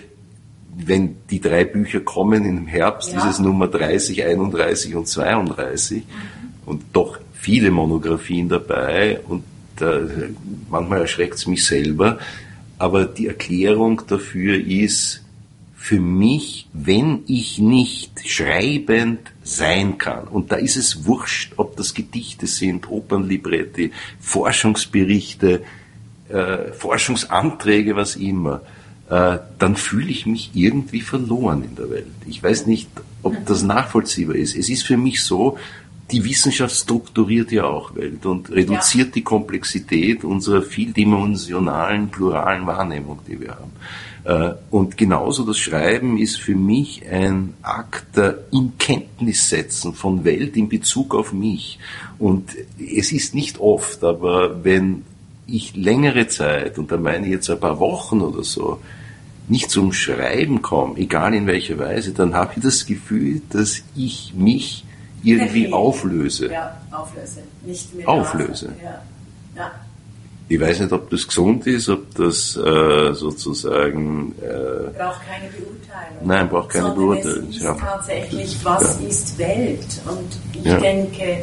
wenn 0.77 1.17
die 1.31 1.41
drei 1.41 1.65
Bücher 1.65 2.01
kommen 2.01 2.45
im 2.45 2.67
Herbst, 2.67 3.13
ja. 3.13 3.19
ist 3.19 3.25
es 3.25 3.39
Nummer 3.39 3.69
30, 3.69 4.25
31 4.25 4.95
und 4.95 5.09
32 5.09 5.99
mhm. 5.99 6.03
und 6.67 6.83
doch 6.93 7.19
viele 7.33 7.71
Monographien 7.71 8.49
dabei 8.49 9.21
und 9.29 9.45
äh, 9.81 10.31
manchmal 10.71 11.03
erschreckt 11.03 11.35
es 11.35 11.47
mich 11.47 11.65
selber, 11.65 12.19
aber 12.79 13.07
die 13.07 13.29
Erklärung 13.29 14.03
dafür 14.07 14.57
ist 14.57 15.23
für 15.77 16.01
mich, 16.01 16.67
wenn 16.73 17.23
ich 17.29 17.59
nicht 17.59 18.29
schreibend 18.29 19.21
sein 19.45 19.99
kann, 19.99 20.27
und 20.27 20.51
da 20.51 20.57
ist 20.57 20.77
es 20.77 21.07
wurscht, 21.07 21.53
ob 21.59 21.77
das 21.77 21.95
Gedichte 21.95 22.49
sind, 22.49 22.91
Opernlibretti, 22.91 23.93
Forschungsberichte, 24.19 25.63
äh, 26.29 26.73
Forschungsanträge, 26.73 27.95
was 27.95 28.17
immer, 28.17 28.63
äh, 29.09 29.39
dann 29.59 29.77
fühle 29.77 30.11
ich 30.11 30.27
mich 30.27 30.51
irgendwie 30.55 31.01
verloren 31.01 31.63
in 31.65 31.77
der 31.77 31.91
Welt. 31.91 32.07
Ich 32.27 32.43
weiß 32.43 32.67
nicht, 32.67 32.89
ob 33.23 33.47
das 33.47 33.63
nachvollziehbar 33.63 34.37
ist. 34.37 34.57
Es 34.57 34.69
ist 34.69 34.83
für 34.83 34.97
mich 34.97 35.23
so, 35.23 35.59
die 36.11 36.25
Wissenschaft 36.25 36.75
strukturiert 36.75 37.51
ja 37.51 37.65
auch 37.65 37.95
Welt 37.97 38.25
und 38.27 38.51
reduziert 38.51 39.09
ja. 39.09 39.13
die 39.15 39.23
Komplexität 39.23 40.25
unserer 40.25 40.63
vieldimensionalen, 40.63 42.09
pluralen 42.09 42.67
Wahrnehmung, 42.67 43.19
die 43.27 43.41
wir 43.41 43.57
haben. 43.57 43.73
Äh, 44.25 44.55
und 44.71 44.97
genauso 44.97 45.45
das 45.45 45.59
Schreiben 45.59 46.19
ist 46.19 46.41
für 46.41 46.55
mich 46.55 47.07
ein 47.09 47.55
Akt 47.63 48.17
der 48.17 48.39
Inkenntnissetzen 48.53 49.95
von 49.95 50.25
Welt 50.25 50.57
in 50.57 50.69
Bezug 50.69 51.15
auf 51.15 51.33
mich. 51.33 51.79
Und 52.19 52.51
es 52.79 53.13
ist 53.13 53.35
nicht 53.35 53.59
oft, 53.61 54.05
aber 54.05 54.65
wenn 54.65 55.05
ich 55.47 55.77
längere 55.77 56.27
Zeit, 56.27 56.79
und 56.79 56.91
da 56.91 56.97
meine 56.97 57.27
ich 57.27 57.33
jetzt 57.33 57.51
ein 57.51 57.61
paar 57.61 57.79
Wochen 57.79 58.21
oder 58.21 58.43
so, 58.43 58.81
nicht 59.49 59.71
zum 59.71 59.93
Schreiben 59.93 60.61
komme, 60.63 60.99
egal 60.99 61.35
in 61.35 61.47
welcher 61.47 61.79
Weise, 61.79 62.13
dann 62.13 62.35
habe 62.35 62.55
ich 62.57 62.63
das 62.63 62.87
Gefühl, 62.87 63.43
dass 63.51 63.83
ich 63.95 64.35
mich 64.35 64.85
irgendwie 65.23 65.73
auflöse. 65.73 66.51
Ja, 66.51 66.77
auflöse. 66.91 67.43
Nicht 67.65 67.95
mehr 67.95 68.09
auflöse. 68.09 68.73
Ja. 68.83 69.03
Ja. 69.57 69.71
Ich 70.49 70.61
weiß 70.61 70.81
nicht, 70.81 70.93
ob 70.93 71.11
das 71.11 71.27
gesund 71.27 71.67
ist, 71.67 71.89
ob 71.89 72.15
das 72.15 72.57
äh, 72.57 73.13
sozusagen. 73.15 74.33
Äh, 74.41 74.97
braucht 74.97 75.21
keine 75.27 75.51
Beurteilung. 75.51 76.25
Nein, 76.25 76.49
braucht 76.49 76.69
keine 76.69 76.91
Beurteilung. 76.91 77.49
Es 77.51 77.57
ist 77.57 77.63
ja. 77.63 77.75
tatsächlich, 77.75 78.57
was 78.63 79.01
ist 79.01 79.39
Welt? 79.39 79.87
Und 80.05 80.65
ich 80.65 80.75
denke, 80.75 81.39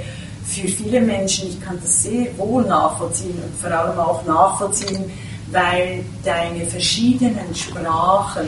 für 0.46 0.68
viele 0.68 1.02
Menschen, 1.02 1.50
ich 1.50 1.62
kann 1.62 1.80
das 1.82 2.04
sehr 2.04 2.38
wohl 2.38 2.64
nachvollziehen 2.64 3.38
und 3.44 3.56
vor 3.60 3.72
allem 3.72 3.98
auch 3.98 4.26
nachvollziehen, 4.26 5.12
weil 5.52 6.04
deine 6.24 6.66
verschiedenen 6.66 7.54
Sprachen 7.56 8.48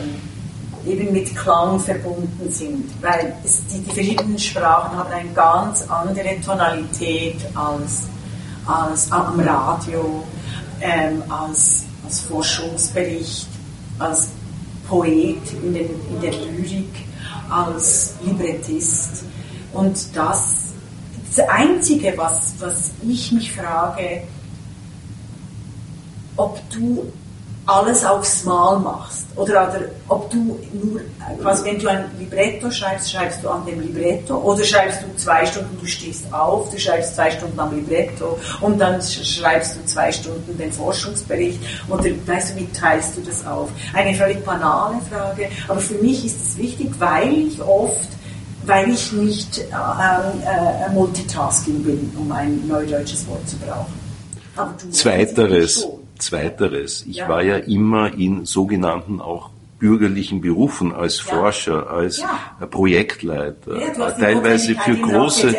eben 0.86 1.12
mit 1.12 1.34
Klang 1.34 1.80
verbunden 1.80 2.50
sind, 2.50 2.90
weil 3.02 3.34
die, 3.72 3.80
die, 3.80 3.92
verschiedenen 3.92 4.38
Sprachen 4.38 4.96
haben 4.96 5.12
eine 5.12 5.30
ganz 5.30 5.84
andere 5.88 6.40
Tonalität 6.44 7.36
als, 7.54 8.02
als 8.66 9.10
am 9.10 9.40
Radio, 9.40 10.22
ähm, 10.80 11.22
als, 11.28 11.84
als 12.04 12.20
Forschungsbericht, 12.20 13.48
als 13.98 14.28
Poet 14.88 15.42
in, 15.64 15.74
den, 15.74 15.90
in 16.10 16.20
der 16.20 16.32
Lyrik, 16.32 16.94
als 17.50 18.14
Librettist. 18.24 19.24
Und 19.72 19.96
das, 20.14 20.65
das 21.36 21.48
Einzige, 21.48 22.14
was, 22.16 22.54
was 22.58 22.92
ich 23.06 23.32
mich 23.32 23.52
frage, 23.52 24.22
ob 26.36 26.58
du 26.70 27.12
alles 27.66 28.04
aufs 28.04 28.44
Mal 28.44 28.78
machst 28.78 29.26
oder, 29.34 29.68
oder 29.68 29.80
ob 30.06 30.30
du 30.30 30.56
nur, 30.72 31.00
was 31.42 31.64
wenn 31.64 31.80
du 31.80 31.88
ein 31.88 32.04
Libretto 32.16 32.70
schreibst, 32.70 33.10
schreibst 33.10 33.42
du 33.42 33.48
an 33.48 33.66
dem 33.66 33.80
Libretto 33.80 34.36
oder 34.36 34.62
schreibst 34.62 35.02
du 35.02 35.16
zwei 35.16 35.44
Stunden, 35.44 35.76
du 35.80 35.86
stehst 35.86 36.32
auf, 36.32 36.70
du 36.70 36.78
schreibst 36.78 37.16
zwei 37.16 37.28
Stunden 37.28 37.58
am 37.58 37.74
Libretto 37.74 38.38
und 38.60 38.78
dann 38.78 39.02
schreibst 39.02 39.76
du 39.76 39.84
zwei 39.84 40.12
Stunden 40.12 40.56
den 40.56 40.70
Forschungsbericht 40.70 41.58
oder 41.88 42.04
weißt 42.26 42.54
du, 42.54 42.60
wie 42.60 42.68
teilst 42.72 43.16
du 43.16 43.22
das 43.22 43.44
auf? 43.44 43.68
Eine 43.92 44.14
völlig 44.14 44.44
banale 44.44 45.00
Frage, 45.10 45.48
aber 45.66 45.80
für 45.80 45.94
mich 45.94 46.24
ist 46.24 46.36
es 46.40 46.56
wichtig, 46.56 46.92
weil 47.00 47.32
ich 47.32 47.60
oft 47.60 48.15
weil 48.66 48.90
ich 48.90 49.12
nicht 49.12 49.58
äh, 49.58 49.62
äh, 49.62 50.92
Multitasking 50.92 51.82
bin, 51.82 52.12
um 52.18 52.30
ein 52.32 52.66
neudeutsches 52.66 53.26
Wort 53.28 53.48
zu 53.48 53.56
brauchen. 53.58 53.94
Zweiteres, 54.90 55.86
Zweiteres. 56.18 57.04
Ich 57.06 57.16
ja. 57.16 57.28
war 57.28 57.42
ja 57.42 57.56
immer 57.56 58.12
in 58.14 58.46
sogenannten 58.46 59.20
auch 59.20 59.50
bürgerlichen 59.78 60.40
Berufen 60.40 60.92
als 60.92 61.18
ja. 61.18 61.34
Forscher, 61.34 61.90
als 61.90 62.20
ja. 62.20 62.66
Projektleiter, 62.66 63.78
ja, 63.78 64.10
teilweise 64.12 64.74
für 64.74 64.96
große, 64.96 65.54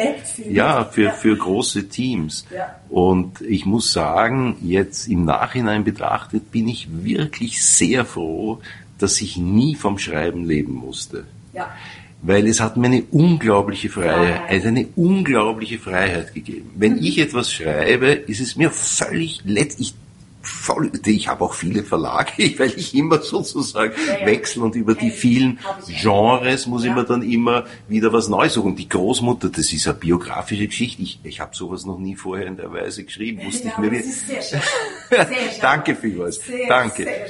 ja, 0.49 0.85
für, 0.85 1.11
für 1.11 1.37
große 1.37 1.87
Teams. 1.87 2.45
Und 2.89 3.41
ich 3.41 3.65
muss 3.65 3.93
sagen, 3.93 4.57
jetzt 4.61 5.07
im 5.07 5.25
Nachhinein 5.25 5.83
betrachtet 5.83 6.51
bin 6.51 6.67
ich 6.67 6.87
wirklich 7.03 7.63
sehr 7.63 8.05
froh, 8.05 8.59
dass 8.97 9.21
ich 9.21 9.37
nie 9.37 9.75
vom 9.75 9.99
Schreiben 9.99 10.45
leben 10.45 10.73
musste. 10.73 11.25
Weil 12.21 12.47
es 12.47 12.59
hat 12.59 12.77
mir 12.77 12.87
eine 12.87 13.03
unglaubliche 13.11 13.89
Freiheit, 13.89 14.41
also 14.49 14.69
eine 14.69 14.87
unglaubliche 14.95 15.77
Freiheit 15.77 16.33
gegeben. 16.33 16.71
Wenn 16.75 16.93
mhm. 16.93 17.03
ich 17.03 17.19
etwas 17.19 17.51
schreibe, 17.51 18.07
ist 18.07 18.41
es 18.41 18.55
mir 18.55 18.71
völlig 18.71 19.41
letztlich 19.45 19.93
ich 21.05 21.27
habe 21.27 21.43
auch 21.43 21.53
viele 21.53 21.83
Verlage, 21.83 22.31
weil 22.57 22.73
ich 22.75 22.93
immer 22.95 23.21
sozusagen 23.21 23.93
ja, 24.07 24.19
ja. 24.19 24.25
wechsle 24.25 24.63
und 24.63 24.75
über 24.75 24.95
die 24.95 25.11
vielen 25.11 25.59
Genres 25.87 26.67
muss 26.67 26.83
ja. 26.83 26.89
ich 26.89 26.95
mir 26.95 27.03
dann 27.03 27.21
immer 27.21 27.65
wieder 27.87 28.13
was 28.13 28.27
Neues 28.29 28.53
suchen. 28.53 28.75
Die 28.75 28.89
Großmutter, 28.89 29.49
das 29.49 29.71
ist 29.71 29.87
eine 29.87 29.97
biografische 29.97 30.67
Geschichte. 30.67 31.01
Ich, 31.01 31.19
ich 31.23 31.39
habe 31.39 31.55
sowas 31.55 31.85
noch 31.85 31.97
nie 31.97 32.15
vorher 32.15 32.47
in 32.47 32.57
der 32.57 32.71
Weise 32.71 33.03
geschrieben. 33.03 33.43
Musste 33.43 33.67
ich 33.69 33.77
mir 33.77 33.91
das 33.91 34.05
ist 34.05 34.27
sehr 34.27 34.41
schön. 34.41 34.61
Danke 35.61 35.95
vielmals. 35.95 36.35
Sehr, 36.37 36.67
Danke. 36.67 37.03
Sehr. 37.03 37.25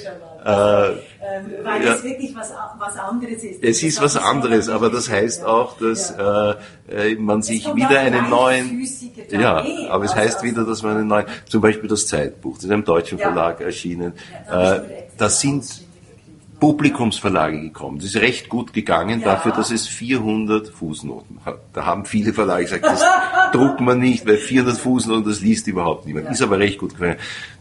Äh, 0.45 0.91
ähm, 0.91 0.99
weil 1.63 1.83
ja, 1.83 1.95
es 1.95 2.03
wirklich 2.03 2.33
was, 2.33 2.53
was 2.77 2.97
anderes 2.97 3.43
ist. 3.43 3.63
Es 3.63 3.83
ist 3.83 4.01
was 4.01 4.15
anderes, 4.15 4.69
aber 4.69 4.89
das 4.89 5.09
heißt 5.09 5.43
auch, 5.43 5.77
dass 5.77 6.15
ja. 6.17 6.55
äh, 6.89 7.15
man 7.15 7.41
sich 7.41 7.65
wieder 7.75 7.99
einen 7.99 8.29
neuen, 8.29 8.87
ja, 9.29 9.65
aber 9.89 10.05
es 10.05 10.15
heißt 10.15 10.43
wieder, 10.43 10.63
dass 10.63 10.83
man 10.83 10.97
einen 10.97 11.07
neuen, 11.07 11.25
zum 11.47 11.61
Beispiel 11.61 11.89
das 11.89 12.07
Zeitbuch, 12.07 12.55
das 12.55 12.65
ist 12.65 12.71
einem 12.71 12.85
deutschen 12.85 13.17
Verlag 13.17 13.59
erschienen, 13.59 14.13
äh, 14.49 14.79
das 15.17 15.41
sind 15.41 15.65
Publikumsverlage 16.59 17.61
gekommen. 17.61 17.99
Das 17.99 18.07
ist 18.07 18.15
recht 18.17 18.49
gut 18.49 18.73
gegangen 18.73 19.21
ja. 19.21 19.33
dafür, 19.33 19.51
dass 19.51 19.69
es 19.69 19.87
400 19.87 20.69
Fußnoten 20.69 21.39
hat. 21.45 21.59
Da 21.73 21.85
haben 21.85 22.05
viele 22.05 22.33
Verlage 22.33 22.63
gesagt, 22.63 22.85
das 22.85 23.03
druckt 23.51 23.79
man 23.79 23.99
nicht, 23.99 24.25
weil 24.25 24.37
400 24.37 24.77
Fußnoten, 24.77 25.23
das 25.23 25.41
liest 25.41 25.67
überhaupt 25.67 26.07
niemand. 26.07 26.25
Ja. 26.25 26.31
Ist 26.31 26.41
aber 26.41 26.57
recht 26.57 26.79
gut 26.79 26.95
gegangen. 26.95 27.17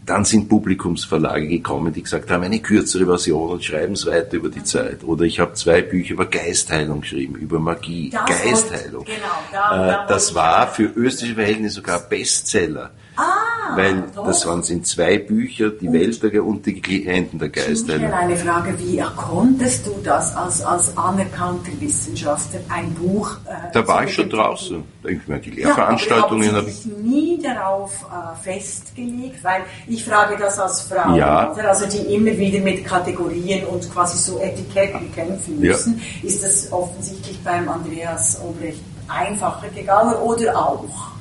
Dann 0.07 0.25
sind 0.25 0.49
Publikumsverlage 0.49 1.49
gekommen, 1.49 1.93
die 1.93 2.03
gesagt 2.03 2.31
haben, 2.31 2.45
eine 2.45 2.61
kürzere 2.61 3.05
Version 3.07 3.51
und 3.51 3.65
schreiben 3.65 3.95
es 3.95 4.07
weiter 4.07 4.35
über 4.35 4.49
die 4.49 4.63
Zeit. 4.63 5.05
Oder 5.05 5.25
ich 5.25 5.41
habe 5.41 5.55
zwei 5.55 5.83
Bücher 5.83 6.15
über 6.15 6.27
Geistheilung 6.27 7.01
geschrieben, 7.03 7.35
über 7.35 7.59
Magie, 7.59 8.11
das 8.11 8.25
Geistheilung. 8.27 9.05
Genau, 9.05 9.19
da, 9.53 9.77
da 9.77 10.05
äh, 10.05 10.09
das 10.09 10.35
war 10.35 10.69
für 10.69 10.85
österreichische 10.85 11.35
Verhältnisse 11.35 11.75
sogar 11.77 12.01
Bestseller. 12.01 12.93
Ah, 13.17 13.36
weil 13.77 14.05
das 14.25 14.47
waren 14.47 14.63
sind 14.63 14.87
zwei 14.87 15.19
Bücher, 15.19 15.71
die 15.71 15.93
Welt 15.93 16.23
der 16.23 16.31
Ge- 16.31 16.41
und 16.41 16.65
die 16.67 16.81
Klienten 16.81 17.39
der 17.39 17.49
Geister. 17.51 17.95
Michael, 17.99 18.13
eine 18.15 18.37
Frage, 18.37 18.75
wie 18.79 19.03
konntest 19.17 19.87
du 19.87 19.95
das 20.03 20.35
als, 20.35 20.63
als 20.63 20.97
anerkannter 20.97 21.73
Wissenschaftler, 21.81 22.61
ein 22.69 22.93
Buch... 22.95 23.37
Äh, 23.47 23.73
Da 23.73 23.87
war 23.87 24.05
ich 24.05 24.15
schon 24.15 24.29
draußen. 24.31 24.83
Ich 25.05 25.19
meine, 25.29 25.41
die 25.41 25.51
Ja, 25.61 25.69
Lehrveranstaltungen 25.69 26.49
aber 26.51 26.59
habe 26.59 26.71
ich 26.71 26.85
nie 26.87 27.41
darauf 27.43 27.93
äh, 28.11 28.43
festgelegt, 28.43 29.43
weil 29.43 29.63
ich 29.87 30.05
frage 30.05 30.37
das 30.39 30.59
als 30.59 30.83
Frau, 30.83 31.15
Ja. 31.17 31.53
also 31.53 31.87
die 31.87 32.15
immer 32.15 32.37
wieder 32.37 32.61
mit 32.61 32.85
Kategorien 32.85 33.65
und 33.67 33.91
quasi 33.93 34.19
so 34.19 34.41
Etiketten 34.41 35.13
kämpfen 35.15 35.63
Ja. 35.63 35.73
müssen, 35.73 36.01
ist 36.23 36.43
das 36.43 36.73
offensichtlich 36.73 37.39
beim 37.45 37.69
Andreas 37.69 38.41
Obrecht 38.43 38.81
einfacher 39.09 39.69
gegangen 39.69 40.15
oder 40.17 40.57
auch? 40.57 41.16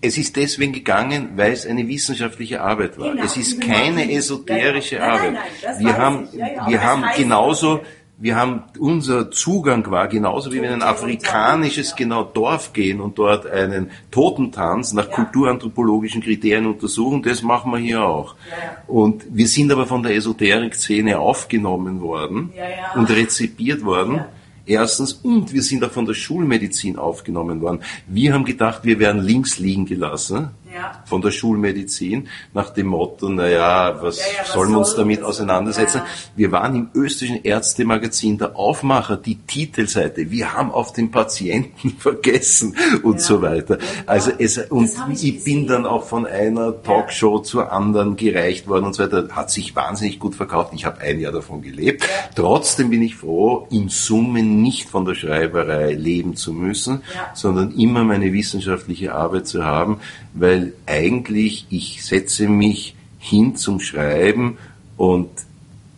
Es 0.00 0.16
ist 0.16 0.36
deswegen 0.36 0.72
gegangen, 0.72 1.30
weil 1.36 1.52
es 1.52 1.66
eine 1.66 1.86
wissenschaftliche 1.88 2.60
Arbeit 2.60 2.98
war. 2.98 3.10
Genau, 3.10 3.24
es 3.24 3.36
ist 3.36 3.54
über 3.54 3.66
keine 3.66 4.12
esoterische 4.12 4.96
Ja, 4.96 5.06
ja. 5.06 5.12
Arbeit. 5.12 5.32
nein, 5.32 5.42
nein, 5.62 5.84
wir 5.84 5.96
haben, 5.96 6.28
wir 6.68 6.82
haben 6.84 7.04
genauso, 7.16 7.80
wir 8.20 8.36
haben, 8.36 8.62
unser 8.78 9.30
Zugang 9.30 9.88
war 9.90 10.06
genauso 10.08 10.52
wie 10.52 10.60
wenn 10.60 10.72
ein 10.72 10.82
afrikanisches 10.82 11.94
genau 11.96 12.22
Dorf 12.24 12.72
gehen 12.72 13.00
und 13.00 13.18
dort 13.18 13.46
einen 13.46 13.90
Totentanz 14.10 14.92
nach 14.92 15.08
Ja. 15.08 15.14
kulturanthropologischen 15.14 16.22
Kriterien 16.22 16.66
untersuchen. 16.66 17.22
Das 17.22 17.42
machen 17.42 17.72
wir 17.72 17.78
hier 17.78 18.02
auch. 18.04 18.34
Ja. 18.50 18.82
Und 18.86 19.24
wir 19.30 19.48
sind 19.48 19.70
aber 19.72 19.86
von 19.86 20.02
der 20.02 20.14
Esoterik-Szene 20.14 21.18
aufgenommen 21.18 22.00
worden 22.00 22.52
ja. 22.56 23.00
und 23.00 23.10
rezipiert 23.10 23.84
worden. 23.84 24.24
Erstens, 24.68 25.14
und 25.14 25.54
wir 25.54 25.62
sind 25.62 25.82
auch 25.82 25.90
von 25.90 26.04
der 26.04 26.12
Schulmedizin 26.12 26.98
aufgenommen 26.98 27.62
worden. 27.62 27.80
Wir 28.06 28.34
haben 28.34 28.44
gedacht, 28.44 28.84
wir 28.84 28.98
werden 28.98 29.22
links 29.22 29.58
liegen 29.58 29.86
gelassen 29.86 30.50
Ja. 30.72 31.02
von 31.06 31.22
der 31.22 31.30
Schulmedizin 31.30 32.28
nach 32.52 32.70
dem 32.70 32.88
Motto, 32.88 33.28
naja, 33.28 33.98
was 34.02 34.18
Ja, 34.18 34.24
ja, 34.26 34.40
was 34.42 34.52
sollen 34.52 34.70
wir 34.70 34.78
uns 34.78 34.94
damit 34.94 35.22
auseinandersetzen? 35.22 36.02
Wir 36.36 36.52
waren 36.52 36.74
im 36.74 36.90
österreichischen 36.94 37.44
Ärztemagazin 37.44 38.38
der 38.38 38.56
Aufmacher, 38.56 39.16
die 39.16 39.36
Titelseite. 39.36 40.30
Wir 40.30 40.52
haben 40.52 40.70
auf 40.70 40.92
den 40.92 41.10
Patienten 41.10 41.90
vergessen 41.98 42.76
und 43.02 43.20
so 43.20 43.40
weiter. 43.42 43.78
Also 44.06 44.30
es, 44.38 44.58
und 44.58 44.90
ich, 45.12 45.24
ich 45.24 45.44
bin 45.44 45.66
dann 45.66 45.86
auch 45.86 46.04
von 46.04 46.26
einer 46.26 46.82
Talkshow 46.82 47.38
zur 47.40 47.72
anderen 47.72 48.16
gereicht 48.16 48.68
worden 48.68 48.86
und 48.86 48.94
so 48.94 49.02
weiter. 49.02 49.28
Hat 49.30 49.50
sich 49.50 49.74
wahnsinnig 49.74 50.18
gut 50.18 50.34
verkauft. 50.34 50.72
Ich 50.74 50.84
habe 50.84 51.00
ein 51.00 51.20
Jahr 51.20 51.32
davon 51.32 51.62
gelebt. 51.62 52.06
Trotzdem 52.34 52.90
bin 52.90 53.02
ich 53.02 53.16
froh, 53.16 53.66
in 53.70 53.88
Summe 53.88 54.42
nicht 54.42 54.88
von 54.88 55.04
der 55.04 55.14
Schreiberei 55.14 55.92
leben 55.92 56.36
zu 56.36 56.52
müssen, 56.52 57.02
sondern 57.34 57.72
immer 57.72 58.04
meine 58.04 58.32
wissenschaftliche 58.32 59.14
Arbeit 59.14 59.46
zu 59.46 59.64
haben, 59.64 60.00
weil 60.34 60.57
eigentlich 60.86 61.66
ich 61.70 62.04
setze 62.04 62.48
mich 62.48 62.94
hin 63.18 63.56
zum 63.56 63.80
Schreiben 63.80 64.58
und 64.96 65.28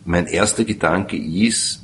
mein 0.05 0.25
erster 0.27 0.63
Gedanke 0.65 1.17
ist, 1.17 1.81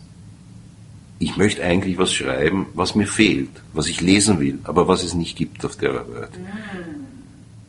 ich 1.20 1.38
möchte 1.38 1.64
eigentlich 1.64 1.98
was 1.98 2.14
schreiben, 2.14 2.68
was 2.74 2.96
mir 2.96 3.08
fehlt, 3.08 3.50
was 3.74 3.88
ich 3.88 4.02
lesen 4.02 4.40
will, 4.40 4.60
aber 4.64 4.88
was 4.88 5.04
es 5.04 5.14
nicht 5.14 5.36
gibt 5.36 5.66
auf 5.66 5.76
der 5.76 5.94
Welt. 5.94 6.30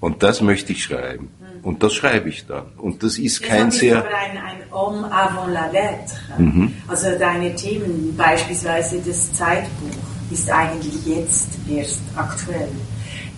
Und 0.01 0.23
das 0.23 0.41
möchte 0.41 0.73
ich 0.73 0.85
schreiben. 0.85 1.31
Und 1.63 1.83
das 1.83 1.95
schreibe 1.95 2.29
ich 2.29 2.47
dann. 2.47 2.67
Und 2.77 3.03
das 3.03 3.19
ist 3.19 3.43
kein 3.43 3.67
Jetzt 3.67 3.81
sehr... 3.81 3.99
aber 3.99 4.09
ein, 4.09 4.39
ein 4.39 4.59
Homme 4.71 5.11
avant 5.11 5.53
la 5.53 5.67
lettre. 5.71 6.71
Also 6.87 7.19
deine 7.19 7.55
Themen, 7.55 8.15
beispielsweise 8.17 9.01
das 9.05 9.33
Zeitbuch, 9.33 9.97
ist 10.31 10.51
eigentlich 10.51 11.07
jetzt 11.07 11.49
erst 11.69 12.01
aktuell. 12.15 12.69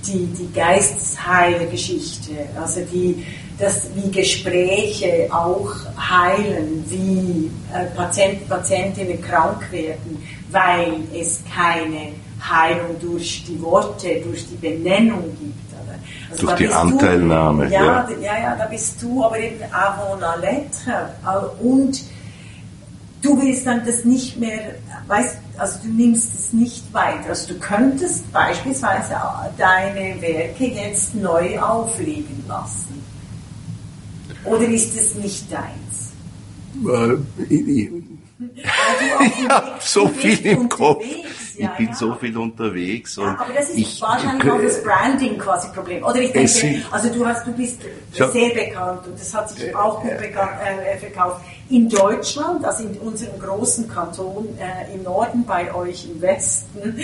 Die, 0.07 0.27
die 0.27 0.51
Geistesheilergeschichte, 0.55 2.33
also 2.61 2.81
die, 2.93 3.25
das, 3.59 3.89
wie 3.95 4.11
Gespräche 4.11 5.29
auch 5.31 5.69
heilen, 5.99 6.85
wie 6.89 7.51
äh, 7.75 7.85
Patienten, 7.95 8.49
Patientinnen 8.49 9.21
krank 9.23 9.71
werden, 9.71 10.23
weil 10.51 10.93
es 11.15 11.41
keine 11.55 12.13
Heilung 12.43 12.97
durch 13.01 13.45
die 13.47 13.61
Worte, 13.61 14.21
durch 14.25 14.47
die 14.49 14.57
Benennung 14.57 15.25
gibt. 15.39 15.55
Also 16.31 16.47
Durch 16.47 16.57
die 16.59 16.65
bist 16.65 16.75
du- 16.77 16.81
Anteilnahme, 16.81 17.65
ja, 17.71 17.85
ja. 17.85 18.09
ja, 18.23 18.39
ja, 18.43 18.57
da 18.57 18.67
bist 18.67 19.03
du 19.03 19.25
aber 19.25 19.39
eben 19.39 19.61
avant 19.73 20.21
la 20.21 20.35
lettre. 20.37 21.11
Äh, 21.27 21.63
Und 21.65 22.01
du 23.23 23.41
willst 23.41 23.67
dann 23.67 23.85
das 23.85 24.05
nicht 24.05 24.39
mehr, 24.39 24.75
weißt, 25.07 25.37
also 25.59 25.79
du 25.83 25.89
nimmst 25.89 26.33
es 26.35 26.53
nicht 26.53 26.93
weiter. 26.93 27.29
Also 27.31 27.55
du 27.55 27.61
könntest 27.61 28.31
beispielsweise 28.33 29.15
deine 29.59 30.21
Werke 30.21 30.67
jetzt 30.67 31.15
neu 31.15 31.59
auflegen 31.61 32.45
lassen. 32.49 33.03
Oder 34.45 34.67
ist 34.69 34.97
es 34.97 35.15
nicht 35.17 35.53
deins? 35.53 36.13
Äh, 36.89 37.45
ich, 37.53 37.69
ich, 37.69 37.91
ich 38.57 39.49
habe 39.49 39.67
Weg- 39.67 39.83
so 39.83 40.09
viel 40.09 40.39
im 40.47 40.69
Kopf. 40.69 41.05
unterwegs, 41.05 41.40
Ich 41.61 41.67
ja, 41.67 41.75
bin 41.77 41.89
ja. 41.89 41.95
so 41.95 42.15
viel 42.15 42.35
unterwegs. 42.39 43.19
Und 43.19 43.27
aber 43.27 43.53
das 43.55 43.69
ist 43.69 43.77
ich, 43.77 44.01
wahrscheinlich 44.01 44.51
auch 44.51 44.63
das 44.63 44.83
Branding 44.83 45.37
quasi 45.37 45.69
Problem. 45.75 46.03
Oder 46.03 46.23
ich 46.23 46.33
denke, 46.33 46.83
also 46.91 47.13
du 47.13 47.27
hast, 47.27 47.47
du 47.47 47.53
bist 47.53 47.83
Schau. 48.17 48.29
sehr 48.29 48.49
bekannt 48.55 49.07
und 49.07 49.21
das 49.21 49.35
hat 49.35 49.51
sich 49.51 49.77
auch 49.77 50.01
gut 50.01 50.17
bekannt, 50.17 50.53
äh, 50.65 50.97
verkauft. 50.97 51.43
In 51.69 51.87
Deutschland, 51.87 52.65
also 52.65 52.85
in 52.85 52.97
unserem 52.97 53.39
großen 53.39 53.87
Kanton 53.89 54.49
äh, 54.59 54.95
im 54.95 55.03
Norden, 55.03 55.45
bei 55.45 55.73
euch 55.75 56.09
im 56.11 56.19
Westen, 56.23 56.81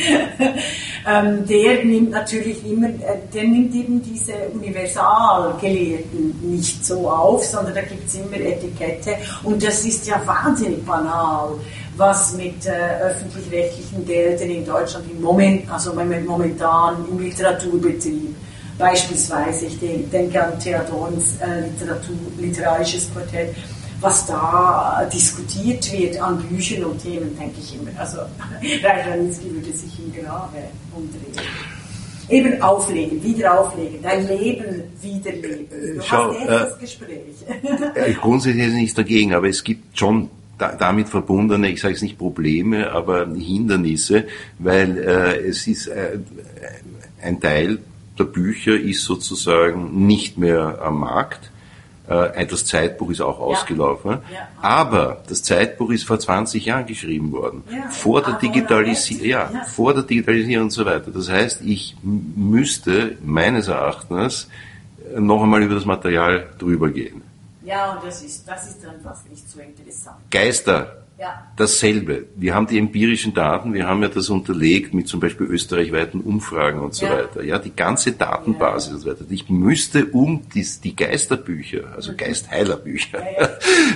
ähm, 1.07 1.47
der 1.47 1.85
nimmt 1.85 2.13
natürlich 2.13 2.65
immer, 2.65 2.89
äh, 2.89 3.19
der 3.35 3.45
nimmt 3.45 3.75
eben 3.75 4.03
diese 4.03 4.33
Universalgelehrten 4.55 6.35
nicht 6.51 6.83
so 6.83 7.11
auf, 7.11 7.45
sondern 7.45 7.75
da 7.75 7.83
gibt 7.83 8.09
es 8.09 8.15
immer 8.15 8.41
Etikette 8.41 9.19
und 9.43 9.63
das 9.63 9.85
ist 9.85 10.07
ja 10.07 10.19
wahnsinnig 10.25 10.83
banal 10.87 11.51
was 11.97 12.35
mit 12.35 12.67
äh, 12.67 12.71
öffentlich-rechtlichen 13.03 14.05
Geldern 14.05 14.51
in 14.51 14.67
Deutschland 14.67 15.07
im 15.11 15.21
Moment, 15.23 15.71
also 15.71 15.95
momentan 15.95 16.97
im 17.11 17.19
Literaturbetrieb, 17.19 18.35
beispielsweise, 18.79 19.67
ich 19.67 19.79
den- 19.81 20.11
denke 20.11 20.45
an 20.45 20.59
Theodorns 20.59 21.37
äh, 21.41 21.63
Literatur, 21.71 22.17
literarisches 22.39 23.11
Quartett, 23.13 23.55
was 24.01 24.27
da 24.27 25.03
äh, 25.03 25.11
diskutiert 25.11 25.91
wird 25.91 26.21
an 26.21 26.39
Büchern 26.43 26.85
und 26.85 27.03
Themen, 27.03 27.37
denke 27.39 27.57
ich 27.61 27.75
immer. 27.81 27.91
Also 27.99 28.19
Reich 28.83 29.07
Ranitzky 29.09 29.51
würde 29.55 29.73
sich 29.73 29.99
im 29.99 30.13
Grabe 30.23 30.59
umdrehen. 30.95 31.47
Eben 32.29 32.61
auflegen, 32.61 33.23
wieder 33.23 33.59
auflegen, 33.61 34.01
dein 34.03 34.27
Leben 34.27 34.83
wiederleben. 35.01 35.67
Du 35.97 36.03
Schau, 36.03 36.33
hast 36.33 36.41
jetzt 36.41 36.49
äh, 36.51 36.59
das 36.59 36.79
Gespräch. 36.81 37.21
Ja, 37.95 38.13
grundsätzlich 38.21 38.67
ist 38.67 38.75
nichts 38.75 38.95
dagegen, 38.95 39.33
aber 39.33 39.49
es 39.49 39.63
gibt 39.63 39.97
schon 39.97 40.29
da, 40.59 40.75
damit 40.75 41.09
verbundene, 41.09 41.69
ich 41.71 41.81
sage 41.81 41.95
es 41.95 42.03
nicht 42.03 42.19
Probleme, 42.19 42.91
aber 42.93 43.27
Hindernisse, 43.27 44.25
weil 44.59 44.99
äh, 44.99 45.49
es 45.49 45.67
ist 45.67 45.87
äh, 45.89 46.19
ein 47.23 47.41
Teil 47.41 47.79
der 48.19 48.25
Bücher 48.25 48.75
ist 48.75 49.03
sozusagen 49.05 50.07
nicht 50.07 50.39
mehr 50.39 50.81
am 50.83 51.01
Markt. 51.01 51.51
Äh, 52.09 52.47
das 52.47 52.65
Zeitbuch 52.65 53.11
ist 53.11 53.21
auch 53.21 53.41
ausgelaufen. 53.41 54.19
Ja. 54.33 54.49
Aber 54.63 55.23
das 55.29 55.43
Zeitbuch 55.43 55.91
ist 55.91 56.05
vor 56.05 56.19
20 56.19 56.65
Jahren 56.65 56.87
geschrieben 56.87 57.33
worden. 57.33 57.63
Ja. 57.71 57.89
Vor 57.91 58.23
der 58.23 58.35
Ah, 58.35 58.39
Digitalisierung, 58.39 59.27
ja, 59.27 59.51
ja. 59.53 59.65
vor 59.65 59.93
der 59.93 60.05
Digitalisierung 60.05 60.67
und 60.67 60.71
so 60.71 60.85
weiter. 60.87 61.11
Das 61.11 61.31
heißt, 61.31 61.63
ich 61.65 61.97
müsste 62.03 63.19
meines 63.25 63.69
Erachtens 63.69 64.49
noch 65.19 65.43
einmal 65.43 65.63
über 65.63 65.75
das 65.75 65.85
Material 65.85 66.47
drüber 66.59 66.91
gehen. 66.91 67.23
Ja, 67.67 67.93
und 67.95 68.05
das 68.07 68.23
ist, 68.23 68.47
das 68.49 68.69
ist 68.69 68.85
dann 68.85 69.01
fast 69.03 69.29
nicht 69.29 69.49
so 69.51 69.59
interessant. 69.61 70.19
Geister, 70.31 71.03
Ja. 71.19 71.47
dasselbe. 71.57 72.27
Wir 72.37 72.55
haben 72.55 72.67
die 72.69 72.79
empirischen 72.79 73.33
Daten, 73.35 73.73
wir 73.75 73.89
haben 73.89 74.03
ja 74.03 74.09
das 74.09 74.29
unterlegt 74.29 74.95
mit 74.95 75.09
zum 75.09 75.19
Beispiel 75.19 75.47
österreichweiten 75.47 76.21
Umfragen 76.21 76.79
und 76.81 76.95
so 76.95 77.07
Ja. 77.07 77.13
weiter. 77.19 77.43
Ja, 77.43 77.59
die 77.59 77.75
ganze 77.75 78.13
Datenbasis 78.13 78.93
und 78.93 78.99
so 79.01 79.11
weiter. 79.11 79.25
Ich 79.31 79.49
müsste, 79.49 80.05
um 80.07 80.43
dies, 80.55 80.81
die 80.81 80.95
Geisterbücher, 80.95 81.93
also 81.97 82.13
Geistheilerbücher, 82.17 83.19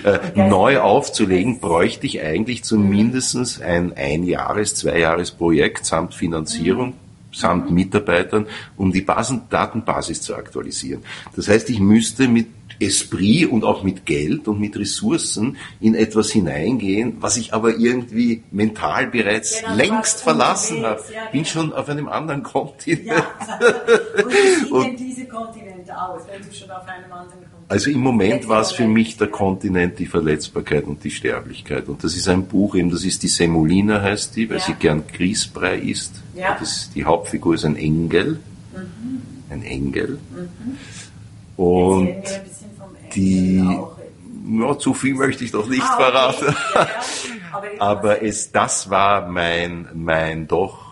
Ja, 0.05 0.11
äh, 0.35 0.49
neu 0.49 0.81
aufzulegen, 0.81 1.61
bräuchte 1.61 2.07
ich 2.07 2.21
eigentlich 2.23 2.65
zumindest 2.65 3.61
ein 3.63 3.93
Einjahres-, 3.97 4.75
Zweijahres-Projekt 4.75 5.87
samt 5.87 6.15
Finanzierung. 6.15 6.89
Mhm. 6.89 6.95
samt 7.33 7.71
Mitarbeitern, 7.71 8.47
um 8.77 8.91
die 8.91 9.03
Basen 9.03 9.43
Datenbasis 9.51 10.21
zu 10.21 10.35
aktualisieren. 10.35 11.05
Das 11.37 11.47
heißt, 11.47 11.71
ich 11.71 11.79
müsste 11.79 12.27
mit 12.27 12.49
Esprit 12.81 13.47
und 13.51 13.63
auch 13.63 13.83
mit 13.83 14.07
Geld 14.07 14.49
und 14.49 14.59
mit 14.59 14.77
Ressourcen 14.77 15.57
in 15.81 15.95
etwas 15.95 16.31
hineingehen, 16.31 17.19
was 17.21 17.37
ich 17.37 17.53
aber 17.55 17.77
irgendwie 17.77 18.43
mental 18.51 19.07
bereits 19.09 19.61
Genau, 19.61 19.75
längst 19.77 20.23
verlassen 20.23 20.85
habe. 20.85 21.01
ja, 21.15 21.27
Bin 21.31 21.43
genau. 21.43 21.53
schon 21.53 21.73
auf 21.75 21.89
einem 21.89 22.09
anderen 22.09 22.43
Kontinent. 22.43 23.07
Ja. 23.07 23.27
Und 24.71 24.85
wie 24.85 24.97
sieht 24.97 24.99
denn 25.01 25.07
dieser 25.09 25.25
Kontinent 25.27 25.91
aus, 25.91 26.23
wenn 26.31 26.41
du 26.49 26.55
schon 26.55 26.71
auf 26.71 26.87
einem 26.89 27.05
anderen 27.13 27.29
Kontinent 27.41 27.65
Also 27.69 27.91
im 27.91 28.01
Moment 28.01 28.49
war 28.49 28.63
es 28.63 28.73
für 28.73 28.87
mich 28.89 29.17
der. 29.17 29.29
Kontinent, 29.29 29.99
die 29.99 30.07
Verletzbarkeit 30.07 30.85
und 30.85 31.05
die 31.05 31.11
Sterblichkeit. 31.11 31.89
Und 31.89 32.03
das 32.03 32.17
ist 32.17 32.29
ein 32.29 32.47
Buch, 32.47 32.75
eben 32.77 32.91
das 32.91 33.05
ist 33.05 33.23
die 33.23 33.29
Semolina 33.29 34.01
heißt 34.03 34.35
die, 34.37 34.49
weil 34.49 34.59
Ja. 34.59 34.65
sie 34.65 34.75
gern 34.75 35.03
Grießbrei 35.13 35.79
isst. 35.79 36.15
Ja. 36.35 36.57
Das, 36.59 36.91
die 36.95 37.05
Hauptfigur 37.05 37.55
ist 37.55 37.65
ein 37.65 37.77
Engel. 37.77 38.41
Ein 39.51 39.63
Engel. 39.63 40.19
Und 41.57 42.09
die, 43.15 43.57
ja, 43.57 44.79
zu 44.79 44.95
viel 44.95 45.15
möchte 45.15 45.45
ich 45.45 45.53
doch 45.53 45.69
nicht 45.69 45.83
ah, 45.83 45.95
okay. 45.95 46.05
verraten. 46.05 46.57
Ja, 46.75 46.81
ja. 46.81 46.89
Aber, 47.53 47.69
Aber 47.79 48.23
es, 48.23 48.53
das 48.53 48.91
war 48.91 49.29
mein, 49.29 49.89
mein 49.95 50.47
doch 50.47 50.91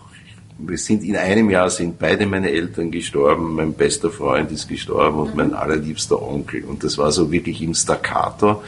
wir 0.59 0.77
sind 0.77 1.03
in 1.03 1.15
einem 1.15 1.49
Jahr 1.49 1.69
sind 1.69 1.97
beide 1.97 2.25
meine 2.25 2.51
Eltern 2.51 2.91
gestorben, 2.91 3.55
mein 3.55 3.73
bester 3.73 4.11
Freund 4.11 4.51
ist 4.51 4.67
gestorben 4.67 5.19
und 5.19 5.35
mein 5.35 5.49
mhm. 5.49 5.53
allerliebster 5.53 6.21
Onkel. 6.21 6.65
Und 6.65 6.83
das 6.83 6.97
war 6.97 7.11
so 7.11 7.31
wirklich 7.31 7.61
im 7.61 7.73
Staccato. 7.73 8.61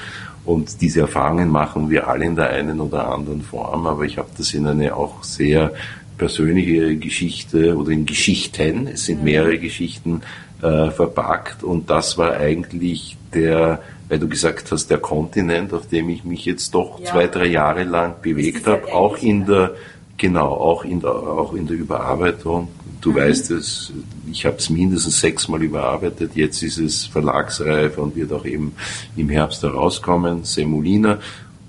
Und 0.45 0.81
diese 0.81 1.01
Erfahrungen 1.01 1.49
machen 1.49 1.89
wir 1.89 2.07
alle 2.07 2.25
in 2.25 2.35
der 2.35 2.49
einen 2.49 2.79
oder 2.79 3.09
anderen 3.09 3.41
Form, 3.41 3.85
aber 3.85 4.03
ich 4.05 4.17
habe 4.17 4.29
das 4.37 4.53
in 4.53 4.65
eine 4.65 4.95
auch 4.95 5.23
sehr 5.23 5.73
persönliche 6.17 6.95
Geschichte 6.97 7.75
oder 7.75 7.91
in 7.91 8.05
Geschichten, 8.05 8.87
es 8.87 9.05
sind 9.05 9.19
mhm. 9.19 9.25
mehrere 9.25 9.59
Geschichten 9.59 10.21
äh, 10.61 10.89
verpackt 10.91 11.63
und 11.63 11.89
das 11.89 12.17
war 12.17 12.33
eigentlich 12.33 13.17
der, 13.34 13.82
weil 14.09 14.19
du 14.19 14.27
gesagt 14.27 14.71
hast, 14.71 14.88
der 14.88 14.97
Kontinent, 14.97 15.73
auf 15.73 15.88
dem 15.88 16.09
ich 16.09 16.23
mich 16.23 16.45
jetzt 16.45 16.73
doch 16.75 16.99
ja. 16.99 17.11
zwei, 17.11 17.27
drei 17.27 17.47
Jahre 17.47 17.84
lang 17.84 18.15
bewegt 18.21 18.67
habe, 18.67 18.93
auch 18.93 19.17
in 19.17 19.45
der 19.45 19.71
Genau, 20.21 20.49
auch 20.49 20.86
in 20.86 20.99
der, 20.99 21.09
auch 21.09 21.53
in 21.53 21.65
der 21.65 21.75
Überarbeitung. 21.75 22.67
Du 23.01 23.09
mhm. 23.09 23.15
weißt 23.15 23.49
es, 23.49 23.91
ich 24.32 24.45
habe 24.45 24.57
es 24.57 24.69
mindestens 24.69 25.19
sechsmal 25.19 25.63
überarbeitet. 25.63 26.36
Jetzt 26.36 26.61
ist 26.61 26.77
es 26.77 27.07
verlagsreif 27.07 27.97
und 27.97 28.15
wird 28.15 28.32
auch 28.32 28.45
eben 28.45 28.73
im 29.15 29.29
Herbst 29.29 29.63
herauskommen, 29.63 30.43
Semolina. 30.43 31.17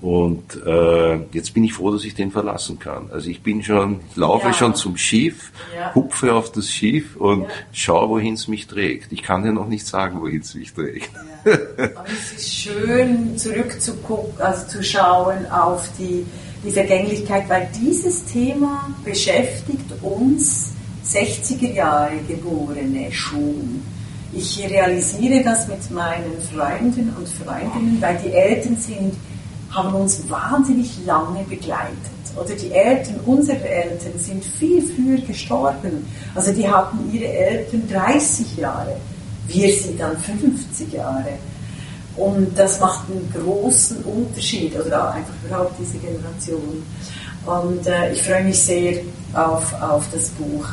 Und 0.03 0.61
äh, 0.66 1.20
jetzt 1.32 1.55
bin 1.55 1.62
ich 1.64 1.72
froh, 1.72 1.92
dass 1.92 2.05
ich 2.05 2.14
den 2.14 2.32
verlassen 2.32 2.78
kann. 2.78 3.09
Also 3.12 3.30
ich 3.30 3.42
bin 3.42 3.62
schon, 3.62 4.00
laufe 4.16 4.48
ja. 4.48 4.53
schon 4.53 4.74
zum 4.74 4.96
Schiff, 4.96 5.53
ja. 5.74 5.94
hupfe 5.94 6.34
auf 6.34 6.50
das 6.53 6.68
Schiff 6.70 7.16
und 7.16 7.42
ja. 7.42 7.48
schaue, 7.72 8.09
wohin 8.11 8.34
es 8.34 8.48
mich 8.48 8.66
trägt. 8.66 9.12
Ich 9.12 9.22
kann 9.22 9.44
dir 9.44 9.53
noch 9.53 9.68
nicht 9.68 9.86
sagen, 9.86 10.20
wohin 10.20 10.40
es 10.40 10.55
mich 10.55 10.74
trägt. 10.74 11.11
Aber 11.44 12.05
es 12.07 12.32
ist 12.32 12.53
schön, 12.53 13.38
zurückzugucken, 13.38 14.40
also 14.40 14.66
zu 14.66 14.82
schauen 14.82 15.46
auf 15.50 15.88
die 15.98 16.26
die 16.64 16.70
Vergänglichkeit, 16.70 17.48
weil 17.48 17.68
dieses 17.80 18.24
Thema 18.24 18.88
beschäftigt 19.05 19.90
uns 20.00 20.70
60er 21.05 21.72
Jahre 21.72 22.18
Geborene 22.28 23.11
schon. 23.12 23.82
Ich 24.32 24.64
realisiere 24.68 25.42
das 25.42 25.68
mit 25.68 25.90
meinen 25.90 26.40
Freunden 26.55 27.14
und 27.18 27.28
Freundinnen, 27.28 27.98
weil 28.00 28.18
die 28.24 28.32
Eltern 28.32 28.76
sind, 28.76 29.14
haben 29.72 29.94
uns 29.94 30.28
wahnsinnig 30.28 30.90
lange 31.06 31.44
begleitet. 31.44 31.96
Oder 32.36 32.54
die 32.54 32.70
Eltern, 32.72 33.20
unsere 33.26 33.62
Eltern 33.68 34.12
sind 34.18 34.44
viel 34.44 34.82
früher 34.82 35.20
gestorben. 35.26 36.06
Also 36.34 36.52
die 36.52 36.68
hatten 36.68 36.98
ihre 37.12 37.30
Eltern 37.30 37.82
30 37.90 38.56
Jahre, 38.56 38.96
wir 39.48 39.72
sind 39.74 40.00
dann 40.00 40.16
50 40.16 40.92
Jahre. 40.92 41.34
Und 42.16 42.58
das 42.58 42.78
macht 42.80 43.04
einen 43.10 43.32
großen 43.32 43.98
Unterschied, 44.04 44.74
oder 44.78 45.12
einfach 45.12 45.32
überhaupt 45.46 45.74
diese 45.80 45.98
Generation. 45.98 46.82
Und 47.46 47.86
äh, 47.86 48.12
ich 48.12 48.22
freue 48.22 48.44
mich 48.44 48.58
sehr 48.58 49.00
auf, 49.34 49.72
auf 49.80 50.04
das 50.12 50.28
Buch. 50.30 50.66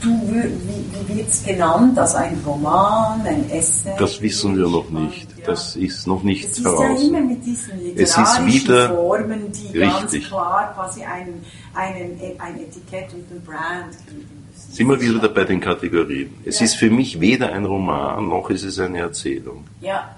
Du, 0.00 0.08
wie, 0.08 1.08
wie 1.08 1.16
wird 1.16 1.28
es 1.28 1.42
genannt? 1.42 1.98
Also 1.98 2.18
ein 2.18 2.40
Roman, 2.46 3.20
ein 3.22 3.50
Essay? 3.50 3.94
Das 3.98 4.20
wissen 4.20 4.56
wir 4.56 4.68
noch 4.68 4.88
nicht. 4.90 5.26
Ja. 5.46 5.52
Das 5.52 5.76
ist 5.76 6.06
noch 6.06 6.22
nicht 6.22 6.50
es 6.50 6.64
heraus. 6.64 6.84
Es 6.94 7.02
ist 7.02 7.10
ja 7.10 7.18
immer 7.18 7.28
mit 7.28 7.46
diesen 7.46 7.82
literarischen 7.82 8.46
wieder 8.46 8.88
Formen, 8.88 9.52
die 9.52 9.78
richtig. 9.78 10.22
ganz 10.22 10.28
klar 10.28 10.72
quasi 10.74 11.02
ein, 11.02 11.34
einen, 11.74 12.20
ein 12.38 12.60
Etikett 12.60 13.12
und 13.14 13.30
ein 13.30 13.42
Brand 13.44 13.92
geben 14.06 14.44
müssen. 14.48 14.72
Sind 14.72 14.88
wir 14.88 15.00
wieder 15.00 15.28
bei 15.28 15.44
den 15.44 15.60
Kategorien. 15.60 16.34
Es 16.44 16.58
ja. 16.58 16.64
ist 16.64 16.74
für 16.74 16.90
mich 16.90 17.20
weder 17.20 17.52
ein 17.52 17.64
Roman, 17.64 18.28
noch 18.28 18.50
ist 18.50 18.64
es 18.64 18.78
eine 18.78 18.98
Erzählung. 18.98 19.64
Ja. 19.80 20.16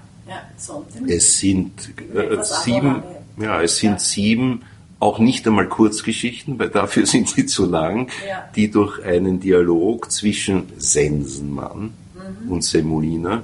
Es 1.07 1.39
sind 1.39 1.89
äh, 2.13 2.37
sieben, 2.43 3.03
ja, 3.37 3.61
es 3.61 3.77
sind 3.77 3.93
ja. 3.93 3.99
sieben, 3.99 4.63
auch 4.99 5.17
nicht 5.17 5.47
einmal 5.47 5.67
Kurzgeschichten, 5.67 6.59
weil 6.59 6.69
dafür 6.69 7.05
sind 7.07 7.29
sie 7.29 7.45
zu 7.45 7.65
lang, 7.65 8.09
ja. 8.27 8.43
die 8.55 8.69
durch 8.69 9.03
einen 9.03 9.39
Dialog 9.39 10.11
zwischen 10.11 10.71
Sensenmann 10.77 11.93
mhm. 12.13 12.51
und 12.51 12.63
Semolina. 12.63 13.43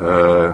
Äh, 0.00 0.52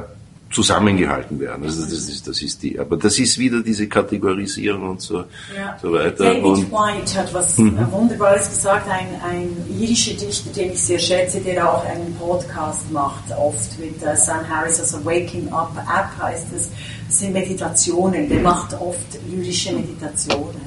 zusammengehalten 0.53 1.41
werden. 1.41 1.65
Also 1.65 1.83
das 1.83 1.93
ist, 1.93 2.29
das 2.29 2.43
ist 2.43 2.63
die, 2.63 2.79
aber 2.79 2.97
das 2.97 3.19
ist 3.19 3.39
wieder 3.39 3.63
diese 3.63 3.89
Kategorisierung 3.89 4.91
und 4.91 5.01
so, 5.01 5.25
ja. 5.57 5.79
so 5.81 5.93
weiter. 5.93 6.25
David 6.25 6.45
und, 6.45 6.73
White 6.73 7.19
hat 7.19 7.33
was 7.35 7.59
mhm. 7.59 7.91
Wunderbares 7.91 8.51
gesagt, 8.51 8.89
ein, 8.89 9.09
ein 9.29 9.49
irischer 9.81 10.15
Dichter, 10.15 10.51
den 10.51 10.73
ich 10.73 10.83
sehr 10.83 10.99
schätze, 10.99 11.41
der 11.41 11.69
auch 11.69 11.85
einen 11.85 12.15
Podcast 12.17 12.91
macht, 12.93 13.25
oft 13.37 13.79
mit 13.79 14.03
uh, 14.03 14.15
Sam 14.15 14.49
Harris, 14.49 14.79
also 14.81 15.05
Waking 15.05 15.51
Up 15.53 15.73
App 15.77 16.23
heißt 16.23 16.49
es. 16.55 16.71
Das 17.09 17.19
sind 17.19 17.33
Meditationen, 17.33 18.29
der 18.29 18.41
macht 18.41 18.75
oft 18.75 19.19
lyrische 19.31 19.73
Meditationen. 19.75 20.61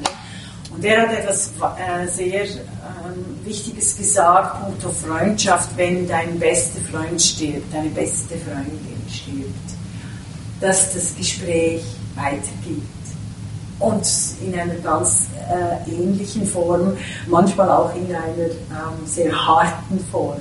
Und 0.74 0.84
der 0.84 1.04
hat 1.04 1.14
etwas 1.18 1.54
äh, 1.78 2.08
sehr 2.08 2.46
Wichtiges 3.46 3.96
gesagt, 3.98 4.64
punkto 4.64 4.90
Freundschaft, 4.90 5.70
wenn 5.78 6.08
dein 6.08 6.40
bester 6.40 6.80
Freund 6.92 7.22
stirbt, 7.22 7.74
deine 7.74 7.90
beste 7.90 8.36
Freundin 8.38 9.02
stirbt 9.10 9.76
dass 10.60 10.94
das 10.94 11.16
Gespräch 11.16 11.84
weitergeht. 12.16 12.84
Und 13.78 14.08
in 14.42 14.58
einer 14.58 14.76
ganz 14.76 15.28
äh, 15.50 15.92
ähnlichen 15.92 16.46
Form, 16.46 16.96
manchmal 17.28 17.70
auch 17.70 17.94
in 17.94 18.06
einer 18.06 18.46
ähm, 18.46 19.06
sehr 19.06 19.34
harten 19.34 20.00
Form. 20.12 20.40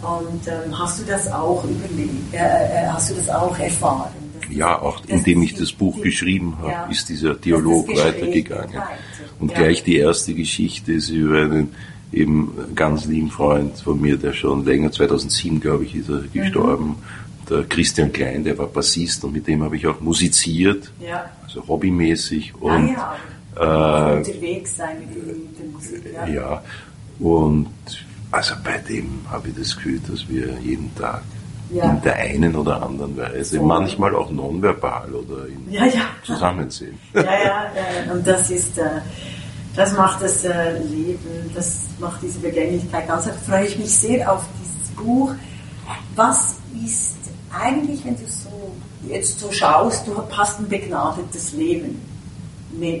Und 0.00 0.48
ähm, 0.48 0.78
hast 0.78 1.00
du 1.00 1.04
das 1.04 1.30
auch 1.30 1.62
überlebt? 1.64 2.32
Äh, 2.32 2.38
äh, 2.38 2.86
hast 2.88 3.10
du 3.10 3.14
das 3.14 3.28
auch 3.28 3.58
erfahren? 3.58 4.12
Ja, 4.50 4.80
auch 4.80 5.02
indem 5.06 5.42
ich 5.42 5.54
das 5.54 5.72
Buch 5.72 6.00
geschrieben 6.00 6.56
habe, 6.58 6.70
ja, 6.70 6.86
ist 6.86 7.08
dieser 7.08 7.34
Dialog 7.34 7.88
weitergegangen. 7.88 8.74
Weiter. 8.74 8.88
Und 9.40 9.52
ja. 9.52 9.58
gleich 9.58 9.82
die 9.82 9.98
erste 9.98 10.34
Geschichte 10.34 10.92
ist 10.92 11.08
über 11.10 11.42
einen 11.42 11.74
eben 12.16 12.52
ganz 12.74 13.06
lieben 13.06 13.30
Freund 13.30 13.76
von 13.76 14.00
mir, 14.00 14.16
der 14.16 14.32
schon 14.32 14.64
länger, 14.64 14.92
2007 14.92 15.60
glaube 15.60 15.84
ich, 15.84 15.94
ist 15.94 16.08
er 16.08 16.22
gestorben. 16.32 16.86
Mhm 16.86 17.24
der 17.48 17.64
Christian 17.64 18.12
Klein, 18.12 18.44
der 18.44 18.56
war 18.58 18.66
Bassist 18.66 19.24
und 19.24 19.32
mit 19.32 19.46
dem 19.46 19.62
habe 19.62 19.76
ich 19.76 19.86
auch 19.86 20.00
musiziert, 20.00 20.90
ja. 21.00 21.30
also 21.42 21.66
hobbymäßig. 21.66 22.54
Ah, 22.54 22.64
und, 22.64 22.88
ja, 22.88 23.16
ja. 23.56 24.14
Äh, 24.14 24.16
unterwegs 24.18 24.76
sein 24.76 24.96
mit, 25.00 25.58
der 25.58 25.66
Musik. 25.66 26.02
Ja. 26.12 26.26
ja, 26.26 26.62
und 27.20 27.68
also 28.30 28.54
bei 28.64 28.78
dem 28.78 29.20
habe 29.30 29.48
ich 29.48 29.54
das 29.54 29.76
Gefühl, 29.76 30.00
dass 30.08 30.28
wir 30.28 30.58
jeden 30.62 30.92
Tag 30.96 31.22
ja. 31.70 31.90
in 31.90 32.02
der 32.02 32.16
einen 32.16 32.56
oder 32.56 32.82
anderen 32.82 33.16
Weise, 33.16 33.56
so. 33.56 33.62
manchmal 33.62 34.14
auch 34.14 34.30
nonverbal 34.30 35.12
oder 35.14 35.46
in 35.46 35.72
ja, 35.72 35.86
ja. 35.86 36.06
zusammensehen. 36.24 36.98
Ja, 37.14 37.22
ja, 37.22 37.30
ja, 38.06 38.12
und 38.12 38.26
das 38.26 38.50
ist, 38.50 38.76
äh, 38.78 39.00
das 39.76 39.92
macht 39.92 40.22
das 40.22 40.44
äh, 40.44 40.78
Leben, 40.78 41.50
das 41.54 41.80
macht 41.98 42.22
diese 42.22 42.40
Vergänglichkeit 42.40 43.10
aus. 43.10 43.24
Da 43.24 43.32
freue 43.32 43.66
ich 43.66 43.78
mich 43.78 43.96
sehr 43.96 44.30
auf 44.30 44.44
dieses 44.60 44.90
Buch. 44.96 45.32
Was 46.14 46.56
ist 46.84 47.16
eigentlich, 47.52 48.04
wenn 48.04 48.16
du 48.16 48.26
so 48.26 48.72
jetzt 49.08 49.38
so 49.38 49.50
schaust, 49.52 50.06
du 50.06 50.14
hast 50.30 50.60
ein 50.60 50.68
begnadetes 50.68 51.52
Leben. 51.52 52.00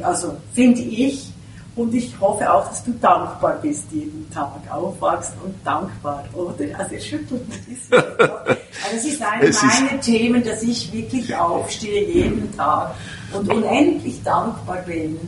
Also 0.02 0.36
finde 0.52 0.80
ich, 0.82 1.30
und 1.76 1.92
ich 1.92 2.12
hoffe 2.20 2.52
auch, 2.52 2.68
dass 2.68 2.84
du 2.84 2.92
dankbar 2.92 3.58
bist 3.60 3.86
jeden 3.90 4.30
Tag, 4.30 4.60
aufwachst 4.70 5.32
und 5.44 5.54
dankbar, 5.64 6.24
oder? 6.32 6.78
Also 6.78 6.96
schüttelt 6.98 7.48
mich. 7.48 7.78
Es 8.94 9.04
ist 9.04 9.22
eines 9.22 9.62
meiner 9.62 10.00
Themen, 10.00 10.44
dass 10.44 10.62
ich 10.62 10.92
wirklich 10.92 11.34
aufstehe 11.36 12.04
jeden 12.04 12.54
Tag 12.56 12.94
und 13.32 13.50
unendlich 13.50 14.22
dankbar 14.22 14.78
bin 14.82 15.18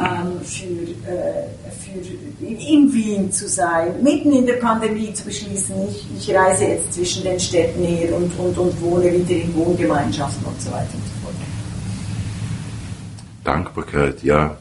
ähm, 0.00 0.40
für, 0.42 1.10
äh, 1.10 1.48
für 1.70 2.44
in 2.44 2.92
Wien 2.92 3.30
zu 3.30 3.48
sein, 3.48 4.02
mitten 4.02 4.32
in 4.32 4.46
der 4.46 4.54
Pandemie 4.54 5.12
zu 5.12 5.24
beschließen, 5.24 5.74
ich, 5.88 6.06
ich 6.16 6.34
reise 6.34 6.64
jetzt 6.64 6.94
zwischen 6.94 7.24
den 7.24 7.38
Städten 7.38 7.84
her 7.84 8.14
und, 8.16 8.32
und, 8.38 8.56
und 8.56 8.80
wohne 8.80 9.12
wieder 9.12 9.42
in 9.42 9.54
Wohngemeinschaften 9.54 10.44
und 10.44 10.60
so 10.60 10.70
weiter 10.70 10.94
und 10.94 11.04
so 11.04 11.22
fort. 11.22 11.34
Dankbarkeit, 13.44 14.22
ja. 14.22 14.56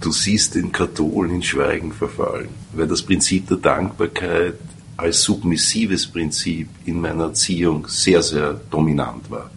Du 0.00 0.12
siehst 0.12 0.54
den 0.54 0.70
Katholen 0.70 1.36
in 1.36 1.42
Schweigen 1.42 1.92
verfallen, 1.92 2.50
weil 2.72 2.86
das 2.86 3.02
Prinzip 3.02 3.48
der 3.48 3.56
Dankbarkeit 3.56 4.54
als 4.96 5.22
submissives 5.22 6.06
Prinzip 6.06 6.68
in 6.84 7.00
meiner 7.00 7.24
Erziehung 7.24 7.86
sehr, 7.88 8.22
sehr 8.22 8.60
dominant 8.70 9.30
war. 9.30 9.50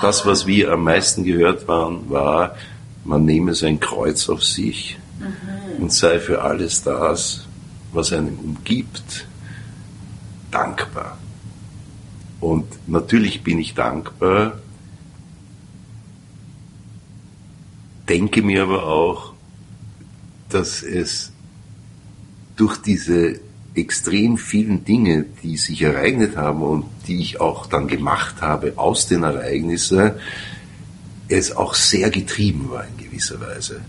Das, 0.00 0.26
was 0.26 0.46
wir 0.46 0.72
am 0.72 0.84
meisten 0.84 1.24
gehört 1.24 1.68
waren, 1.68 2.10
war, 2.10 2.56
man 3.04 3.24
nehme 3.24 3.54
sein 3.54 3.80
Kreuz 3.80 4.28
auf 4.28 4.42
sich 4.42 4.98
mhm. 5.18 5.82
und 5.84 5.92
sei 5.92 6.18
für 6.18 6.42
alles 6.42 6.82
das, 6.82 7.46
was 7.92 8.12
einen 8.12 8.36
umgibt, 8.36 9.26
dankbar. 10.50 11.18
Und 12.40 12.66
natürlich 12.88 13.42
bin 13.42 13.58
ich 13.58 13.74
dankbar, 13.74 14.58
denke 18.08 18.42
mir 18.42 18.64
aber 18.64 18.86
auch, 18.86 19.32
dass 20.48 20.82
es 20.82 21.32
durch 22.56 22.76
diese 22.76 23.40
extrem 23.74 24.38
vielen 24.38 24.84
Dinge, 24.84 25.24
die 25.42 25.56
sich 25.56 25.82
ereignet 25.82 26.36
haben 26.36 26.62
und 26.62 26.84
die 27.08 27.20
ich 27.20 27.40
auch 27.40 27.66
dann 27.66 27.88
gemacht 27.88 28.40
habe 28.40 28.74
aus 28.76 29.08
den 29.08 29.24
Ereignissen, 29.24 30.12
es 31.28 31.56
auch 31.56 31.74
sehr 31.74 32.10
getrieben 32.10 32.70
war 32.70 32.86
in 32.86 33.04
gewisser 33.04 33.40
Weise. 33.40 33.80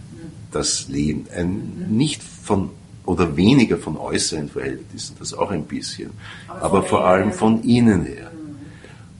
Das 0.51 0.87
Leben. 0.87 1.27
Ein, 1.35 1.87
nicht 1.89 2.23
von 2.23 2.69
oder 3.05 3.37
weniger 3.37 3.77
von 3.77 3.97
äußeren 3.97 4.49
Verhältnissen, 4.49 5.15
das 5.19 5.33
auch 5.33 5.51
ein 5.51 5.65
bisschen, 5.65 6.09
aber, 6.47 6.61
aber 6.63 6.83
vor 6.83 7.05
allem 7.05 7.31
von 7.31 7.61
innen 7.63 8.03
her. 8.03 8.31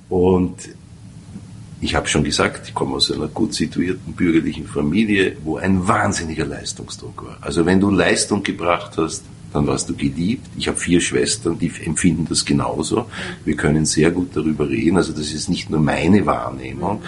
Und 0.09 0.55
ich 1.81 1.93
habe 1.93 2.07
schon 2.07 2.23
gesagt, 2.23 2.67
ich 2.67 2.73
komme 2.73 2.95
aus 2.95 3.11
einer 3.11 3.27
gut 3.27 3.53
situierten 3.53 4.13
bürgerlichen 4.13 4.65
Familie, 4.65 5.37
wo 5.43 5.57
ein 5.57 5.87
wahnsinniger 5.87 6.45
Leistungsdruck 6.45 7.25
war. 7.25 7.37
Also 7.41 7.65
wenn 7.65 7.79
du 7.79 7.91
Leistung 7.91 8.41
gebracht 8.41 8.97
hast, 8.97 9.23
dann 9.55 9.67
warst 9.67 9.89
du 9.89 9.95
geliebt. 9.95 10.47
Ich 10.57 10.67
habe 10.67 10.77
vier 10.77 11.01
Schwestern, 11.01 11.57
die 11.57 11.71
empfinden 11.83 12.27
das 12.29 12.45
genauso. 12.45 13.05
Wir 13.43 13.55
können 13.55 13.85
sehr 13.85 14.11
gut 14.11 14.35
darüber 14.35 14.69
reden. 14.69 14.97
Also 14.97 15.13
das 15.13 15.31
ist 15.31 15.49
nicht 15.49 15.69
nur 15.69 15.79
meine 15.79 16.25
Wahrnehmung. 16.25 17.01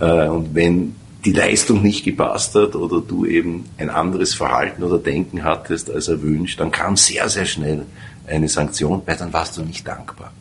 Äh, 0.00 0.28
und 0.28 0.54
wenn 0.54 0.94
die 1.24 1.32
Leistung 1.32 1.82
nicht 1.82 2.04
gepasst 2.04 2.54
hat 2.54 2.74
oder 2.74 3.00
du 3.00 3.26
eben 3.26 3.66
ein 3.76 3.90
anderes 3.90 4.34
Verhalten 4.34 4.82
oder 4.82 4.98
Denken 4.98 5.44
hattest 5.44 5.90
als 5.90 6.08
erwünscht, 6.08 6.60
dann 6.60 6.70
kam 6.70 6.96
sehr, 6.96 7.28
sehr 7.28 7.44
schnell 7.44 7.84
eine 8.26 8.48
Sanktion, 8.48 9.02
weil 9.04 9.16
dann 9.16 9.32
warst 9.32 9.58
du 9.58 9.62
nicht 9.62 9.86
dankbar. 9.86 10.32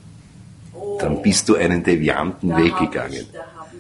Dann 0.99 1.21
bist 1.21 1.49
du 1.49 1.55
einen 1.55 1.83
devianten 1.83 2.55
Weg 2.55 2.77
gegangen. 2.77 3.25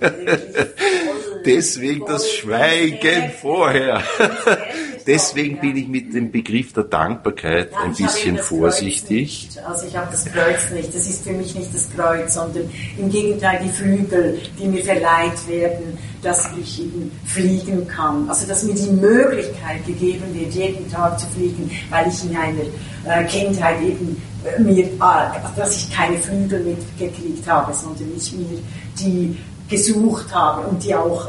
Deswegen 1.45 2.05
das 2.05 2.31
Schweigen 2.31 3.31
vorher. 3.41 4.03
Deswegen 5.09 5.59
bin 5.59 5.75
ich 5.75 5.87
mit 5.87 6.13
dem 6.13 6.31
Begriff 6.31 6.71
der 6.71 6.83
Dankbarkeit 6.83 7.71
ein 7.83 7.95
bisschen 7.95 8.37
vorsichtig. 8.37 9.49
Also 9.67 9.87
ich 9.87 9.97
habe 9.97 10.07
das 10.11 10.23
Kreuz 10.25 10.69
nicht. 10.69 10.89
Das 10.89 11.09
ist 11.09 11.23
für 11.23 11.31
mich 11.31 11.55
nicht 11.55 11.73
das 11.73 11.89
Kreuz, 11.95 12.35
sondern 12.35 12.69
im 12.95 13.09
Gegenteil 13.09 13.59
die 13.63 13.69
Flügel, 13.69 14.39
die 14.59 14.67
mir 14.67 14.83
verleiht 14.83 15.47
werden, 15.47 15.97
dass 16.21 16.51
ich 16.61 16.81
eben 16.81 17.11
fliegen 17.25 17.87
kann. 17.87 18.29
Also 18.29 18.45
dass 18.45 18.61
mir 18.61 18.75
die 18.75 18.91
Möglichkeit 18.91 19.83
gegeben 19.87 20.25
wird, 20.31 20.53
jeden 20.53 20.91
Tag 20.91 21.19
zu 21.19 21.25
fliegen, 21.29 21.71
weil 21.89 22.07
ich 22.07 22.23
in 22.25 22.37
einer 22.37 23.21
äh, 23.21 23.25
Kindheit 23.25 23.81
eben 23.81 24.21
äh, 24.45 24.61
mir, 24.61 24.85
äh, 24.85 25.55
dass 25.55 25.75
ich 25.75 25.91
keine 25.91 26.19
Flügel 26.19 26.63
mitgekriegt 26.63 27.47
habe, 27.47 27.73
sondern 27.73 28.11
ich 28.15 28.31
mir 28.33 28.59
die 28.99 29.35
gesucht 29.67 30.33
habe 30.33 30.67
und 30.67 30.83
die 30.83 30.95
auch 30.95 31.27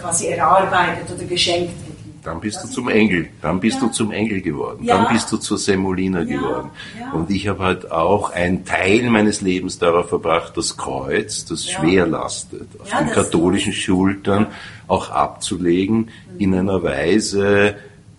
quasi 0.00 0.28
erarbeitet 0.28 1.10
oder 1.12 1.24
geschenkt 1.24 1.74
dann 2.22 2.40
bist 2.40 2.62
du 2.62 2.68
zum 2.68 2.88
Engel, 2.88 3.28
dann 3.40 3.60
bist 3.60 3.80
ja. 3.80 3.86
du 3.86 3.92
zum 3.92 4.12
Engel 4.12 4.40
geworden, 4.40 4.84
ja. 4.84 4.96
dann 4.96 5.12
bist 5.12 5.30
du 5.32 5.36
zur 5.36 5.58
Semolina 5.58 6.20
ja. 6.20 6.36
geworden. 6.36 6.70
Und 7.12 7.30
ich 7.30 7.48
habe 7.48 7.62
halt 7.64 7.90
auch 7.90 8.30
einen 8.30 8.64
Teil 8.64 9.08
meines 9.10 9.40
Lebens 9.40 9.78
darauf 9.78 10.08
verbracht, 10.08 10.56
das 10.56 10.76
Kreuz, 10.76 11.44
das 11.44 11.68
schwer 11.68 12.06
lastet, 12.06 12.68
auf 12.80 12.90
den 12.90 13.10
katholischen 13.10 13.72
Schultern 13.72 14.48
auch 14.86 15.10
abzulegen, 15.10 15.96
mhm. 15.96 16.38
in 16.38 16.54
einer 16.54 16.82
Weise, 16.82 17.76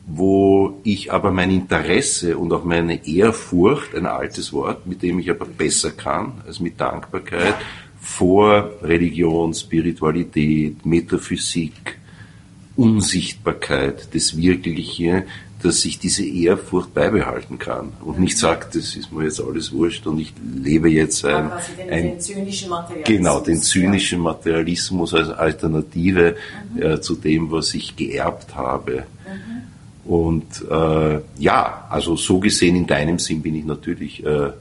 wo 0.07 0.79
ich 0.83 1.13
aber 1.13 1.31
mein 1.31 1.51
Interesse 1.51 2.37
und 2.37 2.51
auch 2.53 2.63
meine 2.63 3.07
Ehrfurcht, 3.07 3.95
ein 3.95 4.05
altes 4.05 4.51
Wort, 4.51 4.87
mit 4.87 5.01
dem 5.01 5.19
ich 5.19 5.29
aber 5.29 5.45
besser 5.45 5.91
kann 5.91 6.41
als 6.45 6.59
mit 6.59 6.79
Dankbarkeit, 6.79 7.55
vor 7.99 8.71
Religion, 8.81 9.53
Spiritualität, 9.53 10.85
Metaphysik, 10.85 11.99
Unsichtbarkeit, 12.81 14.07
das 14.13 14.37
Wirkliche, 14.37 15.25
dass 15.61 15.85
ich 15.85 15.99
diese 15.99 16.25
Ehrfurcht 16.25 16.93
beibehalten 16.93 17.59
kann 17.59 17.93
und 18.03 18.19
nicht 18.19 18.37
sagt, 18.37 18.75
das 18.75 18.95
ist 18.95 19.11
mir 19.11 19.25
jetzt 19.25 19.39
alles 19.39 19.71
wurscht 19.71 20.07
und 20.07 20.19
ich 20.19 20.33
lebe 20.55 20.89
jetzt 20.89 21.23
ein, 21.23 21.51
den, 21.77 21.89
ein 21.89 22.03
den 22.03 22.19
zynischen 22.19 22.69
Materialismus. 22.69 23.17
genau 23.17 23.39
den 23.39 23.61
zynischen 23.61 24.19
Materialismus 24.21 25.13
als 25.13 25.29
Alternative 25.29 26.35
mhm. 26.73 26.81
äh, 26.81 27.01
zu 27.01 27.15
dem, 27.15 27.51
was 27.51 27.73
ich 27.75 27.95
geerbt 27.95 28.55
habe. 28.55 29.03
Mhm. 29.27 30.11
Und 30.11 30.65
äh, 30.69 31.19
ja, 31.37 31.85
also 31.89 32.15
so 32.15 32.39
gesehen 32.39 32.75
in 32.75 32.87
deinem 32.87 33.19
Sinn 33.19 33.41
bin 33.43 33.55
ich 33.55 33.65
natürlich 33.65 34.25
äh, 34.25 34.51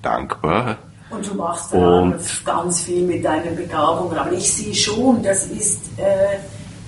dankbar 0.00 0.78
und 1.10 1.26
du 1.26 1.34
machst 1.34 1.72
dann 1.72 2.14
ganz 2.44 2.82
viel 2.82 3.02
mit 3.02 3.24
deinen 3.24 3.56
Begabungen. 3.56 4.16
Aber 4.16 4.32
ich 4.32 4.50
sehe 4.52 4.74
schon, 4.74 5.22
das 5.22 5.46
ist, 5.46 5.80
äh, 5.96 6.38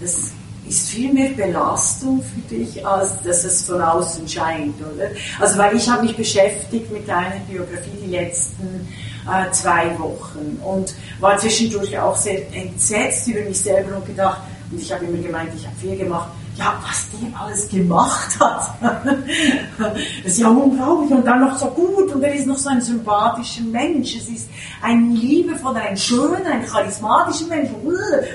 das 0.01 0.33
ist 0.70 0.88
viel 0.88 1.12
mehr 1.12 1.30
Belastung 1.30 2.22
für 2.22 2.54
dich, 2.54 2.86
als 2.86 3.20
dass 3.22 3.44
es 3.44 3.62
von 3.62 3.82
außen 3.82 4.26
scheint, 4.28 4.76
oder? 4.80 5.08
Also, 5.40 5.58
weil 5.58 5.76
ich 5.76 5.88
habe 5.88 6.02
mich 6.02 6.16
beschäftigt 6.16 6.90
mit 6.92 7.08
deiner 7.08 7.40
Biografie 7.48 7.98
die 8.04 8.10
letzten 8.10 8.88
äh, 9.26 9.50
zwei 9.50 9.98
Wochen 9.98 10.60
und 10.64 10.94
war 11.18 11.36
zwischendurch 11.38 11.98
auch 11.98 12.16
sehr 12.16 12.40
entsetzt 12.54 13.26
über 13.26 13.40
mich 13.40 13.60
selber 13.60 13.96
und 13.96 14.06
gedacht, 14.06 14.42
und 14.70 14.80
ich 14.80 14.92
habe 14.92 15.04
immer 15.06 15.18
gemeint, 15.20 15.50
ich 15.56 15.66
habe 15.66 15.76
viel 15.76 15.96
gemacht, 15.96 16.30
ja, 16.61 16.74
was 16.86 17.06
der 17.11 17.40
alles 17.40 17.68
gemacht 17.68 18.38
hat. 18.38 18.74
das 18.80 20.32
ist 20.32 20.38
ja 20.38 20.48
unglaublich 20.48 21.11
und 21.11 21.26
dann 21.26 21.40
noch 21.40 21.58
so 21.58 21.66
gut 21.66 22.12
und 22.12 22.22
er 22.22 22.34
ist 22.34 22.46
noch 22.46 22.58
so 22.58 22.68
ein 22.68 22.82
sympathischer 22.82 23.62
Mensch. 23.62 24.16
Es 24.16 24.28
ist 24.28 24.48
ein 24.82 25.16
liebevoller, 25.16 25.80
ein 25.80 25.96
schöner, 25.96 26.52
ein 26.52 26.66
charismatischer 26.66 27.46
Mensch. 27.46 27.70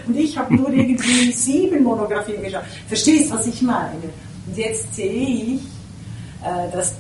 Und 0.08 0.16
ich 0.16 0.36
habe 0.38 0.56
nur 0.56 0.70
irgendwie 0.74 1.32
sieben 1.32 1.84
Monografien 1.84 2.42
geschaut. 2.42 2.64
Verstehst, 2.88 3.32
was 3.32 3.46
ich 3.46 3.62
meine? 3.62 3.92
Und 4.48 4.58
jetzt 4.58 4.96
sehe 4.96 5.56
ich, 5.56 5.62
äh, 6.44 6.72
dass, 6.74 6.96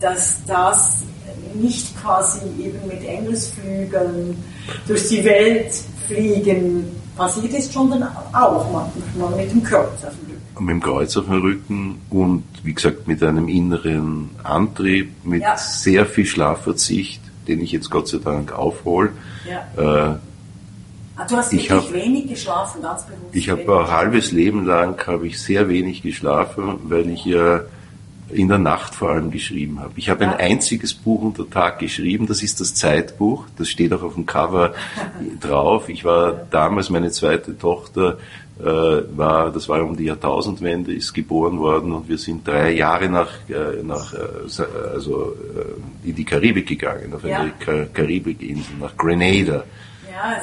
dass 0.00 0.36
das 0.46 0.98
nicht 1.54 2.00
quasi 2.00 2.40
eben 2.60 2.86
mit 2.86 3.04
Engelsflügeln 3.04 4.40
durch 4.86 5.08
die 5.08 5.24
Welt 5.24 5.72
fliegen 6.06 6.86
passiert 7.16 7.52
ist, 7.52 7.72
sondern 7.72 8.04
auch 8.32 8.70
manchmal 8.70 9.36
mit 9.36 9.50
dem 9.50 9.62
Kreuz 9.64 10.04
auf 10.04 10.12
dem 10.22 10.37
mit 10.60 10.70
dem 10.70 10.80
Kreuz 10.80 11.16
auf 11.16 11.26
dem 11.26 11.40
Rücken 11.40 12.00
und 12.10 12.44
wie 12.62 12.74
gesagt 12.74 13.06
mit 13.06 13.22
einem 13.22 13.48
inneren 13.48 14.30
Antrieb, 14.42 15.24
mit 15.24 15.42
ja. 15.42 15.56
sehr 15.56 16.06
viel 16.06 16.26
Schlafverzicht, 16.26 17.20
den 17.46 17.60
ich 17.60 17.72
jetzt 17.72 17.90
Gott 17.90 18.08
sei 18.08 18.18
Dank 18.18 18.52
aufhole. 18.52 19.10
Ja. 19.48 19.66
Äh, 19.76 20.16
ah, 21.16 21.26
Du 21.28 21.36
hast 21.36 21.52
ich 21.52 21.70
hab, 21.70 21.92
wenig 21.92 22.28
geschlafen, 22.28 22.82
ganz 22.82 23.04
bewusst. 23.04 23.22
Ich 23.32 23.50
habe 23.50 23.80
ein 23.80 23.90
halbes 23.90 24.32
Leben 24.32 24.66
lang 24.66 25.06
habe 25.06 25.26
ich 25.26 25.40
sehr 25.40 25.68
wenig 25.68 26.02
geschlafen, 26.02 26.78
weil 26.84 27.08
ich 27.10 27.24
ja 27.24 27.62
in 28.30 28.48
der 28.48 28.58
Nacht 28.58 28.94
vor 28.94 29.10
allem 29.10 29.30
geschrieben 29.30 29.80
habe. 29.80 29.92
Ich 29.96 30.10
habe 30.10 30.26
ein 30.26 30.34
einziges 30.34 30.94
Buch 30.94 31.22
unter 31.22 31.48
Tag 31.48 31.78
geschrieben, 31.78 32.26
das 32.26 32.42
ist 32.42 32.60
das 32.60 32.74
Zeitbuch, 32.74 33.46
das 33.56 33.68
steht 33.68 33.92
auch 33.92 34.02
auf 34.02 34.14
dem 34.14 34.26
Cover 34.26 34.74
drauf. 35.40 35.88
Ich 35.88 36.04
war 36.04 36.32
damals, 36.50 36.90
meine 36.90 37.10
zweite 37.10 37.56
Tochter 37.56 38.18
äh, 38.60 38.64
war, 38.64 39.50
das 39.52 39.68
war 39.68 39.82
um 39.82 39.96
die 39.96 40.04
Jahrtausendwende, 40.04 40.92
ist 40.92 41.14
geboren 41.14 41.58
worden 41.58 41.92
und 41.92 42.08
wir 42.08 42.18
sind 42.18 42.46
drei 42.46 42.72
Jahre 42.72 43.08
nach, 43.08 43.30
äh, 43.48 43.82
nach 43.82 44.12
äh, 44.12 44.62
also 44.92 45.34
äh, 46.04 46.08
in 46.08 46.14
die 46.14 46.24
Karibik 46.24 46.66
gegangen, 46.66 47.14
auf 47.14 47.24
eine 47.24 47.52
ja. 47.66 47.84
Karibikinsel, 47.92 48.74
nach 48.80 48.96
Grenada 48.96 49.64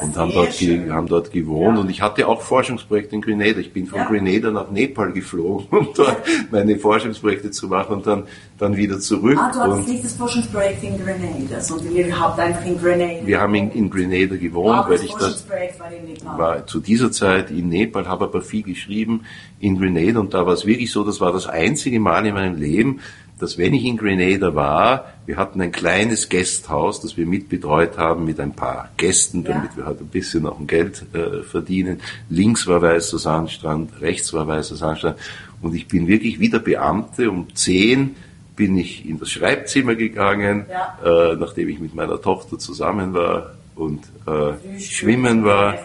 und 0.02 0.18
haben 0.18 0.32
dort, 0.32 0.54
haben 0.54 1.08
dort 1.08 1.32
gewohnt. 1.32 1.76
Ja. 1.76 1.82
Und 1.82 1.90
ich 1.90 2.02
hatte 2.02 2.28
auch 2.28 2.42
Forschungsprojekte 2.42 3.16
in 3.16 3.22
Grenada. 3.22 3.60
Ich 3.60 3.74
bin 3.74 3.88
von 3.88 4.00
ja. 4.00 4.06
Grenada 4.06 4.52
nach 4.52 4.72
Nepal 4.72 5.12
geflogen, 5.12 5.68
um 5.72 5.90
dort 5.96 6.18
meine 6.52 6.78
Forschungsprojekte 6.78 7.52
zu 7.52 7.68
machen 7.68 7.98
und 7.98 8.08
dann, 8.08 8.24
dann 8.58 8.76
wieder 8.76 9.00
zurück. 9.00 9.38
Ah, 9.40 9.52
du 9.52 9.60
hattest 9.60 9.88
nicht 9.88 10.04
das 10.04 10.14
Forschungsprojekt 10.14 10.84
in 10.84 10.98
Grenada, 10.98 11.62
sondern 11.62 11.96
ihr 11.96 12.20
habt 12.20 12.40
einfach 12.40 12.66
in 12.66 12.80
Grenada. 12.80 13.26
Wir 13.26 13.40
haben 13.40 13.56
in, 13.56 13.72
in 13.72 13.90
Grenada 13.90 14.36
gewohnt, 14.36 14.86
weil 14.88 15.04
ich 15.04 15.14
das 15.14 15.48
war, 15.50 15.92
in 15.92 16.06
Nepal. 16.06 16.38
war 16.38 16.68
zu 16.68 16.80
dieser 16.80 17.12
Zeit 17.12 17.52
in 17.52 17.70
Nepal, 17.70 18.08
habe 18.08 18.26
aber 18.26 18.42
viel 18.42 18.64
geschrieben 18.64 19.22
in 19.60 19.78
Grenada 19.80 20.20
und 20.20 20.34
da 20.34 20.46
war 20.46 20.54
es 20.54 20.66
wirklich 20.66 20.92
so, 20.92 21.04
das 21.04 21.22
war 21.22 21.32
das 21.32 21.48
einzige 21.48 22.00
Mal 22.00 22.26
in 22.26 22.34
meinem 22.34 22.58
Leben, 22.58 23.02
dass 23.40 23.58
wenn 23.58 23.74
ich 23.74 23.84
in 23.84 23.98
Grenada 23.98 24.56
war, 24.56 25.14
wir 25.26 25.38
hatten 25.38 25.62
ein 25.62 25.72
kleines 25.72 26.30
Gasthaus, 26.30 27.02
das 27.02 27.18
wir 27.18 27.26
mitbetreut 27.26 27.98
haben 27.98 28.26
mit 28.26 28.40
ein 28.40 28.54
paar 28.54 28.90
Gästen, 28.98 29.44
damit 29.44 29.72
ja. 29.72 29.78
wir 29.78 29.86
halt 29.86 30.00
ein 30.00 30.08
bisschen 30.08 30.46
auch 30.46 30.60
ein 30.60 30.68
Geld 30.68 31.06
äh, 31.14 31.44
verdienen. 31.44 32.00
Links 32.30 32.66
war 32.68 32.82
weißer 32.82 33.20
Sandstrand, 33.20 34.02
rechts 34.02 34.34
war 34.34 34.48
weißer 34.48 34.76
Sandstrand. 34.76 35.18
Und 35.62 35.76
ich 35.76 35.88
bin 35.88 36.08
wirklich 36.08 36.40
wie 36.40 36.50
der 36.50 36.60
Beamte 36.60 37.30
um 37.30 37.54
zehn 37.56 38.16
bin 38.56 38.78
ich 38.78 39.06
in 39.06 39.20
das 39.20 39.32
Schreibzimmer 39.32 39.96
gegangen, 39.96 40.66
ja. 40.70 41.32
äh, 41.32 41.36
nachdem 41.36 41.68
ich 41.68 41.80
mit 41.80 41.94
meiner 41.94 42.22
Tochter 42.22 42.58
zusammen 42.58 43.14
war 43.14 43.52
und 43.76 44.04
äh, 44.26 44.80
schwimmen 44.80 45.44
war. 45.44 45.78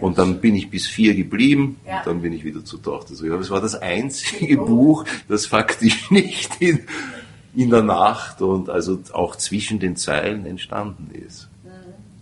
Und 0.00 0.18
dann 0.18 0.40
bin 0.40 0.56
ich 0.56 0.70
bis 0.70 0.86
vier 0.86 1.14
geblieben 1.14 1.78
ja. 1.86 1.98
und 1.98 2.06
dann 2.06 2.22
bin 2.22 2.32
ich 2.32 2.44
wieder 2.44 2.64
zur 2.64 2.82
Tochter. 2.82 3.14
So, 3.14 3.26
es 3.26 3.50
war 3.50 3.60
das 3.60 3.74
einzige 3.74 4.60
oh. 4.60 4.66
Buch, 4.66 5.04
das 5.28 5.46
faktisch 5.46 6.10
nicht 6.10 6.60
in, 6.60 6.80
in 7.54 7.70
der 7.70 7.82
Nacht 7.82 8.40
und 8.42 8.70
also 8.70 8.98
auch 9.12 9.36
zwischen 9.36 9.78
den 9.78 9.96
Zeilen 9.96 10.46
entstanden 10.46 11.10
ist. 11.14 11.49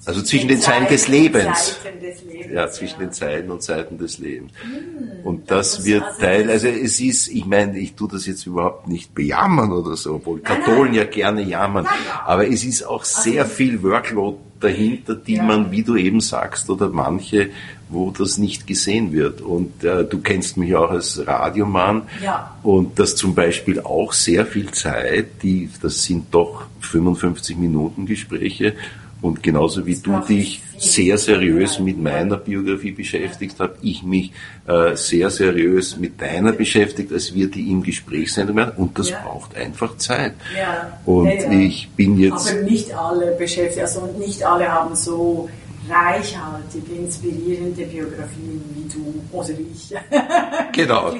Also 0.08 0.22
zwischen 0.22 0.48
den 0.48 0.58
Zeilen 0.60 0.88
des 0.88 1.06
Lebens. 1.06 1.76
Des 2.00 2.24
Lebens 2.24 2.52
ja, 2.52 2.70
zwischen 2.70 2.98
den 2.98 3.12
Zeilen 3.12 3.50
und 3.50 3.62
Seiten 3.62 3.98
des 3.98 4.18
Lebens. 4.18 4.52
Hm, 4.62 5.22
und 5.22 5.50
das 5.50 5.84
wird 5.84 6.02
also 6.02 6.18
Teil, 6.20 6.50
also 6.50 6.66
es 6.66 6.98
ist, 6.98 7.28
ich 7.28 7.44
meine, 7.44 7.78
ich 7.78 7.92
tue 7.94 8.08
das 8.10 8.24
jetzt 8.24 8.46
überhaupt 8.46 8.88
nicht 8.88 9.14
bejammern 9.14 9.70
oder 9.70 9.96
so, 9.96 10.14
obwohl 10.14 10.40
Katholen 10.40 10.94
ja 10.94 11.04
gerne 11.04 11.42
jammern, 11.42 11.84
Nein, 11.84 11.94
aber 12.24 12.48
es 12.48 12.64
ist 12.64 12.84
auch 12.86 13.04
sehr 13.04 13.44
viel 13.44 13.82
Workload 13.82 14.38
dahinter, 14.60 15.14
die 15.14 15.34
Ja. 15.36 15.42
man, 15.42 15.70
wie 15.72 15.82
du 15.82 15.94
eben 15.96 16.20
sagst, 16.20 16.70
oder 16.70 16.88
manche, 16.88 17.50
wo 17.90 18.10
das 18.10 18.38
nicht 18.38 18.66
gesehen 18.66 19.12
wird. 19.12 19.42
Und 19.42 19.84
äh, 19.84 20.04
du 20.04 20.18
kennst 20.20 20.56
mich 20.56 20.74
auch 20.74 20.90
als 20.90 21.26
Radiomann 21.26 22.02
Ja. 22.22 22.56
und 22.62 22.98
das 22.98 23.14
zum 23.14 23.34
Beispiel 23.34 23.80
auch 23.80 24.14
sehr 24.14 24.46
viel 24.46 24.70
Zeit, 24.72 25.42
die, 25.42 25.68
das 25.82 26.02
sind 26.02 26.26
doch 26.34 26.64
55 26.80 27.56
Minuten 27.58 28.06
Gespräche 28.06 28.74
und 29.20 29.42
genauso 29.42 29.84
wie 29.86 29.96
du 29.96 30.18
dich 30.20 30.62
sehr 30.78 31.18
seriös 31.18 31.80
mit 31.80 32.00
meiner 32.00 32.36
Biografie 32.36 32.92
beschäftigt 32.92 33.58
habe, 33.58 33.74
ich 33.82 34.02
mich 34.04 34.32
äh, 34.66 34.94
sehr 34.94 35.28
seriös 35.30 35.96
mit 35.96 36.20
deiner 36.20 36.52
beschäftigt, 36.52 37.12
als 37.12 37.34
wir 37.34 37.50
die 37.50 37.70
im 37.70 37.82
Gespräch 37.82 38.32
sein 38.32 38.54
werden 38.54 38.72
und 38.76 38.98
das 38.98 39.10
Ja. 39.10 39.20
braucht 39.24 39.56
einfach 39.56 39.96
Zeit. 39.96 40.34
Ja. 40.56 40.98
Und 41.04 41.26
Ja, 41.26 41.50
ich 41.50 41.88
bin 41.96 42.18
jetzt 42.18 42.52
Aber 42.52 42.62
nicht 42.62 42.94
alle 42.94 43.32
beschäftigt, 43.32 43.80
also 43.80 44.06
nicht 44.18 44.42
alle 44.44 44.68
haben 44.70 44.94
so 44.94 45.48
reichhaltige, 45.90 46.92
inspirierende 47.00 47.84
Biografien 47.86 48.62
wie 48.74 48.88
du 48.92 49.14
oder 49.32 49.50
ich. 49.50 49.94
Genau. 50.72 51.12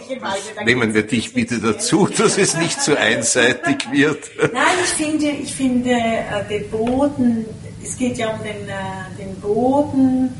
Nehmen 0.65 0.95
wir 0.95 1.03
dich 1.03 1.33
bitte 1.35 1.59
dazu, 1.59 2.07
dass 2.17 2.39
es 2.39 2.57
nicht 2.57 2.81
so 2.81 2.95
einseitig 2.95 3.91
wird. 3.91 4.19
Nein, 4.53 4.63
ich 4.85 4.91
finde, 4.91 5.27
ich 5.31 5.53
finde 5.53 5.91
äh, 5.91 6.45
den 6.49 6.71
Boden, 6.71 7.45
es 7.89 7.97
geht 7.97 8.19
ja 8.19 8.31
um 8.31 8.43
den, 8.43 8.69
äh, 8.69 9.19
den 9.19 9.35
Boden, 9.41 10.31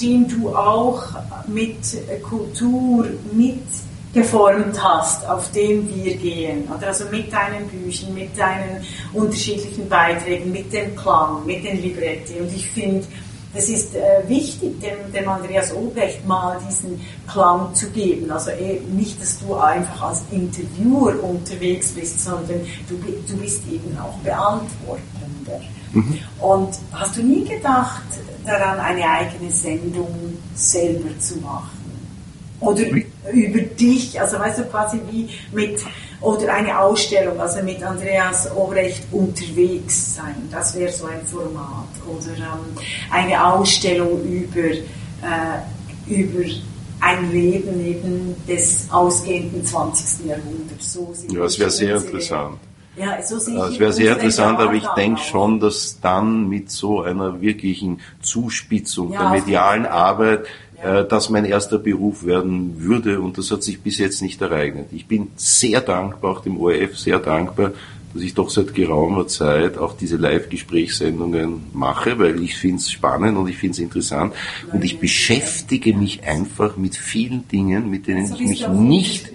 den 0.00 0.28
du 0.28 0.54
auch 0.54 1.02
mit 1.46 1.76
Kultur 2.22 3.06
mitgeformt 3.32 4.82
hast, 4.82 5.28
auf 5.28 5.50
dem 5.52 5.88
wir 5.94 6.16
gehen. 6.16 6.68
Oder 6.74 6.88
also 6.88 7.04
mit 7.10 7.32
deinen 7.32 7.68
Büchern, 7.68 8.14
mit 8.14 8.36
deinen 8.36 8.84
unterschiedlichen 9.12 9.88
Beiträgen, 9.88 10.50
mit 10.50 10.72
dem 10.72 10.96
Klang, 10.96 11.44
mit 11.44 11.64
den 11.64 11.80
Libretti. 11.82 12.40
Und 12.40 12.54
ich 12.54 12.66
finde, 12.68 13.04
das 13.54 13.68
ist 13.68 13.94
äh, 13.94 14.26
wichtig, 14.28 14.80
dem, 14.80 15.12
dem 15.12 15.28
Andreas 15.28 15.74
Obrecht 15.74 16.26
mal 16.26 16.58
diesen 16.68 16.98
Klang 17.30 17.74
zu 17.74 17.90
geben. 17.90 18.30
Also 18.30 18.50
eh, 18.50 18.80
nicht, 18.92 19.20
dass 19.20 19.38
du 19.40 19.54
einfach 19.54 20.02
als 20.02 20.22
Interviewer 20.30 21.22
unterwegs 21.22 21.90
bist, 21.90 22.24
sondern 22.24 22.60
du, 22.88 22.96
du 22.96 23.36
bist 23.36 23.62
eben 23.70 23.96
auch 23.98 24.16
Beantwortender. 24.24 25.60
Und 26.40 26.78
hast 26.92 27.16
du 27.16 27.22
nie 27.22 27.44
gedacht, 27.44 28.02
daran 28.44 28.78
eine 28.80 29.08
eigene 29.08 29.50
Sendung 29.50 30.38
selber 30.54 31.18
zu 31.18 31.38
machen? 31.38 31.82
Oder 32.60 32.84
über 33.32 33.60
dich, 33.60 34.20
also 34.20 34.38
weißt 34.38 34.60
du 34.60 34.64
quasi 34.64 35.00
wie 35.10 35.28
mit, 35.52 35.80
oder 36.20 36.54
eine 36.54 36.78
Ausstellung, 36.78 37.40
also 37.40 37.62
mit 37.62 37.82
Andreas 37.82 38.48
Obrecht 38.54 39.02
unterwegs 39.10 40.14
sein, 40.14 40.48
das 40.50 40.74
wäre 40.76 40.92
so 40.92 41.06
ein 41.06 41.26
Format. 41.26 41.88
Oder 42.06 42.36
ähm, 42.36 42.76
eine 43.10 43.44
Ausstellung 43.44 44.22
über, 44.22 44.70
äh, 44.70 46.06
über 46.06 46.44
ein 47.00 47.32
Leben 47.32 47.84
eben 47.84 48.36
des 48.46 48.86
ausgehenden 48.90 49.66
20. 49.66 50.26
Jahrhunderts. 50.26 50.92
So 50.92 51.12
Ja, 51.32 51.40
das 51.40 51.58
wäre 51.58 51.70
sehr 51.70 51.96
interessant. 51.96 52.58
Ja, 52.96 53.22
so 53.22 53.38
sehe 53.38 53.54
Das 53.56 53.70
ich 53.72 53.80
wäre 53.80 53.92
sehr 53.92 54.12
interessant, 54.14 54.58
aber 54.58 54.74
ich 54.74 54.86
denke 54.96 55.20
schon, 55.20 55.60
dass 55.60 55.98
dann 56.00 56.48
mit 56.48 56.70
so 56.70 57.00
einer 57.02 57.40
wirklichen 57.40 58.00
Zuspitzung 58.20 59.12
Ja, 59.12 59.20
der 59.20 59.40
medialen. 59.40 59.86
Arbeit, 59.86 60.44
Ja. 60.76 61.00
äh, 61.00 61.08
das 61.08 61.30
mein 61.30 61.44
erster 61.46 61.78
Beruf 61.78 62.24
werden 62.26 62.82
würde 62.82 63.20
und 63.20 63.38
das 63.38 63.50
hat 63.50 63.62
sich 63.62 63.80
bis 63.80 63.98
jetzt 63.98 64.20
nicht 64.20 64.42
ereignet. 64.42 64.88
Ich 64.92 65.06
bin 65.06 65.28
sehr 65.36 65.80
dankbar, 65.80 66.32
auch 66.32 66.40
dem 66.42 66.58
ORF 66.60 66.98
sehr 66.98 67.18
dankbar, 67.18 67.70
dass 68.12 68.22
ich 68.22 68.34
doch 68.34 68.50
seit 68.50 68.74
geraumer 68.74 69.26
Zeit 69.26 69.78
auch 69.78 69.96
diese 69.96 70.16
Live-Gesprächssendungen 70.16 71.62
mache, 71.72 72.18
weil 72.18 72.42
ich 72.42 72.56
finde 72.56 72.76
es 72.78 72.90
spannend 72.90 73.38
und 73.38 73.48
ich 73.48 73.56
finde 73.56 73.72
es 73.72 73.78
interessant 73.78 74.34
und 74.72 74.84
ich 74.84 74.98
beschäftige 74.98 75.94
mich 75.94 76.24
einfach 76.24 76.76
mit 76.76 76.96
vielen 76.96 77.48
Dingen, 77.48 77.88
mit 77.88 78.06
denen 78.06 78.26
So 78.26 78.34
ich 78.34 78.40
mich 78.48 78.68
nicht, 78.68 79.32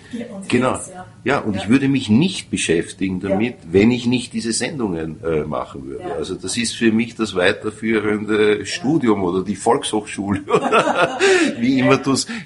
genau, 0.47 0.73
ja. 0.73 1.05
ja, 1.23 1.39
und 1.39 1.55
Ja. 1.55 1.61
ich 1.61 1.69
würde 1.69 1.87
mich 1.87 2.09
nicht 2.09 2.49
beschäftigen 2.49 3.19
damit, 3.19 3.53
Ja. 3.55 3.59
wenn 3.71 3.91
ich 3.91 4.05
nicht 4.05 4.33
diese 4.33 4.51
Sendungen 4.53 5.17
äh, 5.23 5.43
machen 5.43 5.85
würde. 5.87 6.15
Also 6.15 6.35
das 6.35 6.57
ist 6.57 6.75
für 6.75 6.91
mich 6.91 7.15
das 7.15 7.35
weiterführende 7.35 8.65
Studium 8.65 9.23
oder 9.23 9.43
die 9.43 9.55
Volkshochschule 9.55 10.41
wie 11.59 11.79
immer 11.79 11.97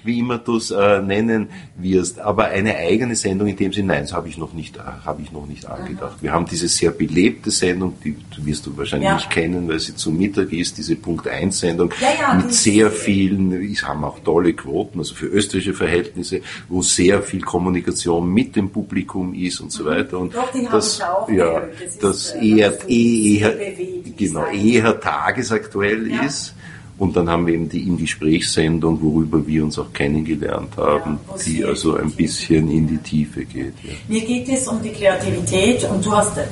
wie 0.03 0.19
immer 0.19 0.37
du's 0.37 0.71
äh, 0.71 1.01
nennen 1.01 1.49
wirst. 1.77 2.19
Aber 2.19 2.45
eine 2.45 2.75
eigene 2.77 3.15
Sendung 3.15 3.47
in 3.47 3.55
dem 3.57 3.73
Sinne, 3.73 3.89
nein, 3.89 4.03
das 4.03 4.13
habe 4.13 4.27
ich 4.29 4.37
noch 4.37 4.53
nicht, 4.53 4.77
äh, 4.77 4.81
habe 5.05 5.21
ich 5.21 5.31
noch 5.31 5.47
nicht 5.47 5.65
angedacht. 5.67 6.17
Wir 6.21 6.31
haben 6.31 6.45
diese 6.45 6.67
sehr 6.67 6.91
belebte 6.91 7.51
Sendung, 7.51 7.95
die 8.03 8.15
wirst 8.37 8.65
du 8.65 8.75
wahrscheinlich 8.77 9.11
nicht 9.13 9.29
kennen, 9.29 9.67
weil 9.67 9.79
sie 9.79 9.95
zu 9.95 10.11
Mittag 10.11 10.51
ist, 10.53 10.77
diese 10.77 10.95
Punkt 10.95 11.27
1 11.27 11.59
Sendung 11.59 11.91
mit 12.37 12.53
sehr 12.53 12.91
vielen, 12.91 13.51
es 13.71 13.83
haben 13.87 14.03
auch 14.03 14.19
tolle 14.19 14.53
Quoten, 14.53 14.99
also 14.99 15.13
für 15.15 15.27
österreichische 15.27 15.73
Verhältnisse, 15.73 16.41
wo 16.69 16.81
sehr 16.81 17.21
viel 17.21 17.41
Kommunikation 17.61 18.27
mit 18.33 18.55
dem 18.55 18.69
Publikum 18.71 19.33
ist 19.35 19.59
und 19.61 19.71
so 19.71 19.85
weiter. 19.85 20.17
Und 20.17 20.31
Mhm. 20.33 20.37
Doch, 20.37 20.51
die 20.51 20.67
das, 20.71 20.95
ich 20.97 21.03
auch 21.03 21.29
ja, 21.29 21.35
gehört. 21.45 21.73
Das 21.79 21.93
ist, 21.93 22.03
das 22.03 22.31
äh, 22.31 22.47
eher, 22.47 22.71
das 22.71 22.89
eh- 22.89 23.37
eher, 23.37 23.49
bewegend, 23.51 24.17
genau, 24.17 24.45
eher 24.47 24.99
tagesaktuell 24.99 26.11
Ja. 26.11 26.23
ist. 26.23 26.55
Und 26.97 27.15
dann 27.15 27.29
haben 27.29 27.47
wir 27.47 27.53
eben 27.55 27.67
die 27.69 27.81
Im-Gesprächssendung, 27.87 28.99
worüber 29.01 29.45
wir 29.47 29.63
uns 29.63 29.77
auch 29.79 29.91
kennengelernt 29.93 30.75
haben, 30.77 31.19
es 31.35 31.45
die 31.45 31.63
also 31.65 31.95
ein 31.95 32.11
bisschen 32.11 32.69
in 32.69 32.87
die 32.87 32.97
Tiefe 32.97 33.43
geht. 33.45 33.73
Ja. 33.83 33.91
Mir 34.07 34.21
geht 34.21 34.47
es 34.49 34.67
um 34.67 34.81
die 34.83 34.91
Kreativität 34.91 35.83
und 35.89 36.05
du 36.05 36.11
hast 36.11 36.37
äh, 36.37 36.43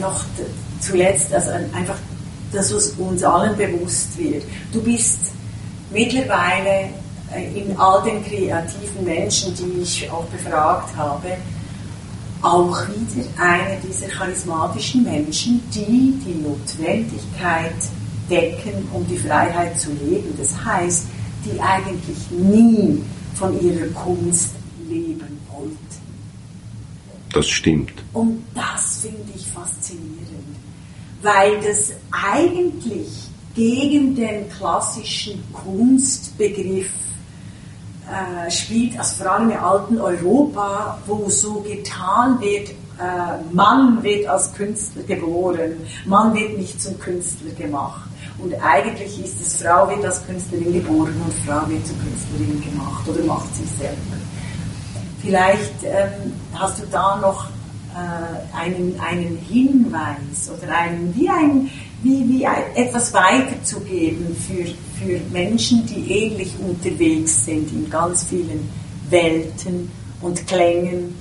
noch 0.00 0.24
zuletzt, 0.80 1.32
also 1.34 1.50
einfach, 1.74 1.96
dass 2.52 2.70
es 2.70 2.90
uns 2.98 3.22
allen 3.22 3.54
bewusst 3.56 4.18
wird. 4.18 4.42
Du 4.72 4.80
bist 4.82 5.18
mittlerweile 5.92 6.88
in 7.36 7.76
all 7.76 8.02
den 8.02 8.24
kreativen 8.24 9.04
Menschen, 9.04 9.54
die 9.54 9.82
ich 9.82 10.10
auch 10.10 10.24
befragt 10.24 10.96
habe, 10.96 11.36
auch 12.42 12.76
wieder 12.88 13.28
einer 13.38 13.76
dieser 13.76 14.08
charismatischen 14.08 15.04
Menschen, 15.04 15.62
die 15.72 16.14
die 16.24 16.42
Notwendigkeit 16.42 17.74
decken, 18.28 18.88
um 18.92 19.06
die 19.06 19.18
Freiheit 19.18 19.78
zu 19.78 19.90
leben. 19.92 20.34
Das 20.38 20.64
heißt, 20.64 21.06
die 21.44 21.60
eigentlich 21.60 22.30
nie 22.30 23.02
von 23.34 23.60
ihrer 23.60 23.86
Kunst 23.88 24.50
leben 24.88 25.38
wollten. 25.50 25.76
Das 27.32 27.48
stimmt. 27.48 27.92
Und 28.12 28.42
das 28.54 29.02
finde 29.02 29.32
ich 29.34 29.46
faszinierend, 29.46 30.56
weil 31.22 31.60
das 31.60 31.92
eigentlich 32.10 33.08
gegen 33.54 34.14
den 34.14 34.48
klassischen 34.48 35.42
Kunstbegriff 35.52 36.90
äh, 38.10 38.50
spielt, 38.50 38.98
also 38.98 39.22
vor 39.22 39.32
allem 39.32 39.50
im 39.50 39.58
alten 39.62 40.00
Europa, 40.00 40.98
wo 41.06 41.28
so 41.30 41.60
getan 41.60 42.40
wird, 42.40 42.70
äh, 42.70 43.54
Mann 43.54 44.02
wird 44.02 44.26
als 44.26 44.52
Künstler 44.52 45.02
geboren, 45.04 45.72
Mann 46.04 46.34
wird 46.34 46.58
nicht 46.58 46.80
zum 46.82 46.98
Künstler 46.98 47.52
gemacht. 47.52 48.08
Und 48.38 48.54
eigentlich 48.62 49.22
ist 49.22 49.40
es, 49.40 49.62
Frau 49.62 49.88
wird 49.88 50.04
als 50.04 50.24
Künstlerin 50.26 50.72
geboren 50.72 51.14
und 51.24 51.32
Frau 51.46 51.68
wird 51.68 51.86
zur 51.86 51.96
Künstlerin 51.98 52.60
gemacht 52.62 53.06
oder 53.06 53.22
macht 53.24 53.54
sich 53.54 53.68
selber. 53.78 54.16
Vielleicht 55.20 55.84
ähm, 55.84 56.32
hast 56.54 56.78
du 56.78 56.86
da 56.90 57.16
noch 57.16 57.46
äh, 57.94 58.56
einen, 58.56 58.98
einen 59.00 59.36
Hinweis 59.36 60.50
oder 60.56 60.74
einen, 60.74 61.14
wie, 61.14 61.28
ein, 61.28 61.70
wie, 62.02 62.28
wie 62.28 62.46
ein, 62.46 62.62
etwas 62.74 63.12
weiterzugeben 63.12 64.34
für, 64.36 64.64
für 65.00 65.20
Menschen, 65.32 65.86
die 65.86 66.12
ähnlich 66.12 66.52
unterwegs 66.60 67.46
sind 67.46 67.72
in 67.72 67.88
ganz 67.88 68.24
vielen 68.24 68.68
Welten 69.08 69.90
und 70.20 70.46
Klängen 70.46 71.14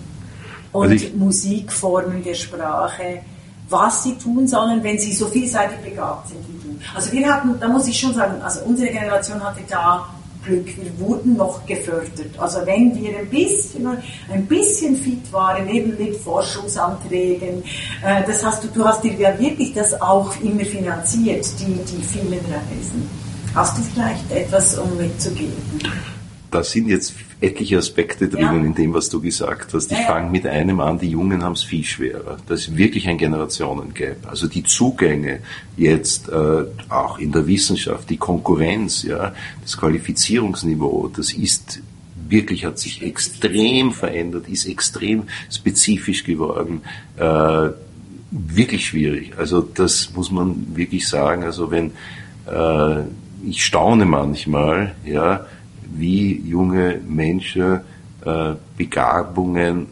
und 0.72 0.92
Also 0.92 1.06
Musikformen 1.16 2.24
der 2.24 2.36
Sprache, 2.36 3.22
was 3.70 4.04
sie 4.04 4.16
tun 4.16 4.48
sollen, 4.48 4.84
wenn 4.84 5.00
sie 5.00 5.14
so 5.14 5.28
vielseitig 5.28 5.80
begabt 5.80 6.30
sind 6.30 6.40
wie 6.48 6.68
du. 6.68 6.76
Also 6.94 7.12
wir 7.12 7.32
hatten, 7.32 7.60
da 7.60 7.68
muss 7.68 7.88
ich 7.88 8.00
schon 8.00 8.14
sagen, 8.14 8.42
also 8.42 8.62
unsere 8.66 8.92
Generation 8.92 9.44
hatte 9.44 9.62
da 9.70 10.10
Glück, 10.44 10.68
wir 10.78 11.00
wurden 11.00 11.36
noch 11.36 11.66
gefördert. 11.66 12.38
Also 12.38 12.66
wenn 12.66 12.96
wir 12.96 13.20
ein 13.20 13.30
bisschen, 13.30 13.88
ein 14.32 14.46
bisschen 14.46 14.96
fit 14.96 15.32
waren, 15.32 15.68
eben 15.70 15.98
mit 15.98 16.16
Forschungsanträgen, 16.18 17.64
äh, 18.04 18.24
das 18.26 18.44
hast 18.44 18.64
du, 18.64 18.68
du 18.70 18.86
hast 18.86 19.04
dir 19.04 19.14
ja 19.14 19.38
wirklich 19.38 19.74
das 19.74 20.00
auch 20.02 20.34
immer 20.42 20.66
finanziert, 20.66 21.46
die, 21.60 21.66
die 21.66 22.04
vielen 22.04 22.40
Reisen. 22.46 23.29
Hast 23.56 23.78
du 23.78 23.82
vielleicht 23.82 24.32
etwas, 24.32 24.78
um 24.78 24.98
mitzugeben? 24.98 25.54
da 26.52 26.64
sind 26.64 26.88
jetzt 26.88 27.14
etliche 27.42 27.78
Aspekte 27.78 28.28
drinnen 28.28 28.62
ja. 28.62 28.68
in 28.68 28.76
dem, 28.76 28.94
was 28.94 29.10
du 29.10 29.22
gesagt 29.22 29.74
hast. 29.74 29.92
Ich 29.92 29.98
ja, 29.98 30.06
fange 30.06 30.30
mit 30.30 30.46
einem 30.46 30.80
an, 30.80 31.00
die 31.00 31.10
Jungen 31.10 31.44
haben 31.44 31.54
es 31.54 31.64
viel 31.64 31.84
schwerer. 31.84 32.38
Das 32.48 32.62
ist 32.62 32.78
wirklich 32.78 33.08
ein 33.08 33.18
Generationengap. 33.18 34.28
Also 34.28 34.48
die 34.48 34.64
Zugänge 34.64 35.40
jetzt 35.78 36.28
äh, 36.30 36.66
auch 36.90 37.20
in 37.20 37.32
der 37.32 37.48
Wissenschaft, 37.48 38.10
die 38.10 38.18
Konkurrenz, 38.18 39.04
ja, 39.04 39.34
das 39.62 39.78
Qualifizierungsniveau, 39.78 41.10
das 41.16 41.34
ist 41.34 41.82
wirklich 42.28 42.66
hat 42.66 42.78
sich 42.78 43.02
extrem 43.02 43.92
verändert, 43.92 44.48
ist 44.50 44.68
extrem 44.68 45.24
spezifisch 45.52 46.24
geworden. 46.24 46.82
Äh, 47.18 47.70
wirklich 48.32 48.88
schwierig. 48.88 49.34
Also 49.38 49.62
das 49.62 50.12
muss 50.16 50.30
man 50.32 50.76
wirklich 50.76 51.08
sagen. 51.08 51.44
Also 51.44 51.72
wenn 51.72 51.92
äh, 52.46 53.04
ich 53.44 53.66
staune 53.66 54.06
manchmal, 54.06 54.96
ja, 55.06 55.46
wie 55.92 56.40
junge 56.42 57.00
Menschen 57.08 57.82
äh, 58.26 58.54
Begabungen 58.78 59.88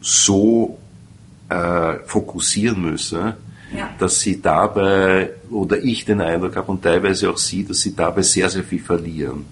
so 0.00 0.78
äh, 1.48 1.94
fokussieren 2.06 2.80
müssen, 2.82 3.34
ja. 3.76 3.90
dass 3.98 4.20
sie 4.20 4.40
dabei, 4.40 5.30
oder 5.50 5.78
ich 5.78 6.04
den 6.04 6.20
Eindruck 6.20 6.56
habe 6.56 6.70
und 6.72 6.82
teilweise 6.82 7.30
auch 7.30 7.38
sie, 7.38 7.64
dass 7.64 7.80
sie 7.80 7.94
dabei 7.94 8.22
sehr, 8.22 8.48
sehr 8.48 8.64
viel 8.64 8.80
verlieren. 8.80 9.44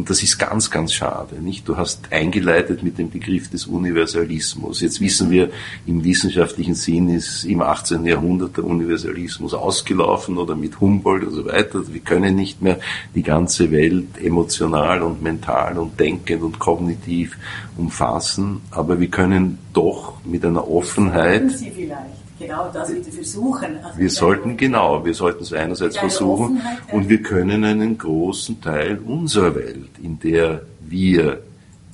Und 0.00 0.08
das 0.08 0.22
ist 0.22 0.38
ganz, 0.38 0.70
ganz 0.70 0.94
schade. 0.94 1.42
Nicht? 1.42 1.68
Du 1.68 1.76
hast 1.76 2.10
eingeleitet 2.10 2.82
mit 2.82 2.96
dem 2.96 3.10
Begriff 3.10 3.50
des 3.50 3.66
Universalismus. 3.66 4.80
Jetzt 4.80 4.98
wissen 5.02 5.30
wir, 5.30 5.50
im 5.86 6.02
wissenschaftlichen 6.04 6.74
Sinn 6.74 7.10
ist 7.10 7.44
im 7.44 7.60
18. 7.60 8.06
Jahrhundert 8.06 8.56
der 8.56 8.64
Universalismus 8.64 9.52
ausgelaufen 9.52 10.38
oder 10.38 10.56
mit 10.56 10.80
Humboldt 10.80 11.24
und 11.24 11.34
so 11.34 11.44
weiter. 11.44 11.86
Wir 11.86 12.00
können 12.00 12.34
nicht 12.34 12.62
mehr 12.62 12.80
die 13.14 13.22
ganze 13.22 13.70
Welt 13.72 14.16
emotional 14.18 15.02
und 15.02 15.22
mental 15.22 15.76
und 15.76 16.00
denkend 16.00 16.44
und 16.44 16.58
kognitiv 16.58 17.36
umfassen, 17.76 18.62
aber 18.70 19.00
wir 19.00 19.08
können 19.08 19.58
doch 19.74 20.14
mit 20.24 20.46
einer 20.46 20.66
Offenheit. 20.66 21.50
Sie 21.50 21.70
vielleicht 21.70 22.19
genau 22.40 22.70
das 22.72 22.92
wieder 22.92 23.12
versuchen. 23.12 23.76
Also 23.82 23.98
wir 23.98 24.10
sollten, 24.10 24.56
genau, 24.56 25.04
wir 25.04 25.14
sollten 25.14 25.42
es 25.42 25.52
einerseits 25.52 25.98
versuchen 25.98 26.60
und 26.90 27.08
wir 27.08 27.22
können 27.22 27.64
einen 27.64 27.98
großen 27.98 28.60
Teil 28.60 28.98
unserer 28.98 29.54
Welt, 29.54 29.90
in 30.02 30.18
der 30.18 30.62
wir 30.80 31.42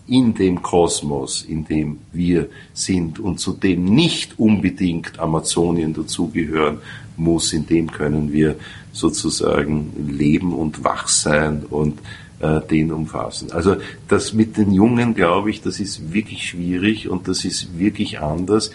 in 0.07 0.34
dem 0.34 0.62
Kosmos, 0.62 1.42
in 1.42 1.64
dem 1.64 1.99
wir 2.12 2.49
sind 2.72 3.18
und 3.18 3.40
zu 3.40 3.53
dem 3.53 3.84
nicht 3.84 4.38
unbedingt 4.38 5.18
Amazonien 5.18 5.92
dazugehören 5.92 6.78
muss, 7.16 7.53
in 7.53 7.66
dem 7.66 7.90
können 7.90 8.32
wir 8.32 8.55
sozusagen 8.92 9.92
leben 10.09 10.55
und 10.55 10.84
wach 10.84 11.09
sein 11.09 11.64
und 11.68 11.99
äh, 12.38 12.61
den 12.61 12.92
umfassen. 12.92 13.51
Also 13.51 13.76
das 14.09 14.32
mit 14.32 14.57
den 14.57 14.72
Jungen, 14.72 15.14
glaube 15.14 15.51
ich, 15.51 15.61
das 15.62 15.80
ist 15.80 16.12
wirklich 16.12 16.49
schwierig 16.49 17.09
und 17.09 17.26
das 17.26 17.44
ist 17.44 17.78
wirklich 17.78 18.20
anders. 18.20 18.70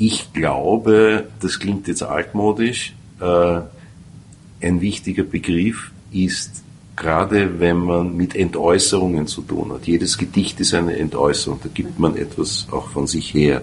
Ich 0.00 0.32
glaube, 0.32 1.28
das 1.40 1.60
klingt 1.60 1.86
jetzt 1.86 2.02
altmodisch, 2.02 2.94
äh, 3.20 3.60
ein 4.62 4.80
wichtiger 4.80 5.24
Begriff 5.24 5.92
ist 6.10 6.64
gerade 7.00 7.58
wenn 7.58 7.78
man 7.78 8.14
mit 8.14 8.36
Entäußerungen 8.36 9.26
zu 9.26 9.40
tun 9.40 9.72
hat. 9.72 9.86
Jedes 9.86 10.18
Gedicht 10.18 10.60
ist 10.60 10.74
eine 10.74 10.98
Entäußerung, 10.98 11.58
da 11.62 11.70
gibt 11.72 11.98
man 11.98 12.14
etwas 12.14 12.66
auch 12.70 12.88
von 12.88 13.06
sich 13.06 13.32
her. 13.32 13.62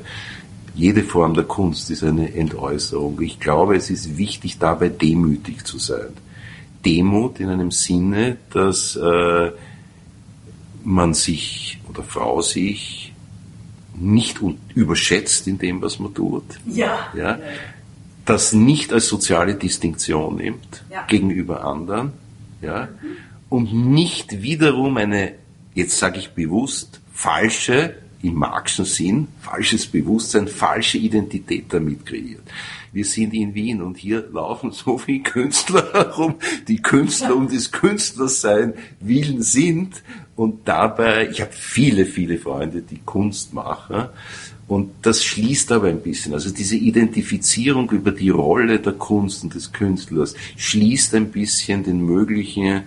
Jede 0.73 1.03
Form 1.03 1.35
der 1.35 1.43
Kunst 1.43 1.91
ist 1.91 2.03
eine 2.03 2.33
Entäußerung. 2.33 3.21
Ich 3.21 3.39
glaube, 3.39 3.75
es 3.75 3.91
ist 3.91 4.17
wichtig, 4.17 4.57
dabei 4.57 4.89
demütig 4.89 5.65
zu 5.65 5.77
sein. 5.77 6.09
Demut 6.83 7.39
in 7.39 7.49
einem 7.49 7.69
Sinne, 7.69 8.37
dass 8.51 8.95
äh, 8.95 9.51
man 10.83 11.13
sich 11.13 11.79
oder 11.89 12.01
Frau 12.01 12.41
sich 12.41 13.13
nicht 13.99 14.39
überschätzt 14.75 15.47
in 15.47 15.57
dem, 15.57 15.81
was 15.81 15.99
man 15.99 16.13
tut. 16.13 16.43
Ja. 16.65 17.07
ja 17.15 17.39
das 18.27 18.51
nicht 18.51 18.91
als 18.93 19.07
soziale 19.07 19.55
Distinktion 19.55 20.35
nimmt 20.35 20.83
ja. 20.91 21.05
gegenüber 21.07 21.63
anderen. 21.63 22.11
Ja. 22.61 22.89
Mhm. 23.01 23.17
Und 23.49 23.73
nicht 23.73 24.41
wiederum 24.41 24.97
eine, 24.97 25.33
jetzt 25.73 25.97
sage 25.97 26.19
ich 26.19 26.31
bewusst, 26.31 26.99
falsche, 27.13 27.95
im 28.21 28.35
Marxischen 28.35 28.85
Sinn, 28.85 29.27
falsches 29.41 29.85
Bewusstsein, 29.87 30.47
falsche 30.47 30.97
Identität 30.97 31.65
damit 31.69 32.05
kreiert. 32.05 32.43
Wir 32.91 33.05
sind 33.05 33.33
in 33.33 33.53
Wien 33.53 33.81
und 33.81 33.97
hier 33.97 34.27
laufen 34.31 34.71
so 34.71 34.97
viele 34.97 35.21
Künstler 35.21 35.87
herum, 35.93 36.35
die 36.67 36.81
Künstler 36.81 37.35
um 37.35 37.47
des 37.47 37.71
Künstlers 37.71 38.41
sein 38.41 38.73
willen 38.99 39.41
sind 39.41 40.01
und 40.35 40.67
dabei, 40.67 41.29
ich 41.29 41.41
habe 41.41 41.51
viele, 41.51 42.05
viele 42.05 42.37
Freunde, 42.37 42.81
die 42.81 42.99
Kunst 43.05 43.53
machen. 43.53 44.05
Und 44.67 44.91
das 45.01 45.23
schließt 45.23 45.71
aber 45.71 45.87
ein 45.87 46.01
bisschen. 46.01 46.33
Also 46.33 46.49
diese 46.51 46.75
Identifizierung 46.75 47.89
über 47.91 48.11
die 48.11 48.29
Rolle 48.29 48.79
der 48.79 48.93
Kunst 48.93 49.43
und 49.43 49.55
des 49.55 49.71
Künstlers 49.71 50.35
schließt 50.57 51.15
ein 51.15 51.31
bisschen 51.31 51.83
den 51.83 52.05
möglichen 52.05 52.83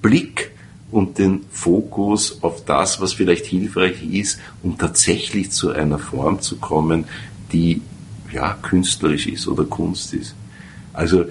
Blick 0.00 0.53
und 0.94 1.18
den 1.18 1.40
Fokus 1.50 2.38
auf 2.42 2.64
das, 2.64 3.00
was 3.00 3.14
vielleicht 3.14 3.46
hilfreich 3.46 4.00
ist, 4.08 4.38
um 4.62 4.78
tatsächlich 4.78 5.50
zu 5.50 5.70
einer 5.70 5.98
Form 5.98 6.40
zu 6.40 6.56
kommen, 6.56 7.06
die 7.52 7.82
ja 8.32 8.56
künstlerisch 8.62 9.26
ist 9.26 9.48
oder 9.48 9.64
Kunst 9.64 10.14
ist. 10.14 10.36
Also 10.92 11.24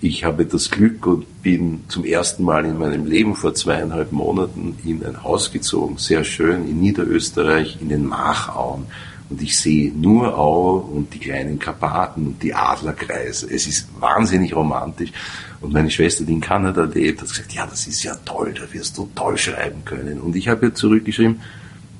ich 0.00 0.24
habe 0.24 0.46
das 0.46 0.68
Glück 0.70 1.06
und 1.06 1.42
bin 1.42 1.84
zum 1.86 2.04
ersten 2.04 2.42
Mal 2.42 2.64
in 2.64 2.76
meinem 2.76 3.06
Leben 3.06 3.36
vor 3.36 3.54
zweieinhalb 3.54 4.10
Monaten 4.10 4.76
in 4.84 5.04
ein 5.06 5.22
Haus 5.22 5.52
gezogen, 5.52 5.96
sehr 5.98 6.24
schön 6.24 6.68
in 6.68 6.80
Niederösterreich, 6.80 7.78
in 7.80 7.90
den 7.90 8.04
Machauen. 8.04 8.86
Und 9.30 9.42
ich 9.42 9.58
sehe 9.58 9.92
nur 9.92 10.38
Au 10.38 10.78
und 10.78 11.12
die 11.12 11.18
kleinen 11.18 11.58
Karpaten 11.58 12.26
und 12.26 12.42
die 12.42 12.54
Adlerkreise. 12.54 13.46
Es 13.52 13.66
ist 13.66 13.88
wahnsinnig 14.00 14.54
romantisch. 14.56 15.12
Und 15.60 15.72
meine 15.72 15.90
Schwester, 15.90 16.24
die 16.24 16.32
in 16.32 16.40
Kanada 16.40 16.84
lebt, 16.84 17.20
hat 17.20 17.28
gesagt, 17.28 17.52
ja, 17.52 17.66
das 17.66 17.86
ist 17.86 18.02
ja 18.02 18.14
toll, 18.24 18.54
da 18.54 18.72
wirst 18.72 18.96
du 18.96 19.08
toll 19.14 19.36
schreiben 19.36 19.84
können. 19.84 20.20
Und 20.20 20.34
ich 20.34 20.48
habe 20.48 20.66
ihr 20.66 20.74
zurückgeschrieben, 20.74 21.40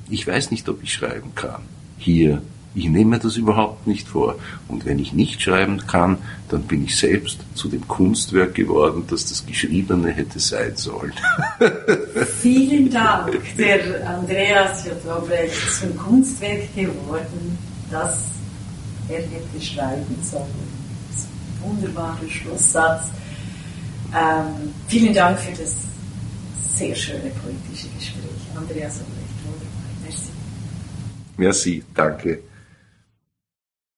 ich 0.08 0.26
weiß 0.26 0.50
nicht, 0.50 0.68
ob 0.68 0.82
ich 0.82 0.92
schreiben 0.92 1.34
kann. 1.34 1.62
Hier 1.98 2.40
ich 2.78 2.88
nehme 2.88 3.10
mir 3.10 3.18
das 3.18 3.36
überhaupt 3.36 3.86
nicht 3.86 4.08
vor. 4.08 4.36
Und 4.68 4.86
wenn 4.86 4.98
ich 4.98 5.12
nicht 5.12 5.42
schreiben 5.42 5.86
kann, 5.86 6.18
dann 6.48 6.62
bin 6.62 6.84
ich 6.84 6.96
selbst 6.96 7.40
zu 7.54 7.68
dem 7.68 7.86
Kunstwerk 7.88 8.54
geworden, 8.54 9.04
das 9.10 9.26
das 9.26 9.44
Geschriebene 9.44 10.10
hätte 10.10 10.38
sein 10.38 10.76
sollen. 10.76 11.12
Vielen 12.40 12.90
Dank. 12.90 13.36
Der 13.56 14.08
Andreas 14.08 14.84
Jodobrecht 14.86 15.54
ist 15.68 15.82
ein 15.82 15.96
Kunstwerk 15.96 16.74
geworden, 16.74 17.58
das 17.90 18.18
er 19.08 19.22
hätte 19.22 19.60
schreiben 19.60 20.16
sollen. 20.22 20.44
Das 21.10 21.22
ist 21.22 21.28
ein 21.28 21.70
wunderbarer 21.70 22.28
Schlusssatz. 22.28 23.08
Ähm, 24.14 24.72
vielen 24.86 25.12
Dank 25.12 25.38
für 25.38 25.52
das 25.52 25.76
sehr 26.76 26.94
schöne 26.94 27.30
politische 27.42 27.88
Gespräch. 27.88 28.22
Andreas 28.56 28.98
Jodobrecht, 28.98 29.34
wunderbar. 29.44 29.82
Merci. 30.04 30.28
Merci, 31.36 31.84
danke. 31.94 32.38